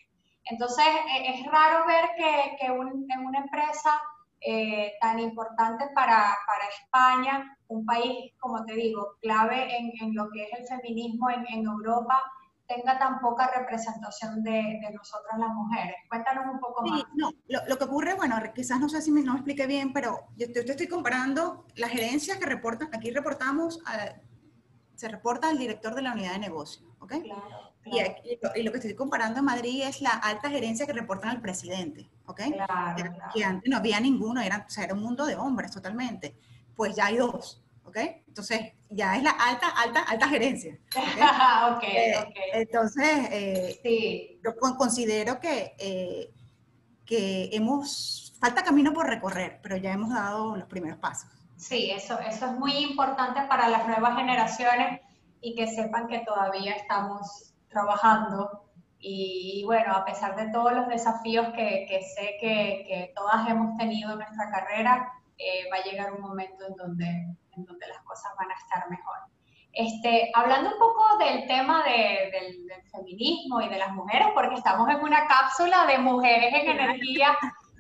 Entonces, 0.46 0.86
e, 0.86 1.34
es 1.34 1.46
raro 1.46 1.86
ver 1.88 2.06
que, 2.18 2.58
que 2.60 2.72
un, 2.72 3.06
en 3.10 3.26
una 3.26 3.40
empresa 3.40 4.02
eh, 4.42 4.94
tan 5.02 5.20
importante 5.20 5.86
para, 5.96 6.38
para, 6.46 6.70
España, 6.80 7.58
un 7.68 7.86
país, 7.86 8.34
como 8.40 8.64
te 8.64 8.74
digo, 8.74 9.16
clave 9.22 9.76
en, 9.76 9.92
en 10.02 10.16
lo 10.16 10.30
que 10.30 10.44
es 10.44 10.60
el 10.60 10.68
feminismo 10.68 11.30
en, 11.32 11.46
en, 11.48 11.66
Europa, 11.66 12.22
tenga 12.68 12.98
tan 12.98 13.20
poca 13.20 13.52
representación 13.56 14.44
de, 14.44 14.52
de, 14.52 14.92
nosotras 14.92 15.38
las 15.38 15.50
mujeres. 15.50 15.96
Cuéntanos 16.10 16.46
un 16.52 16.60
poco 16.60 16.84
más. 16.84 17.04
no, 17.14 17.32
lo, 17.48 17.60
lo, 17.68 17.78
que 17.78 17.84
ocurre, 17.84 18.14
bueno, 18.16 18.38
quizás 18.54 18.80
no 18.80 18.90
sé 18.90 19.02
si 19.02 19.12
me, 19.12 19.22
no 19.22 19.34
me 19.34 19.40
expliqué 19.40 19.68
bien, 19.68 19.94
pero 19.94 20.28
yo 20.36 20.52
te, 20.52 20.60
estoy 20.60 20.88
comparando 20.88 21.66
las 21.76 21.92
gerencias 21.92 22.38
que 22.38 22.46
reportan, 22.46 22.90
aquí 22.94 23.12
reportamos, 23.12 23.80
se 24.96 25.08
reporta 25.08 25.50
al 25.50 25.58
director 25.58 25.94
de 25.94 26.02
la 26.02 26.14
unidad 26.14 26.34
de 26.34 26.40
negocio, 26.40 26.88
¿ok? 27.00 27.14
Claro. 27.24 27.76
Y, 27.86 28.00
y, 28.60 28.64
lo 28.64 28.72
que 28.72 28.80
estoy 28.80 28.96
comparando 28.96 29.40
en 29.40 29.46
Madrid 29.46 29.84
es 29.84 30.02
la 30.02 30.10
alta 30.10 30.50
gerencia 30.50 30.88
que 30.88 30.94
reportan 30.94 31.30
al 31.30 31.42
presidente, 31.42 32.10
¿ok? 32.26 32.42
Claro, 32.52 33.16
que 33.32 33.44
antes 33.44 33.70
no 33.70 33.78
había 33.78 34.00
ninguno, 34.00 34.42
era, 34.42 34.66
o 34.68 34.70
sea, 34.72 34.86
era 34.86 34.96
un 34.96 35.04
mundo 35.04 35.26
de 35.26 35.36
hombres 35.36 35.70
totalmente. 35.70 36.36
Pues 36.76 36.96
ya 36.96 37.06
hay 37.06 37.18
dos, 37.18 37.64
¿ok? 37.86 37.98
Entonces, 38.28 38.74
ya 38.90 39.16
es 39.16 39.24
la 39.24 39.32
alta, 39.32 39.70
alta, 39.70 40.04
alta 40.04 40.28
gerencia. 40.28 40.78
¿ok? 40.96 41.78
okay, 41.78 41.96
eh, 41.96 42.18
okay. 42.20 42.44
Entonces, 42.54 43.28
eh, 43.32 43.80
sí. 43.84 44.40
yo 44.44 44.56
considero 44.78 45.40
que, 45.40 45.76
eh, 45.78 46.32
que 47.06 47.50
hemos, 47.54 48.34
falta 48.40 48.64
camino 48.64 48.94
por 48.94 49.08
recorrer, 49.08 49.60
pero 49.62 49.78
ya 49.78 49.94
hemos 49.94 50.10
dado 50.10 50.56
los 50.56 50.68
primeros 50.68 51.00
pasos. 51.00 51.30
Sí, 51.58 51.92
eso, 51.92 52.20
eso 52.20 52.46
es 52.48 52.52
muy 52.54 52.78
importante 52.78 53.42
para 53.48 53.70
las 53.70 53.88
nuevas 53.88 54.18
generaciones 54.18 55.02
y 55.42 55.56
que 55.56 55.68
sepan 55.68 56.08
que 56.08 56.20
todavía 56.20 56.74
estamos 56.74 57.54
trabajando. 57.70 58.64
Y, 59.00 59.64
bueno, 59.66 59.94
a 59.94 60.04
pesar 60.04 60.36
de 60.36 60.52
todos 60.52 60.74
los 60.74 60.88
desafíos 60.88 61.48
que, 61.50 61.86
que 61.88 62.02
sé 62.02 62.38
que, 62.42 62.86
que, 62.88 63.14
todas 63.16 63.48
hemos 63.48 63.78
tenido 63.78 64.12
en 64.12 64.18
nuestra 64.18 64.50
carrera, 64.50 65.14
eh, 65.38 65.70
va 65.72 65.78
a 65.78 65.84
llegar 65.84 66.14
un 66.14 66.22
momento 66.22 66.66
en 66.68 66.76
donde, 66.76 67.38
en 67.56 67.66
donde 67.66 67.88
las 67.88 68.02
cosas 68.04 68.32
van 68.38 68.52
a 68.52 68.56
estar 68.56 68.90
mejor. 68.90 69.18
Este, 69.72 70.32
hablando 70.34 70.72
un 70.72 70.80
poco 70.80 71.18
del 71.18 71.48
tema 71.48 71.84
de, 71.84 72.32
del, 72.32 72.66
del, 72.66 72.82
feminismo 72.90 73.62
y 73.62 73.68
de 73.68 73.78
las 73.78 73.92
mujeres, 73.92 74.30
porque 74.34 74.56
estamos 74.56 74.90
en 74.90 75.02
una 75.02 75.28
cápsula 75.28 75.86
de 75.86 75.98
mujeres 75.98 76.54
en 76.54 76.70
energía, 76.70 77.38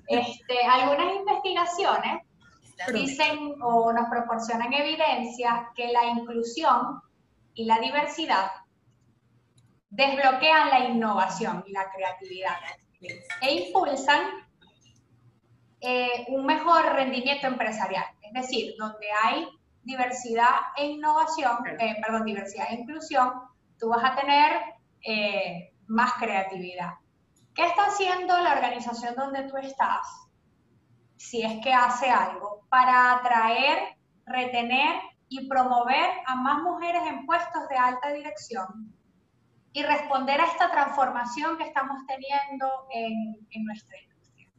este, 0.07 0.61
algunas 0.65 1.15
investigaciones 1.15 2.21
dicen 2.93 3.55
o 3.61 3.93
nos 3.93 4.09
proporcionan 4.09 4.73
evidencia 4.73 5.69
que 5.75 5.91
la 5.91 6.05
inclusión 6.05 7.01
y 7.53 7.65
la 7.65 7.79
diversidad 7.79 8.51
desbloquean 9.89 10.69
la 10.69 10.79
innovación 10.89 11.63
y 11.65 11.71
la 11.71 11.89
creatividad 11.89 12.57
e 13.41 13.67
impulsan 13.67 14.21
eh, 15.79 16.25
un 16.29 16.45
mejor 16.45 16.93
rendimiento 16.93 17.47
empresarial. 17.47 18.05
Es 18.21 18.33
decir, 18.33 18.73
donde 18.77 19.07
hay 19.23 19.47
diversidad 19.85 20.73
e 20.75 20.85
innovación, 20.85 21.57
eh, 21.79 21.95
perdón, 22.05 22.25
diversidad 22.25 22.67
e 22.71 22.81
inclusión, 22.81 23.31
tú 23.79 23.89
vas 23.89 24.03
a 24.03 24.15
tener 24.15 24.51
eh, 25.05 25.73
más 25.87 26.13
creatividad. 26.13 26.93
¿Qué 27.53 27.65
está 27.65 27.85
haciendo 27.85 28.37
la 28.39 28.53
organización 28.53 29.15
donde 29.15 29.43
tú 29.43 29.55
estás? 29.57 30.27
Si 31.15 31.41
es 31.41 31.63
que 31.63 31.71
hace 31.71 32.09
algo 32.09 32.65
para 32.69 33.13
atraer, 33.13 33.95
retener 34.25 34.99
y 35.29 35.47
promover 35.47 36.09
a 36.25 36.35
más 36.35 36.61
mujeres 36.61 37.03
en 37.07 37.25
puestos 37.25 37.67
de 37.69 37.77
alta 37.77 38.11
dirección 38.11 38.93
y 39.71 39.83
responder 39.83 40.41
a 40.41 40.45
esta 40.45 40.71
transformación 40.71 41.57
que 41.57 41.65
estamos 41.65 41.97
teniendo 42.07 42.87
en, 42.91 43.47
en 43.51 43.65
nuestra 43.65 43.97
industria. 44.01 44.49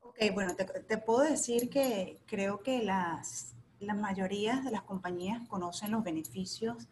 Ok, 0.00 0.16
bueno, 0.34 0.54
te, 0.54 0.64
te, 0.64 0.98
puedo 0.98 1.20
decir 1.20 1.70
que 1.70 2.22
creo 2.26 2.62
que 2.62 2.82
las, 2.82 3.54
la 3.82 3.94
mayoría 3.94 4.60
de 4.60 4.70
las 4.70 4.82
compañías 4.82 5.46
conocen 5.48 5.90
los 5.90 6.02
beneficios 6.02 6.88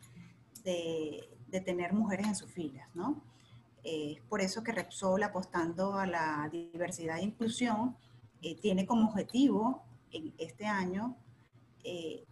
de, 0.65 1.29
tener 1.65 1.93
mujeres 1.93 2.27
en 2.29 2.37
sus 2.37 2.51
filas, 2.51 2.89
¿no? 2.95 3.23
Es 3.83 4.19
eh, 4.19 4.23
por 4.29 4.41
eso 4.41 4.63
que 4.63 4.73
Repsol, 4.73 5.23
apostando 5.23 5.95
a 5.95 6.07
la 6.07 6.49
diversidad 6.53 7.19
e 7.19 7.23
inclusión, 7.23 7.97
eh, 8.43 8.55
tiene 8.61 8.87
como 8.87 9.09
objetivo 9.09 9.83
en 10.13 10.33
este 10.39 10.67
año 10.67 11.17
eh, 11.83 12.25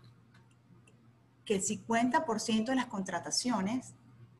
que 1.45 1.57
el 1.57 1.63
50% 1.63 2.67
de 2.67 2.75
las 2.77 2.87
contrataciones 2.87 3.95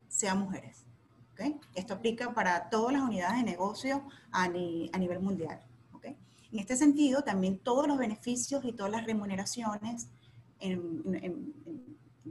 sean 0.07 0.39
mujeres. 0.39 0.85
¿okay? 1.33 1.59
Esto 1.75 1.95
aplica 1.95 2.33
para 2.33 2.69
todas 2.69 2.93
las 2.93 3.01
unidades 3.01 3.37
de 3.37 3.43
negocio 3.43 4.03
a 4.31 4.47
nivel 4.47 5.19
mundial. 5.19 5.59
En 6.51 6.59
este 6.59 6.75
sentido, 6.75 7.23
también 7.23 7.59
todos 7.59 7.87
los 7.87 7.97
beneficios 7.97 8.63
y 8.65 8.73
todas 8.73 8.91
las 8.91 9.05
remuneraciones 9.05 10.09
en, 10.59 11.03
en, 11.21 11.53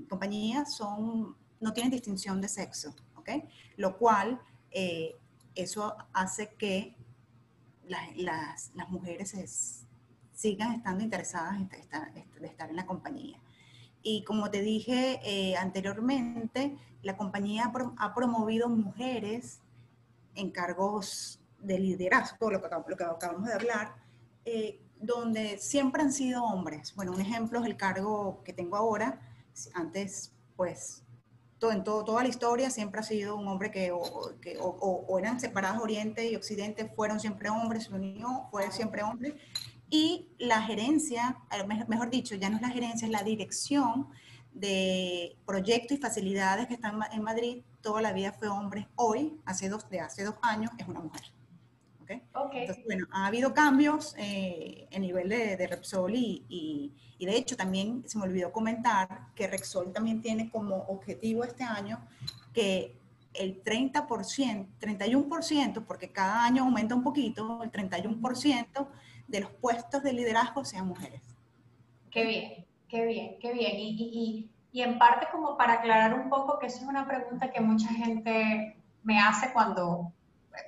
compañías 0.08 0.74
son, 0.74 1.36
no 1.60 1.72
tienen 1.72 1.92
distinción 1.92 2.40
de 2.40 2.48
sexo. 2.48 2.94
¿okay? 3.16 3.44
Lo 3.76 3.96
cual 3.96 4.40
eh, 4.70 5.16
eso 5.54 5.96
hace 6.12 6.54
que 6.58 6.96
las, 7.86 8.70
las, 8.74 8.88
mujeres 8.90 9.34
es, 9.34 9.86
sigan 10.32 10.72
estando 10.72 11.02
interesadas 11.02 11.56
en 11.56 11.70
estar, 11.80 12.12
de 12.12 12.46
estar 12.46 12.70
en 12.70 12.76
la 12.76 12.86
compañía. 12.86 13.40
Y 14.02 14.24
como 14.24 14.50
te 14.50 14.62
dije 14.62 15.20
eh, 15.24 15.56
anteriormente, 15.56 16.76
la 17.02 17.16
compañía 17.16 17.72
ha 17.98 18.14
promovido 18.14 18.68
mujeres 18.68 19.60
en 20.34 20.50
cargos 20.50 21.40
de 21.60 21.78
liderazgo, 21.78 22.50
lo 22.50 22.60
que 22.60 22.66
acabamos 23.04 23.48
de 23.48 23.54
hablar, 23.54 23.94
eh, 24.50 24.80
donde 25.00 25.58
siempre 25.58 26.02
han 26.02 26.12
sido 26.12 26.42
hombres. 26.42 26.94
Bueno, 26.94 27.12
un 27.12 27.20
ejemplo 27.20 27.60
es 27.60 27.66
el 27.66 27.76
cargo 27.76 28.42
que 28.44 28.52
tengo 28.52 28.76
ahora. 28.76 29.20
Antes, 29.74 30.32
pues, 30.56 31.04
todo, 31.58 31.72
en 31.72 31.84
todo, 31.84 32.04
toda 32.04 32.22
la 32.22 32.28
historia 32.28 32.70
siempre 32.70 33.00
ha 33.00 33.02
sido 33.02 33.36
un 33.36 33.46
hombre 33.46 33.70
que, 33.70 33.90
o, 33.92 34.00
que 34.40 34.56
o, 34.58 34.68
o, 34.68 35.18
eran 35.18 35.38
separados 35.38 35.82
Oriente 35.82 36.30
y 36.30 36.36
Occidente, 36.36 36.86
fueron 36.96 37.20
siempre 37.20 37.50
hombres, 37.50 37.84
se 37.84 37.94
unió, 37.94 38.48
fue 38.50 38.70
siempre 38.72 39.02
hombre. 39.02 39.36
Y 39.90 40.30
la 40.38 40.62
gerencia, 40.62 41.38
mejor 41.88 42.10
dicho, 42.10 42.34
ya 42.34 42.48
no 42.48 42.56
es 42.56 42.62
la 42.62 42.70
gerencia, 42.70 43.06
es 43.06 43.12
la 43.12 43.22
dirección 43.22 44.08
de 44.52 45.36
proyectos 45.46 45.98
y 45.98 46.00
facilidades 46.00 46.66
que 46.66 46.74
están 46.74 46.98
en 47.12 47.22
Madrid, 47.22 47.62
toda 47.80 48.00
la 48.02 48.12
vida 48.12 48.32
fue 48.32 48.48
hombre. 48.48 48.88
Hoy, 48.96 49.40
hace 49.44 49.68
dos, 49.68 49.88
de 49.88 50.00
hace 50.00 50.24
dos 50.24 50.36
años, 50.42 50.70
es 50.78 50.88
una 50.88 51.00
mujer. 51.00 51.37
¿Okay? 52.08 52.22
okay. 52.34 52.60
Entonces, 52.62 52.84
bueno, 52.86 53.06
ha 53.12 53.26
habido 53.26 53.52
cambios 53.52 54.14
eh, 54.18 54.88
en 54.90 55.02
nivel 55.02 55.28
de, 55.28 55.56
de 55.56 55.66
Repsol 55.66 56.14
y, 56.14 56.44
y, 56.48 56.94
y, 57.18 57.26
de 57.26 57.36
hecho 57.36 57.56
también 57.56 58.02
se 58.06 58.16
me 58.18 58.24
olvidó 58.24 58.50
comentar 58.50 59.28
que 59.34 59.46
Repsol 59.46 59.92
también 59.92 60.22
tiene 60.22 60.50
como 60.50 60.76
objetivo 60.84 61.44
este 61.44 61.64
año 61.64 62.00
que 62.54 62.98
el 63.34 63.62
30%, 63.62 64.66
31%, 64.80 65.84
porque 65.84 66.10
cada 66.10 66.44
año 66.44 66.64
aumenta 66.64 66.94
un 66.94 67.02
poquito, 67.02 67.62
el 67.62 67.70
31% 67.70 68.88
de 69.26 69.40
los 69.40 69.50
puestos 69.50 70.02
de 70.02 70.12
liderazgo 70.12 70.64
sean 70.64 70.86
mujeres. 70.86 71.22
Qué 72.10 72.24
bien, 72.24 72.66
qué 72.88 73.04
bien, 73.04 73.38
qué 73.40 73.52
bien. 73.52 73.76
Y, 73.76 73.90
y, 73.90 74.50
y, 74.72 74.82
en 74.82 74.98
parte 74.98 75.26
como 75.30 75.56
para 75.56 75.74
aclarar 75.74 76.18
un 76.18 76.28
poco, 76.30 76.58
que 76.58 76.66
eso 76.66 76.78
es 76.78 76.84
una 76.84 77.06
pregunta 77.06 77.50
que 77.50 77.60
mucha 77.60 77.88
gente 77.88 78.76
me 79.02 79.20
hace 79.20 79.52
cuando, 79.52 80.12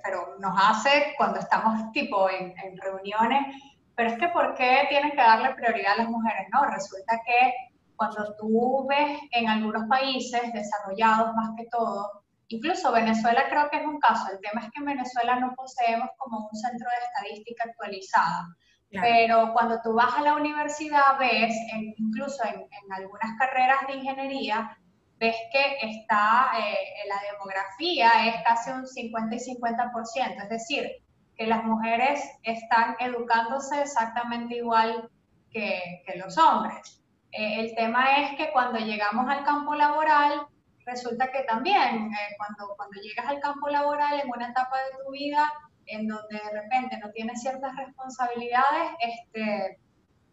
pero 0.02 0.36
nos 0.38 0.56
hace 0.56 1.14
cuando 1.16 1.40
estamos 1.40 1.90
tipo 1.92 2.28
en, 2.30 2.54
en 2.58 2.76
reuniones, 2.78 3.56
pero 3.94 4.10
es 4.10 4.18
que 4.18 4.28
¿por 4.28 4.54
qué 4.54 4.86
tienen 4.88 5.10
que 5.10 5.16
darle 5.16 5.54
prioridad 5.54 5.94
a 5.94 5.98
las 5.98 6.08
mujeres? 6.08 6.46
No, 6.52 6.64
resulta 6.64 7.20
que 7.26 7.54
cuando 7.96 8.34
tú 8.36 8.86
ves 8.88 9.18
en 9.32 9.48
algunos 9.48 9.86
países 9.88 10.52
desarrollados 10.52 11.34
más 11.34 11.50
que 11.56 11.66
todo, 11.66 12.20
Incluso 12.52 12.90
Venezuela 12.90 13.44
creo 13.48 13.70
que 13.70 13.76
es 13.76 13.86
un 13.86 14.00
caso. 14.00 14.32
El 14.32 14.40
tema 14.40 14.62
es 14.62 14.72
que 14.72 14.80
en 14.80 14.86
Venezuela 14.86 15.36
no 15.36 15.54
poseemos 15.54 16.08
como 16.18 16.48
un 16.50 16.56
centro 16.56 16.88
de 16.90 17.06
estadística 17.06 17.64
actualizada. 17.64 18.56
Claro. 18.90 19.06
Pero 19.08 19.52
cuando 19.52 19.80
tú 19.82 19.94
vas 19.94 20.12
a 20.16 20.22
la 20.22 20.34
universidad, 20.34 21.16
ves, 21.20 21.54
en, 21.72 21.94
incluso 21.96 22.42
en, 22.44 22.62
en, 22.62 22.92
algunas 22.92 23.38
carreras 23.38 23.86
de 23.86 23.94
ingeniería, 23.94 24.76
ves 25.20 25.36
que 25.52 25.76
está, 25.82 26.50
eh, 26.58 27.06
la 27.06 27.20
demografía 27.30 28.26
es 28.26 28.42
casi 28.42 28.70
un 28.70 28.86
50 28.86 29.36
y 29.36 29.38
50%. 29.38 30.42
Es 30.42 30.48
decir, 30.48 30.90
que 31.36 31.46
las 31.46 31.62
mujeres 31.62 32.20
están 32.42 32.96
educándose 32.98 33.80
exactamente 33.80 34.56
igual 34.56 35.08
que, 35.52 36.02
que 36.06 36.18
los 36.18 36.36
hombres. 36.38 37.00
Eh, 37.32 37.60
el 37.60 37.74
tema 37.74 38.16
es 38.18 38.36
que 38.36 38.50
cuando 38.52 38.78
llegamos 38.78 39.28
al 39.28 39.44
campo 39.44 39.74
laboral, 39.74 40.46
resulta 40.84 41.30
que 41.30 41.42
también 41.42 42.12
eh, 42.12 42.36
cuando, 42.36 42.74
cuando 42.76 43.00
llegas 43.00 43.26
al 43.26 43.40
campo 43.40 43.68
laboral 43.68 44.20
en 44.20 44.28
una 44.28 44.48
etapa 44.48 44.76
de 44.78 45.04
tu 45.04 45.12
vida 45.12 45.52
en 45.86 46.08
donde 46.08 46.36
de 46.36 46.62
repente 46.62 46.98
no 46.98 47.10
tienes 47.10 47.40
ciertas 47.40 47.74
responsabilidades, 47.76 48.90
este, 49.00 49.78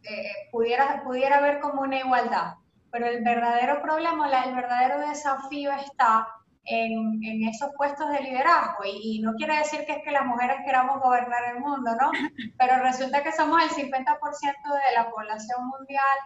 eh, 0.04 0.32
pudiera, 0.52 1.04
pudiera 1.04 1.38
haber 1.38 1.60
como 1.60 1.82
una 1.82 2.00
igualdad. 2.00 2.54
Pero 2.91 3.08
el 3.08 3.23
verdadero 3.23 3.82
problema, 3.82 4.30
el 4.43 4.56
verdadero 4.56 5.00
desafío 5.08 5.71
está 5.71 6.28
en, 6.63 7.23
en 7.23 7.47
esos 7.47 7.69
puestos 7.78 8.10
de 8.12 8.21
liderazgo. 8.21 8.84
Y, 8.86 9.17
y, 9.17 9.19
no 9.21 9.34
quiere 9.36 9.58
decir 9.58 9.86
que 9.86 9.93
es 9.93 10.04
que 10.04 10.12
las 10.12 10.26
mujeres 10.26 10.58
queramos 10.65 11.02
gobernar 11.02 11.56
el 11.56 11.60
mundo, 11.60 11.91
¿no? 12.00 12.12
Pero 12.58 12.82
resulta 12.84 13.23
que 13.23 13.31
somos 13.31 13.62
el 13.63 13.69
50% 13.69 13.94
de 13.94 14.96
la 14.96 15.10
población 15.10 15.67
mundial 15.67 16.17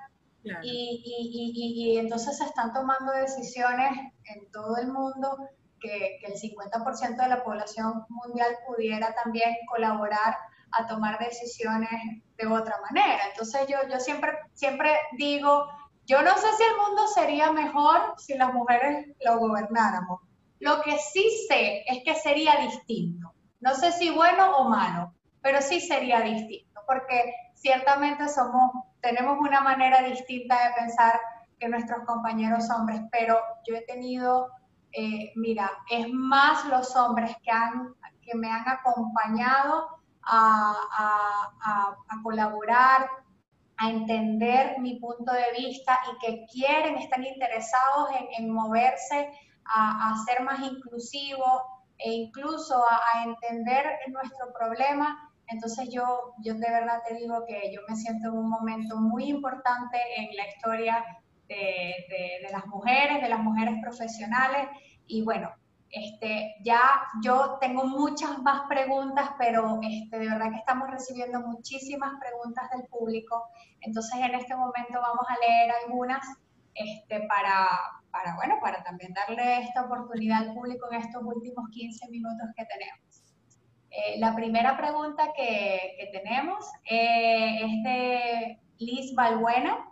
Claro. 0.44 0.60
Y, 0.64 1.04
y, 1.06 1.52
y, 1.54 1.94
y, 1.94 1.98
entonces 2.00 2.38
se 2.38 2.46
están 2.46 2.74
tomando 2.74 3.12
decisiones 3.12 3.92
en 4.24 4.52
todo 4.52 4.78
el 4.78 4.88
mundo 4.88 5.38
que, 5.80 6.18
que 6.20 6.28
el 6.28 6.34
50% 6.34 7.16
de 7.16 7.30
la 7.30 7.44
población 7.44 8.06
mundial 8.10 8.56
pudiera 8.66 9.14
también 9.14 9.56
colaborar 9.68 10.36
a 10.72 10.88
tomar 10.88 11.20
decisiones 11.20 11.90
de 12.38 12.48
otra 12.48 12.80
manera. 12.82 13.20
Entonces 13.30 13.68
yo, 13.68 13.78
yo 13.90 14.00
siempre, 14.00 14.32
siempre 14.54 14.92
digo, 15.18 15.68
yo 16.06 16.22
no 16.22 16.36
sé 16.38 16.48
si 16.58 16.64
el 16.64 16.78
mundo 16.78 17.08
sería 17.08 17.52
mejor 17.52 18.16
si 18.18 18.36
las 18.36 18.54
mujeres 18.54 19.08
lo 19.24 19.40
gobernáramos. 19.40 20.22
Lo 20.60 20.82
que 20.82 20.98
sí 20.98 21.46
sé 21.48 21.84
es 21.88 22.04
que 22.04 22.16
sería 22.16 22.56
distinto. 22.58 23.34
No 23.60 23.74
sé 23.76 23.92
si 23.92 24.10
bueno 24.10 24.58
o 24.58 24.70
malo, 24.70 25.14
pero 25.42 25.62
sí 25.62 25.80
sería 25.80 26.22
distinto, 26.22 26.82
porque 26.88 27.34
ciertamente 27.56 28.28
somos 28.28 28.72
tenemos 29.02 29.40
una 29.40 29.62
manera 29.62 30.02
distinta 30.04 30.56
de 30.68 30.74
pensar 30.76 31.20
que 31.60 31.68
nuestros 31.68 32.06
compañeros 32.06 32.70
hombres, 32.70 33.02
pero 33.12 33.40
yo 33.68 33.76
he 33.76 33.86
tenido, 33.86 34.50
eh, 34.94 35.32
mira, 35.36 35.72
es 35.90 36.08
más 36.12 36.66
los 36.66 36.96
hombres 36.96 37.36
que, 37.44 37.52
han, 37.52 37.94
que 38.22 38.36
me 38.36 38.50
han 38.50 38.68
acompañado 38.68 40.02
a, 40.24 41.98
colaborar, 42.24 43.10
a 43.82 43.90
entender 43.90 44.80
mi 44.80 45.00
punto 45.00 45.34
de 45.34 45.52
vista 45.58 46.00
y 46.12 46.26
que 46.26 46.46
quieren, 46.46 46.98
están 46.98 47.24
interesados 47.26 48.10
en, 48.38 48.50
moverse 48.50 49.32
a, 49.66 50.14
ser 50.26 50.44
más 50.44 50.60
inclusivos 50.60 51.64
e 51.98 52.12
incluso 52.12 52.76
a, 52.76 53.24
entender 53.24 53.86
nuestro 54.10 54.54
problema. 54.54 55.18
Entonces 55.48 55.90
yo, 55.90 56.34
yo 56.44 56.54
de 56.54 56.70
verdad 56.70 57.02
te 57.08 57.16
digo 57.16 57.44
que 57.48 57.74
yo 57.74 57.82
me 57.90 57.96
siento 57.96 58.30
en 58.30 58.38
un 58.38 58.50
momento 58.50 58.98
muy 58.98 59.26
importante 59.26 59.98
en 60.16 60.36
la 60.38 60.48
historia 60.48 61.04
de, 61.48 61.96
de 62.08 62.52
las 62.52 62.68
mujeres, 62.68 63.20
de 63.20 63.30
las 63.30 63.40
mujeres 63.40 63.76
profesionales 63.82 64.68
y 65.08 65.24
bueno, 65.24 65.52
este, 65.92 66.56
ya 66.64 66.82
yo 67.24 67.58
tengo 67.60 67.86
muchas 67.86 68.40
más 68.40 68.62
preguntas, 68.70 69.32
pero 69.38 69.80
este, 69.82 70.20
de 70.20 70.30
verdad 70.30 70.52
que 70.52 70.58
estamos 70.58 70.90
recibiendo 70.90 71.42
muchísimas 71.42 72.14
preguntas 72.20 72.70
del 72.72 72.88
público. 72.88 73.44
Entonces, 73.82 74.20
en 74.20 74.36
este 74.36 74.56
momento 74.56 74.94
vamos 75.02 75.26
a 75.28 75.38
leer 75.46 75.72
algunas 75.84 76.26
este, 76.74 77.28
para, 77.28 77.68
para, 78.10 78.36
bueno, 78.36 78.56
para 78.62 78.82
también 78.84 79.14
darle 79.14 79.64
esta 79.64 79.84
oportunidad 79.84 80.40
al 80.40 80.54
público 80.54 80.88
en 80.92 81.02
estos 81.02 81.22
últimos 81.24 81.70
15 81.70 82.08
minutos 82.10 82.48
que 82.56 82.66
tenemos. 82.66 83.24
Eh, 83.90 84.20
la 84.20 84.34
primera 84.34 84.78
pregunta 84.78 85.34
que, 85.36 85.96
que 86.00 86.08
tenemos 86.18 86.66
eh, 86.90 87.60
es 87.66 87.84
de 87.84 88.60
Liz 88.78 89.14
Balbuena. 89.14 89.90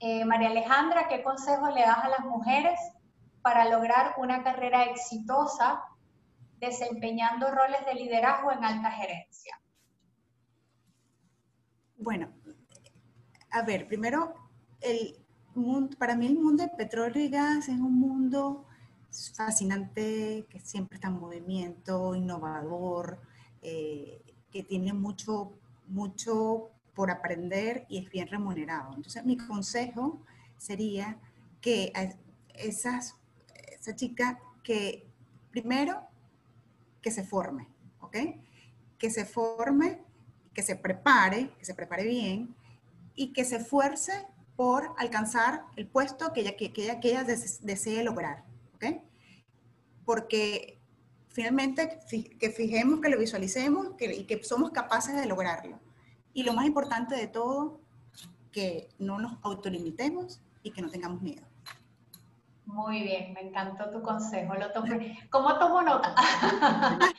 Eh, 0.00 0.26
María 0.26 0.50
Alejandra, 0.50 1.08
¿qué 1.08 1.22
consejos 1.22 1.72
le 1.72 1.80
das 1.80 2.04
a 2.04 2.08
las 2.08 2.20
mujeres 2.20 2.78
para 3.46 3.70
lograr 3.70 4.16
una 4.18 4.42
carrera 4.42 4.86
exitosa 4.86 5.84
desempeñando 6.58 7.48
roles 7.48 7.86
de 7.86 7.94
liderazgo 7.94 8.50
en 8.50 8.64
alta 8.64 8.90
gerencia? 8.90 9.56
Bueno, 11.96 12.28
a 13.52 13.62
ver, 13.62 13.86
primero, 13.86 14.34
el 14.80 15.24
mundo, 15.54 15.96
para 15.96 16.16
mí 16.16 16.26
el 16.26 16.34
mundo 16.34 16.64
de 16.64 16.70
petróleo 16.70 17.22
y 17.22 17.28
gas 17.28 17.68
es 17.68 17.78
un 17.78 18.00
mundo 18.00 18.66
fascinante, 19.36 20.44
que 20.50 20.58
siempre 20.58 20.96
está 20.96 21.06
en 21.06 21.20
movimiento, 21.20 22.16
innovador, 22.16 23.20
eh, 23.62 24.24
que 24.50 24.64
tiene 24.64 24.92
mucho, 24.92 25.52
mucho 25.86 26.70
por 26.96 27.12
aprender 27.12 27.86
y 27.88 27.98
es 27.98 28.10
bien 28.10 28.26
remunerado. 28.26 28.92
Entonces, 28.96 29.24
mi 29.24 29.36
consejo 29.36 30.20
sería 30.58 31.20
que 31.60 31.92
esas 32.52 33.14
esa 33.86 33.96
chica 33.96 34.40
que 34.64 35.06
primero 35.50 36.02
que 37.00 37.12
se 37.12 37.22
forme, 37.22 37.68
¿ok? 38.00 38.16
Que 38.98 39.10
se 39.10 39.24
forme, 39.24 40.02
que 40.52 40.62
se 40.62 40.74
prepare, 40.74 41.50
que 41.58 41.64
se 41.64 41.74
prepare 41.74 42.04
bien 42.04 42.54
y 43.14 43.32
que 43.32 43.44
se 43.44 43.56
esfuerce 43.56 44.26
por 44.56 44.92
alcanzar 44.98 45.66
el 45.76 45.86
puesto 45.86 46.32
que 46.32 46.40
ella, 46.40 46.56
que, 46.56 46.72
ella, 46.74 46.98
que 46.98 47.10
ella 47.10 47.24
desee 47.24 48.02
lograr, 48.02 48.44
¿ok? 48.74 49.02
Porque 50.04 50.80
finalmente 51.28 52.00
que 52.40 52.50
fijemos, 52.50 53.00
que 53.00 53.08
lo 53.08 53.18
visualicemos 53.18 53.90
y 54.00 54.24
que 54.24 54.42
somos 54.42 54.70
capaces 54.72 55.14
de 55.14 55.26
lograrlo. 55.26 55.78
Y 56.32 56.42
lo 56.42 56.54
más 56.54 56.66
importante 56.66 57.14
de 57.14 57.28
todo, 57.28 57.80
que 58.50 58.88
no 58.98 59.18
nos 59.20 59.38
autolimitemos 59.42 60.40
y 60.62 60.72
que 60.72 60.82
no 60.82 60.90
tengamos 60.90 61.22
miedo. 61.22 61.46
Muy 62.66 63.02
bien, 63.02 63.32
me 63.32 63.40
encantó 63.40 63.90
tu 63.90 64.02
consejo. 64.02 64.54
Lo 64.54 64.66
¿Cómo 65.30 65.58
tomo 65.58 65.82
nota? 65.82 66.14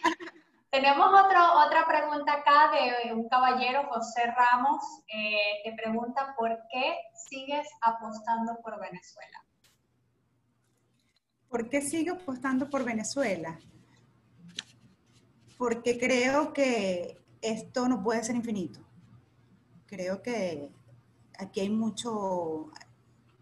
Tenemos 0.69 1.07
otra 1.07 1.87
pregunta 1.87 2.33
acá 2.33 2.69
de 2.71 3.13
un 3.13 3.27
caballero, 3.29 3.87
José 3.89 4.25
Ramos, 4.25 4.83
eh, 5.07 5.61
que 5.63 5.71
pregunta 5.71 6.35
por 6.37 6.49
qué 6.69 6.97
sigues 7.15 7.67
apostando 7.81 8.57
por 8.61 8.79
Venezuela. 8.79 9.43
¿Por 11.49 11.69
qué 11.69 11.81
sigo 11.81 12.15
apostando 12.15 12.69
por 12.69 12.83
Venezuela? 12.83 13.57
Porque 15.57 15.97
creo 15.97 16.51
que 16.51 17.17
esto 17.41 17.87
no 17.87 18.03
puede 18.03 18.23
ser 18.23 18.35
infinito. 18.35 18.81
Creo 19.85 20.21
que 20.21 20.69
aquí 21.39 21.61
hay 21.61 21.69
mucho, 21.69 22.71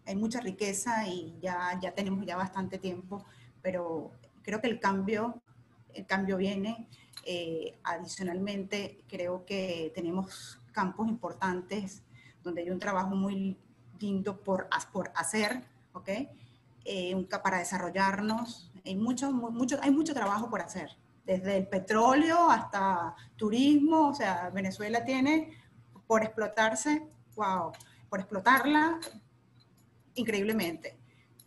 hay 0.06 0.16
mucha 0.16 0.40
riqueza 0.40 1.06
y 1.06 1.36
ya, 1.40 1.78
ya 1.80 1.92
tenemos 1.92 2.24
ya 2.24 2.36
bastante 2.36 2.78
tiempo, 2.78 3.24
pero 3.60 4.12
creo 4.42 4.60
que 4.60 4.68
el 4.68 4.80
cambio, 4.80 5.42
el 5.94 6.06
cambio 6.06 6.36
viene. 6.36 6.88
Eh, 7.24 7.76
adicionalmente, 7.82 9.04
creo 9.08 9.44
que 9.44 9.90
tenemos 9.94 10.60
campos 10.70 11.08
importantes 11.08 12.02
donde 12.44 12.62
hay 12.62 12.70
un 12.70 12.78
trabajo 12.78 13.16
muy 13.16 13.56
lindo 13.98 14.40
por, 14.40 14.68
por 14.92 15.10
hacer, 15.16 15.64
¿ok? 15.92 16.08
Eh, 16.84 17.26
para 17.42 17.58
desarrollarnos. 17.58 18.70
Hay 18.84 18.94
mucho, 18.94 19.32
mucho, 19.32 19.78
hay 19.82 19.90
mucho 19.90 20.14
trabajo 20.14 20.48
por 20.48 20.60
hacer, 20.60 20.90
desde 21.24 21.56
el 21.56 21.66
petróleo 21.66 22.48
hasta 22.48 23.16
turismo, 23.34 24.10
o 24.10 24.14
sea, 24.14 24.50
Venezuela 24.50 25.04
tiene 25.04 25.58
por 26.06 26.22
explotarse, 26.22 27.08
wow, 27.34 27.72
por 28.08 28.20
explotarla, 28.20 29.00
increíblemente. 30.16 30.98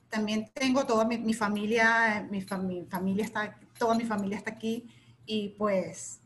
También 0.09 0.49
tengo 0.53 0.86
toda 0.86 1.05
mi, 1.05 1.34
familia, 1.34 2.28
mi, 2.32 2.41
familia 2.41 3.24
está, 3.24 3.59
toda 3.78 3.93
mi 3.93 4.05
familia 4.05 4.38
está 4.38 4.51
aquí 4.51 4.88
y 5.26 5.49
pues 5.49 6.22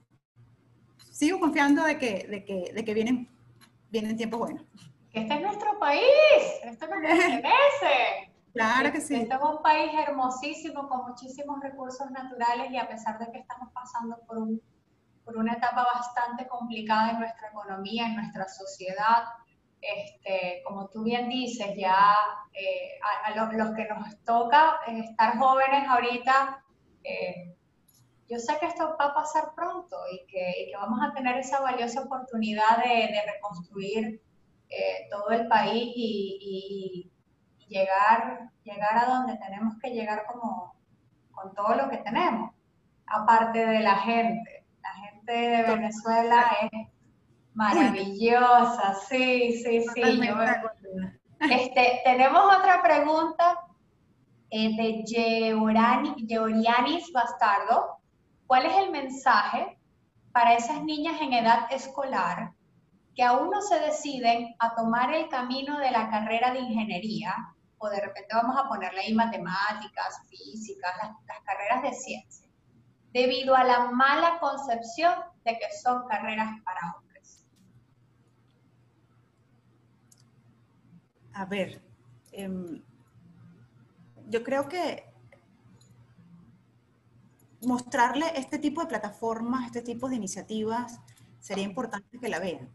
sigo 1.12 1.40
confiando 1.40 1.84
de 1.84 1.98
que, 1.98 2.26
de 2.30 2.46
que, 2.46 2.72
de 2.74 2.86
que 2.86 2.94
vienen, 2.94 3.30
vienen 3.90 4.16
tiempos 4.16 4.40
buenos. 4.40 4.64
Este 5.12 5.34
es 5.34 5.42
nuestro 5.42 5.78
país, 5.80 6.04
esto 6.64 6.88
nos 6.88 7.00
pertenece. 7.02 8.34
Claro 8.54 8.92
que 8.92 9.02
sí. 9.02 9.16
Este 9.16 9.34
es 9.34 9.42
un 9.42 9.62
país 9.62 9.92
hermosísimo 10.08 10.88
con 10.88 11.10
muchísimos 11.10 11.60
recursos 11.62 12.10
naturales 12.12 12.72
y 12.72 12.78
a 12.78 12.88
pesar 12.88 13.20
de 13.20 13.32
que 13.32 13.40
estamos 13.40 13.70
pasando 13.74 14.18
por, 14.28 14.38
un, 14.38 14.62
por 15.26 15.38
una 15.38 15.54
etapa 15.54 15.86
bastante 15.94 16.48
complicada 16.48 17.12
en 17.12 17.20
nuestra 17.20 17.50
economía, 17.50 18.08
en 18.08 18.16
nuestra 18.16 18.48
sociedad, 18.48 19.24
este, 19.84 20.62
como 20.66 20.88
tú 20.90 21.04
bien 21.04 21.30
dices, 21.30 21.76
ya 21.76 22.16
eh, 22.54 23.00
a, 23.26 23.36
los, 23.36 23.76
que 23.76 23.86
nos 23.86 24.24
toca 24.24 24.80
estar 24.88 25.38
jóvenes 25.38 25.88
ahorita, 25.88 26.64
eh, 27.04 27.56
yo 28.30 28.40
sé 28.40 28.58
que 28.60 28.68
esto 28.68 28.96
va 29.00 29.06
a 29.08 29.14
pasar 29.14 29.54
pronto 29.56 29.98
y 30.12 30.26
que, 30.28 30.72
vamos 30.80 31.00
a 31.04 31.14
tener 31.14 31.38
esa 31.38 31.60
valiosa 31.60 32.02
oportunidad 32.02 32.78
de, 32.84 33.22
reconstruir 33.34 34.22
eh, 34.70 35.08
todo 35.12 35.30
el 35.32 35.48
país 35.48 35.94
y, 35.96 37.10
llegar, 37.68 38.52
llegar 38.64 38.98
a 38.98 39.06
donde 39.06 39.38
tenemos 39.38 39.76
que 39.82 39.90
llegar 39.90 40.26
como 40.26 40.76
con 41.32 41.54
todo 41.56 41.74
lo 41.76 41.90
que 41.90 41.98
tenemos, 41.98 42.54
aparte 43.08 43.66
de 43.66 43.80
la 43.80 43.96
gente. 43.96 44.66
La 44.82 44.94
gente 44.94 45.34
de 45.34 45.64
Venezuela 45.64 46.46
es 46.62 46.93
Maravillosa, 47.54 48.96
sí, 49.08 49.62
sí, 49.64 49.86
sí. 49.94 50.02
este, 51.40 52.02
tenemos 52.04 52.42
otra 52.58 52.82
pregunta 52.82 53.60
eh, 54.50 54.76
de 54.76 55.04
Georianis 56.28 57.12
Bastardo. 57.12 57.98
¿Cuál 58.48 58.66
es 58.66 58.78
el 58.78 58.92
mensaje 58.92 59.78
para 60.32 60.56
esas 60.56 60.84
niñas 60.84 61.22
en 61.22 61.34
edad 61.34 61.72
escolar 61.72 62.54
que 63.16 63.24
aún 63.24 63.50
no 63.52 63.62
se 63.62 63.80
deciden 63.80 64.56
a 64.60 64.74
tomar 64.76 65.14
el 65.14 65.30
camino 65.30 65.78
de 65.80 65.92
la 65.92 66.10
carrera 66.10 66.52
de 66.52 66.60
ingeniería, 66.62 67.36
o 67.78 67.90
de 67.90 68.02
repente 68.02 68.34
vamos 68.34 68.58
a 68.58 68.68
ponerle 68.68 69.02
ahí 69.02 69.14
matemáticas, 69.14 70.22
físicas, 70.30 70.92
las 71.28 71.40
carreras 71.44 71.84
de 71.84 71.94
ciencia, 71.94 72.50
debido 73.12 73.56
a 73.56 73.64
la 73.64 73.92
mala 73.92 74.40
concepción 74.40 75.14
de 75.46 75.54
que 75.54 75.72
son 75.84 76.08
carreras 76.08 76.50
para 76.64 76.96
hombres? 76.96 77.46
A 81.34 81.46
ver, 81.46 81.82
em, 82.32 82.82
yo 84.30 84.44
creo 84.44 84.68
que 84.68 85.06
mostrarle 87.62 88.26
este 88.36 88.60
tipo 88.60 88.82
de 88.82 88.88
plataformas, 88.88 89.66
este 89.66 89.82
tipo 89.82 90.10
de 90.10 90.16
iniciativas, 90.16 91.00
sería 91.40 91.64
importante 91.64 92.20
que 92.20 92.30
la 92.30 92.40
vean, 92.40 92.70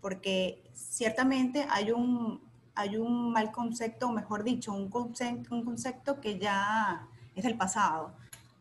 porque 0.00 0.62
ciertamente 0.74 1.66
hay 1.70 1.90
un, 1.92 2.40
hay 2.74 2.96
un 2.96 3.32
mal 3.32 3.50
concepto, 3.50 4.08
o 4.08 4.12
mejor 4.12 4.44
dicho, 4.44 4.72
un 4.72 4.88
concepto, 4.88 5.54
un 5.54 5.64
concepto 5.64 6.20
que 6.20 6.38
ya 6.38 7.08
es 7.34 7.44
del 7.44 7.56
pasado, 7.56 8.14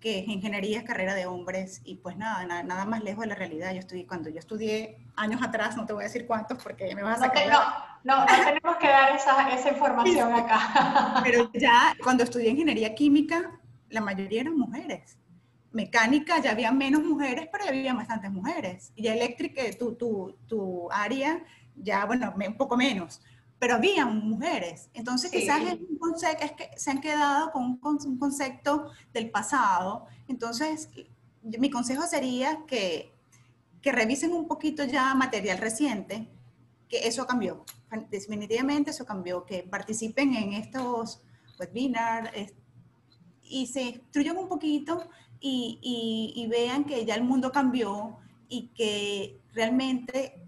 que 0.05 0.23
ingeniería 0.27 0.77
es 0.77 0.83
carrera 0.83 1.15
de 1.15 1.25
hombres 1.25 1.81
y 1.83 1.95
pues 1.95 2.15
nada, 2.15 2.45
nada, 2.45 2.85
más 2.85 3.03
lejos 3.03 3.21
de 3.21 3.27
la 3.29 3.33
realidad. 3.33 3.73
Yo 3.73 3.79
estudié, 3.79 4.05
cuando 4.05 4.29
yo 4.29 4.37
estudié 4.37 4.99
años 5.15 5.41
atrás, 5.41 5.75
no 5.75 5.87
te 5.87 5.93
voy 5.93 6.03
a 6.03 6.05
decir 6.05 6.27
cuántos 6.27 6.61
porque 6.61 6.93
me 6.93 7.01
vas 7.01 7.17
a 7.17 7.25
sacar. 7.25 7.47
No, 8.03 8.19
no, 8.19 8.25
tenemos 8.27 8.77
que 8.77 8.87
dar 8.87 9.15
esa, 9.15 9.49
esa 9.49 9.69
información 9.69 10.31
acá. 10.31 11.21
Pero 11.23 11.51
ya 11.53 11.95
cuando 12.03 12.23
estudié 12.23 12.51
ingeniería 12.51 12.93
química, 12.93 13.59
la 13.89 13.99
mayoría 13.99 14.41
eran 14.41 14.55
mujeres. 14.55 15.17
Mecánica 15.71 16.37
ya 16.37 16.51
había 16.51 16.71
menos 16.71 17.03
mujeres, 17.03 17.49
pero 17.51 17.65
ya 17.65 17.71
había 17.71 17.93
bastantes 17.95 18.31
mujeres. 18.31 18.93
Y 18.95 19.07
eléctrica, 19.07 19.63
tu, 19.77 19.95
tu, 19.95 20.37
tu 20.47 20.87
área 20.91 21.43
ya, 21.75 22.05
bueno, 22.05 22.31
un 22.35 22.57
poco 22.57 22.77
menos, 22.77 23.21
pero 23.65 23.77
había 23.77 24.05
mujeres. 24.05 24.91
Entonces, 24.93 25.31
quizás 25.31 25.59
es 25.63 25.79
un 25.89 25.97
concepto, 25.97 26.45
es 26.45 26.51
que 26.51 26.69
se 26.77 26.91
han 26.91 27.01
quedado 27.01 27.49
con 27.51 27.79
un, 27.81 28.19
concepto 28.19 28.91
del 29.11 29.31
pasado. 29.31 30.05
Entonces, 30.27 30.87
mi 31.41 31.71
consejo 31.71 32.03
sería 32.03 32.59
que, 32.67 33.11
que 33.81 33.91
revisen 33.91 34.33
un 34.33 34.47
poquito 34.47 34.83
ya 34.83 35.15
material 35.15 35.57
reciente, 35.57 36.29
que 36.87 37.07
eso 37.07 37.25
cambió. 37.25 37.65
Definitivamente 38.11 38.91
eso 38.91 39.03
cambió, 39.03 39.45
que 39.45 39.63
participen 39.63 40.35
en 40.35 40.53
estos 40.53 41.23
webinars 41.59 42.29
y 43.41 43.65
se 43.65 43.81
instruyan 43.81 44.37
un 44.37 44.47
poquito 44.47 45.09
y, 45.39 45.79
y 46.35 46.45
vean 46.45 46.83
que 46.83 47.03
ya 47.03 47.15
el 47.15 47.23
mundo 47.23 47.51
cambió 47.51 48.19
y 48.47 48.67
que 48.75 49.41
realmente 49.55 50.39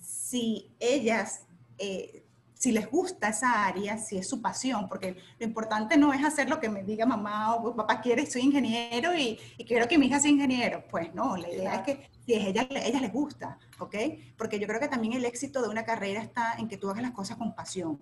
si 0.00 0.70
ellas, 0.80 1.44
eh, 1.76 2.24
si 2.58 2.72
les 2.72 2.90
gusta 2.90 3.28
esa 3.28 3.66
área, 3.66 3.96
si 3.98 4.18
es 4.18 4.28
su 4.28 4.42
pasión, 4.42 4.88
porque 4.88 5.16
lo 5.38 5.46
importante 5.46 5.96
no 5.96 6.12
es 6.12 6.24
hacer 6.24 6.50
lo 6.50 6.58
que 6.58 6.68
me 6.68 6.82
diga 6.82 7.06
mamá 7.06 7.54
o 7.54 7.74
papá 7.76 8.00
quiere, 8.00 8.26
soy 8.26 8.42
ingeniero 8.42 9.16
y, 9.16 9.38
quiero 9.64 9.86
que 9.86 9.96
mi 9.96 10.06
hija 10.06 10.18
sea 10.18 10.32
ingeniero. 10.32 10.82
Pues 10.90 11.14
no, 11.14 11.36
la 11.36 11.48
idea 11.48 11.76
es 11.76 11.82
que 11.82 12.10
si 12.26 12.34
a 12.34 12.48
ellas, 12.48 12.66
ella 12.70 13.00
les 13.00 13.12
gusta, 13.12 13.58
¿ok? 13.78 13.94
Porque 14.36 14.58
yo 14.58 14.66
creo 14.66 14.80
que 14.80 14.88
también 14.88 15.12
el 15.12 15.24
éxito 15.24 15.62
de 15.62 15.68
una 15.68 15.84
carrera 15.84 16.20
está 16.20 16.54
en 16.58 16.66
que 16.66 16.76
tú 16.76 16.90
hagas 16.90 17.02
las 17.02 17.12
cosas 17.12 17.36
con 17.36 17.54
pasión, 17.54 17.96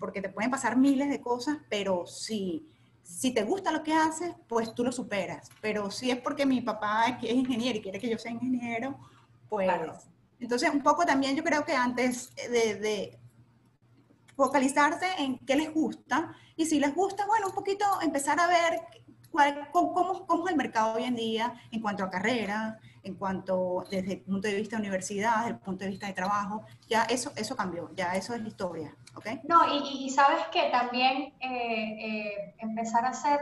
porque 0.00 0.20
te 0.20 0.28
pueden 0.28 0.50
pasar 0.50 0.76
miles 0.76 1.08
de 1.08 1.20
cosas, 1.20 1.58
pero 1.68 2.06
si 2.06 2.66
si 3.02 3.32
te 3.32 3.42
gusta 3.42 3.72
lo 3.72 3.82
que 3.82 3.92
haces, 3.92 4.34
pues 4.46 4.72
tú 4.72 4.84
lo 4.84 4.92
superas. 4.92 5.50
Pero 5.60 5.90
si 5.90 6.12
es 6.12 6.18
porque 6.18 6.46
mi 6.46 6.60
papá 6.60 7.18
es 7.20 7.32
ingeniero 7.32 7.78
y 7.78 7.82
quiere 7.82 7.98
que 7.98 8.08
yo 8.08 8.18
sea 8.18 8.30
ingeniero, 8.30 8.96
pues 9.48 9.68
entonces, 10.40 10.70
un 10.72 10.82
poco 10.82 11.04
también 11.04 11.36
yo 11.36 11.44
creo 11.44 11.64
que 11.64 11.74
antes 11.74 12.34
de, 12.34 13.18
focalizarse 14.40 15.06
en 15.18 15.38
qué 15.40 15.54
les 15.54 15.70
gusta, 15.72 16.34
y 16.56 16.64
si 16.64 16.80
les 16.80 16.94
gusta, 16.94 17.26
bueno, 17.26 17.48
un 17.48 17.54
poquito 17.54 17.84
empezar 18.00 18.40
a 18.40 18.46
ver 18.46 18.80
cuál, 19.30 19.68
cómo, 19.70 20.26
cómo, 20.26 20.46
es 20.46 20.52
el 20.52 20.56
mercado 20.56 20.94
hoy 20.94 21.04
en 21.04 21.14
día 21.14 21.52
en 21.70 21.82
cuanto 21.82 22.04
a 22.04 22.10
carrera, 22.10 22.78
en 23.02 23.16
cuanto 23.16 23.84
desde 23.90 24.14
el 24.14 24.20
punto 24.22 24.48
de 24.48 24.54
vista 24.54 24.76
de 24.76 24.80
universidad, 24.80 25.40
desde 25.40 25.50
el 25.50 25.58
punto 25.58 25.84
de 25.84 25.90
vista 25.90 26.06
de 26.06 26.14
trabajo, 26.14 26.64
ya 26.88 27.02
eso, 27.04 27.32
eso 27.36 27.54
cambió, 27.54 27.90
ya 27.94 28.14
eso 28.14 28.32
es 28.34 28.40
la 28.40 28.48
historia, 28.48 28.96
¿ok? 29.14 29.26
No, 29.44 29.60
y, 29.74 30.08
sabes 30.08 30.46
que 30.50 30.70
también 30.70 31.34
eh, 31.40 32.06
eh, 32.08 32.54
empezar 32.60 33.04
a 33.04 33.10
hacer 33.10 33.40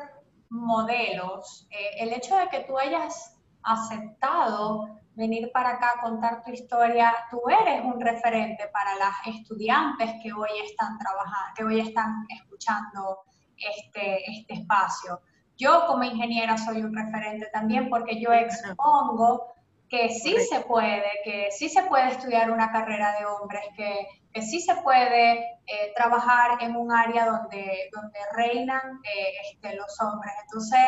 modelos, 0.48 1.68
eh, 1.70 1.90
el 2.00 2.12
hecho 2.12 2.36
de 2.36 2.48
que 2.48 2.60
tú 2.60 2.76
hayas 2.76 3.36
aceptado 3.62 4.97
venir 5.18 5.50
para 5.52 5.70
acá 5.70 5.94
a 5.96 6.00
contar 6.00 6.44
tu 6.44 6.52
historia, 6.52 7.12
tú 7.28 7.42
eres 7.50 7.84
un 7.84 8.00
referente 8.00 8.68
para 8.68 8.94
las 8.94 9.14
estudiantes 9.26 10.12
que 10.22 10.32
hoy 10.32 10.50
están 10.64 10.96
trabajando, 10.96 11.54
que 11.56 11.64
hoy 11.64 11.80
están 11.80 12.24
escuchando 12.28 13.24
este, 13.56 14.30
este 14.30 14.54
espacio. 14.54 15.20
Yo 15.56 15.86
como 15.88 16.04
ingeniera 16.04 16.56
soy 16.56 16.82
un 16.82 16.94
referente 16.94 17.48
también 17.52 17.90
porque 17.90 18.20
yo 18.20 18.32
expongo 18.32 19.54
que 19.88 20.10
sí 20.10 20.36
se 20.48 20.60
puede, 20.60 21.10
que 21.24 21.48
sí 21.50 21.68
se 21.68 21.82
puede 21.82 22.10
estudiar 22.10 22.52
una 22.52 22.70
carrera 22.70 23.18
de 23.18 23.26
hombres, 23.26 23.62
que, 23.76 24.06
que 24.32 24.42
sí 24.42 24.60
se 24.60 24.76
puede 24.82 25.40
eh, 25.66 25.92
trabajar 25.96 26.62
en 26.62 26.76
un 26.76 26.92
área 26.92 27.26
donde, 27.26 27.90
donde 27.92 28.18
reinan 28.36 29.00
eh, 29.02 29.32
este, 29.50 29.74
los 29.74 30.00
hombres. 30.00 30.32
Entonces, 30.44 30.80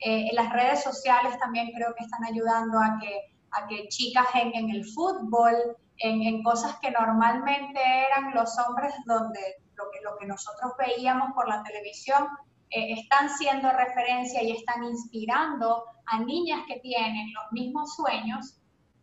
eh, 0.00 0.30
las 0.32 0.52
redes 0.52 0.82
sociales 0.82 1.38
también 1.38 1.70
creo 1.72 1.94
que 1.94 2.02
están 2.02 2.24
ayudando 2.24 2.80
a 2.80 2.98
que 3.00 3.35
a 3.56 3.66
que 3.66 3.88
chicas 3.88 4.26
en, 4.34 4.70
el 4.70 4.84
fútbol, 4.84 5.76
en, 5.98 6.42
cosas 6.42 6.76
que 6.80 6.90
normalmente 6.90 7.80
eran 7.80 8.34
los 8.34 8.56
hombres, 8.58 8.92
donde 9.06 9.40
lo 9.74 9.84
que, 9.90 10.00
lo 10.02 10.16
que 10.18 10.26
nosotros 10.26 10.72
veíamos 10.78 11.32
por 11.34 11.48
la 11.48 11.62
televisión, 11.62 12.26
eh, 12.70 12.92
están 12.92 13.30
siendo 13.30 13.70
referencia 13.70 14.42
y 14.42 14.52
están 14.52 14.82
inspirando 14.84 15.84
a 16.06 16.20
niñas 16.20 16.60
que 16.66 16.80
tienen 16.80 17.32
los 17.32 17.52
mismos 17.52 17.94
sueños 17.94 18.60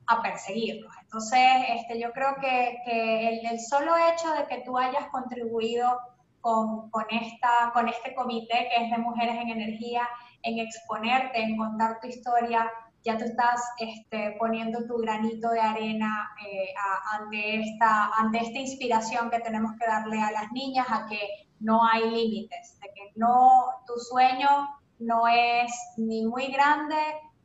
a 0.07 0.21
perseguirlos. 0.21 0.91
Entonces, 1.01 1.39
este, 1.69 1.99
yo 1.99 2.11
creo 2.11 2.35
que, 2.41 2.77
que 2.85 3.29
el, 3.29 3.45
el, 3.45 3.59
solo 3.59 3.95
hecho 3.97 4.31
de 4.33 4.47
que 4.47 4.63
tú 4.65 4.77
hayas 4.77 5.07
contribuido 5.11 5.97
con, 6.41 6.89
con, 6.89 7.05
esta, 7.09 7.71
con 7.73 7.87
este 7.87 8.13
comité 8.15 8.69
que 8.69 8.83
es 8.83 8.91
de 8.91 8.97
Mujeres 8.97 9.35
en 9.35 9.49
Energía, 9.49 10.07
en 10.41 10.59
exponerte, 10.59 11.41
en 11.41 11.57
contar 11.57 12.01
tu 12.01 12.07
historia, 12.07 12.69
ya 13.03 13.17
tú 13.17 13.25
estás 13.25 13.61
este, 13.79 14.35
poniendo 14.39 14.85
tu 14.87 14.97
granito 14.97 15.49
de 15.49 15.59
arena 15.59 16.29
eh, 16.45 16.73
ante, 17.19 17.61
esta, 17.61 18.11
ante 18.17 18.39
esta 18.39 18.59
inspiración 18.59 19.29
que 19.29 19.39
tenemos 19.39 19.73
que 19.79 19.85
darle 19.85 20.21
a 20.21 20.31
las 20.31 20.51
niñas, 20.51 20.87
a 20.89 21.05
que 21.07 21.19
no 21.59 21.85
hay 21.85 22.09
límites, 22.09 22.79
de 22.81 22.87
que 22.93 23.11
no, 23.15 23.49
tu 23.85 23.99
sueño 23.99 24.67
no 24.99 25.27
es 25.27 25.71
ni 25.97 26.25
muy 26.25 26.47
grande, 26.47 26.95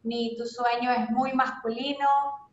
ni 0.04 0.36
tu 0.36 0.44
sueño 0.46 0.92
es 0.92 1.10
muy 1.10 1.32
masculino, 1.32 2.08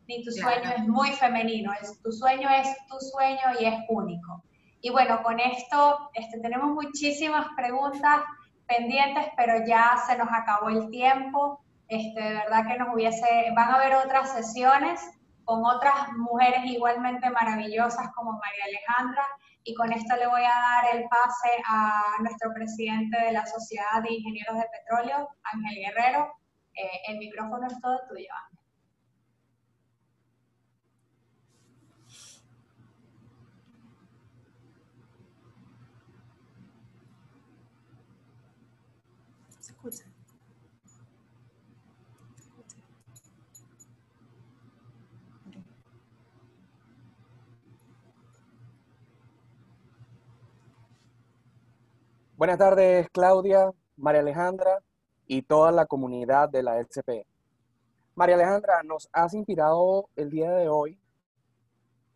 ni 0.08 0.24
tu 0.24 0.32
sueño 0.32 0.70
es 0.76 0.88
muy 0.88 1.12
femenino, 1.12 1.72
es, 1.82 2.02
tu 2.02 2.12
sueño 2.12 2.50
es 2.50 2.68
tu 2.88 2.98
sueño 3.00 3.60
y 3.60 3.66
es 3.66 3.76
único. 3.90 4.44
Y 4.82 4.90
bueno, 4.92 5.22
con 5.24 5.40
esto 5.40 6.12
este, 6.14 6.40
tenemos 6.40 6.70
muchísimas 6.70 7.48
preguntas 7.56 8.22
pendientes, 8.68 9.26
pero 9.36 9.66
ya 9.66 9.96
se 10.08 10.18
nos 10.18 10.28
acabó 10.32 10.70
el 10.70 10.90
tiempo. 10.90 11.65
Este, 11.88 12.22
de 12.22 12.34
verdad 12.34 12.68
que 12.68 12.78
nos 12.78 12.94
hubiese, 12.94 13.52
van 13.56 13.70
a 13.70 13.76
haber 13.76 13.96
otras 13.96 14.32
sesiones 14.34 15.00
con 15.44 15.64
otras 15.64 16.12
mujeres 16.18 16.66
igualmente 16.66 17.30
maravillosas 17.30 18.10
como 18.16 18.32
María 18.32 18.66
Alejandra 18.66 19.26
y 19.64 19.74
con 19.74 19.92
esto 19.92 20.16
le 20.16 20.28
voy 20.28 20.42
a 20.42 20.50
dar 20.50 20.96
el 20.96 21.04
pase 21.08 21.50
a 21.68 22.22
nuestro 22.22 22.54
presidente 22.54 23.18
de 23.20 23.32
la 23.32 23.46
Sociedad 23.46 24.02
de 24.04 24.14
Ingenieros 24.14 24.58
de 24.58 24.66
Petróleo, 24.72 25.28
Ángel 25.44 25.76
Guerrero. 25.76 26.34
Eh, 26.76 27.02
el 27.08 27.18
micrófono 27.18 27.66
es 27.68 27.80
todo 27.82 28.00
tuyo, 28.08 28.28
Ángel. 28.46 28.55
Buenas 52.38 52.58
tardes, 52.58 53.08
Claudia, 53.14 53.72
María 53.96 54.20
Alejandra 54.20 54.84
y 55.26 55.44
toda 55.44 55.72
la 55.72 55.86
comunidad 55.86 56.50
de 56.50 56.64
la 56.64 56.82
SP. 56.84 57.24
María 58.14 58.36
Alejandra, 58.36 58.84
nos 58.84 59.08
has 59.14 59.34
inspirado 59.34 60.10
el 60.18 60.30
día 60.32 60.52
de 60.52 60.68
hoy 60.68 61.00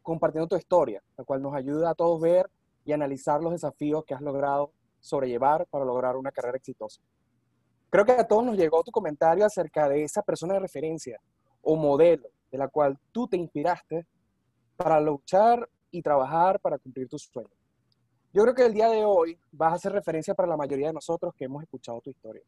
compartiendo 0.01 0.49
tu 0.49 0.57
historia, 0.57 1.01
la 1.17 1.23
cual 1.23 1.41
nos 1.41 1.55
ayuda 1.55 1.91
a 1.91 1.95
todos 1.95 2.19
ver 2.19 2.49
y 2.83 2.91
analizar 2.91 3.41
los 3.41 3.53
desafíos 3.53 4.03
que 4.03 4.13
has 4.13 4.19
logrado 4.19 4.73
sobrellevar 4.99 5.65
para 5.67 5.85
lograr 5.85 6.17
una 6.17 6.33
carrera 6.33 6.57
exitosa. 6.57 6.99
Creo 7.89 8.03
que 8.03 8.11
a 8.11 8.27
todos 8.27 8.43
nos 8.43 8.57
llegó 8.57 8.83
tu 8.83 8.91
comentario 8.91 9.45
acerca 9.45 9.87
de 9.87 10.03
esa 10.03 10.21
persona 10.21 10.55
de 10.55 10.59
referencia 10.59 11.17
o 11.61 11.77
modelo 11.77 12.27
de 12.51 12.57
la 12.57 12.67
cual 12.67 12.99
tú 13.13 13.25
te 13.29 13.37
inspiraste 13.37 14.05
para 14.75 14.99
luchar 14.99 15.69
y 15.91 16.01
trabajar 16.01 16.59
para 16.59 16.77
cumplir 16.77 17.07
tus 17.07 17.23
sueños. 17.23 17.58
Yo 18.31 18.43
creo 18.43 18.53
que 18.53 18.65
el 18.65 18.73
día 18.73 18.89
de 18.89 19.03
hoy 19.03 19.39
vas 19.51 19.71
a 19.71 19.75
hacer 19.75 19.91
referencia 19.91 20.35
para 20.35 20.47
la 20.47 20.55
mayoría 20.55 20.87
de 20.87 20.93
nosotros 20.93 21.33
que 21.35 21.45
hemos 21.45 21.63
escuchado 21.63 21.99
tu 21.99 22.11
historia. 22.11 22.43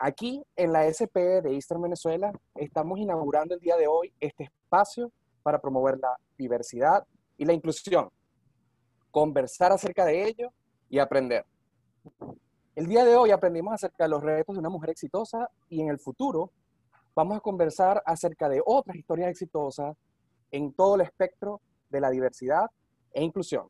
Aquí 0.00 0.44
en 0.56 0.72
la 0.72 0.86
SP 0.90 1.40
de 1.40 1.54
Eastern 1.54 1.82
Venezuela 1.82 2.32
estamos 2.56 2.98
inaugurando 2.98 3.54
el 3.54 3.60
día 3.60 3.76
de 3.76 3.86
hoy 3.86 4.12
este 4.18 4.44
espacio 4.44 5.12
para 5.44 5.60
promover 5.60 5.98
la 5.98 6.18
diversidad 6.36 7.06
y 7.36 7.44
la 7.44 7.52
inclusión, 7.52 8.10
conversar 9.12 9.70
acerca 9.70 10.04
de 10.04 10.26
ello 10.26 10.52
y 10.90 10.98
aprender. 10.98 11.46
El 12.74 12.86
día 12.86 13.04
de 13.04 13.14
hoy 13.14 13.30
aprendimos 13.30 13.74
acerca 13.74 14.02
de 14.02 14.10
los 14.10 14.22
retos 14.22 14.56
de 14.56 14.60
una 14.60 14.68
mujer 14.68 14.90
exitosa 14.90 15.48
y 15.68 15.80
en 15.80 15.90
el 15.90 16.00
futuro 16.00 16.50
vamos 17.14 17.36
a 17.36 17.40
conversar 17.40 18.02
acerca 18.04 18.48
de 18.48 18.62
otras 18.66 18.96
historias 18.96 19.30
exitosas 19.30 19.96
en 20.50 20.72
todo 20.72 20.96
el 20.96 21.02
espectro 21.02 21.60
de 21.88 22.00
la 22.00 22.10
diversidad 22.10 22.66
e 23.12 23.22
inclusión. 23.22 23.68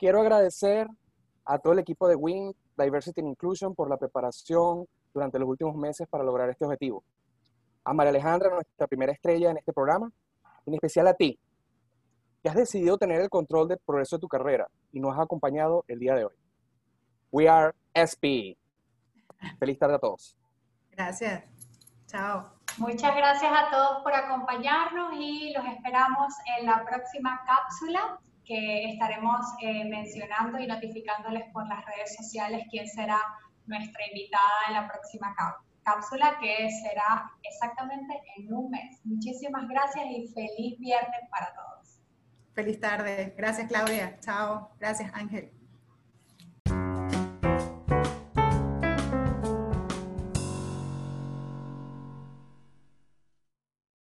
Quiero 0.00 0.22
agradecer 0.22 0.88
a 1.44 1.58
todo 1.58 1.74
el 1.74 1.80
equipo 1.80 2.08
de 2.08 2.16
WIN 2.16 2.56
Diversity 2.74 3.20
and 3.20 3.28
Inclusion 3.28 3.74
por 3.74 3.90
la 3.90 3.98
preparación 3.98 4.86
durante 5.12 5.38
los 5.38 5.46
últimos 5.46 5.76
meses 5.76 6.08
para 6.08 6.24
lograr 6.24 6.48
este 6.48 6.64
objetivo. 6.64 7.04
A 7.84 7.92
María 7.92 8.08
Alejandra, 8.08 8.48
nuestra 8.48 8.86
primera 8.86 9.12
estrella 9.12 9.50
en 9.50 9.58
este 9.58 9.74
programa, 9.74 10.10
en 10.64 10.72
especial 10.72 11.06
a 11.06 11.12
ti, 11.12 11.38
que 12.42 12.48
has 12.48 12.54
decidido 12.54 12.96
tener 12.96 13.20
el 13.20 13.28
control 13.28 13.68
del 13.68 13.78
progreso 13.84 14.16
de 14.16 14.22
tu 14.22 14.28
carrera 14.28 14.68
y 14.90 15.00
nos 15.00 15.12
has 15.12 15.20
acompañado 15.20 15.84
el 15.86 15.98
día 15.98 16.14
de 16.14 16.24
hoy. 16.24 16.34
We 17.30 17.46
are 17.46 17.74
SP. 17.92 18.56
Feliz 19.58 19.78
tarde 19.78 19.96
a 19.96 19.98
todos. 19.98 20.34
Gracias. 20.92 21.44
Chao. 22.06 22.54
Muchas 22.78 23.14
gracias 23.14 23.52
a 23.52 23.70
todos 23.70 24.02
por 24.02 24.14
acompañarnos 24.14 25.12
y 25.18 25.52
los 25.52 25.66
esperamos 25.66 26.32
en 26.58 26.64
la 26.64 26.86
próxima 26.86 27.42
cápsula 27.44 28.18
que 28.50 28.90
estaremos 28.90 29.46
eh, 29.62 29.84
mencionando 29.84 30.58
y 30.58 30.66
notificándoles 30.66 31.44
por 31.52 31.68
las 31.68 31.84
redes 31.84 32.16
sociales 32.16 32.66
quién 32.68 32.88
será 32.88 33.20
nuestra 33.66 34.06
invitada 34.08 34.66
en 34.66 34.74
la 34.74 34.88
próxima 34.88 35.32
cápsula 35.84 36.36
que 36.40 36.68
será 36.82 37.30
exactamente 37.44 38.20
en 38.36 38.52
un 38.52 38.70
mes. 38.70 38.98
Muchísimas 39.04 39.68
gracias 39.68 40.04
y 40.04 40.26
feliz 40.34 40.78
viernes 40.80 41.20
para 41.30 41.54
todos. 41.54 42.00
Feliz 42.52 42.80
tarde. 42.80 43.34
Gracias 43.36 43.68
Claudia. 43.68 44.18
Chao. 44.18 44.72
Gracias 44.80 45.12
Ángel. 45.14 45.59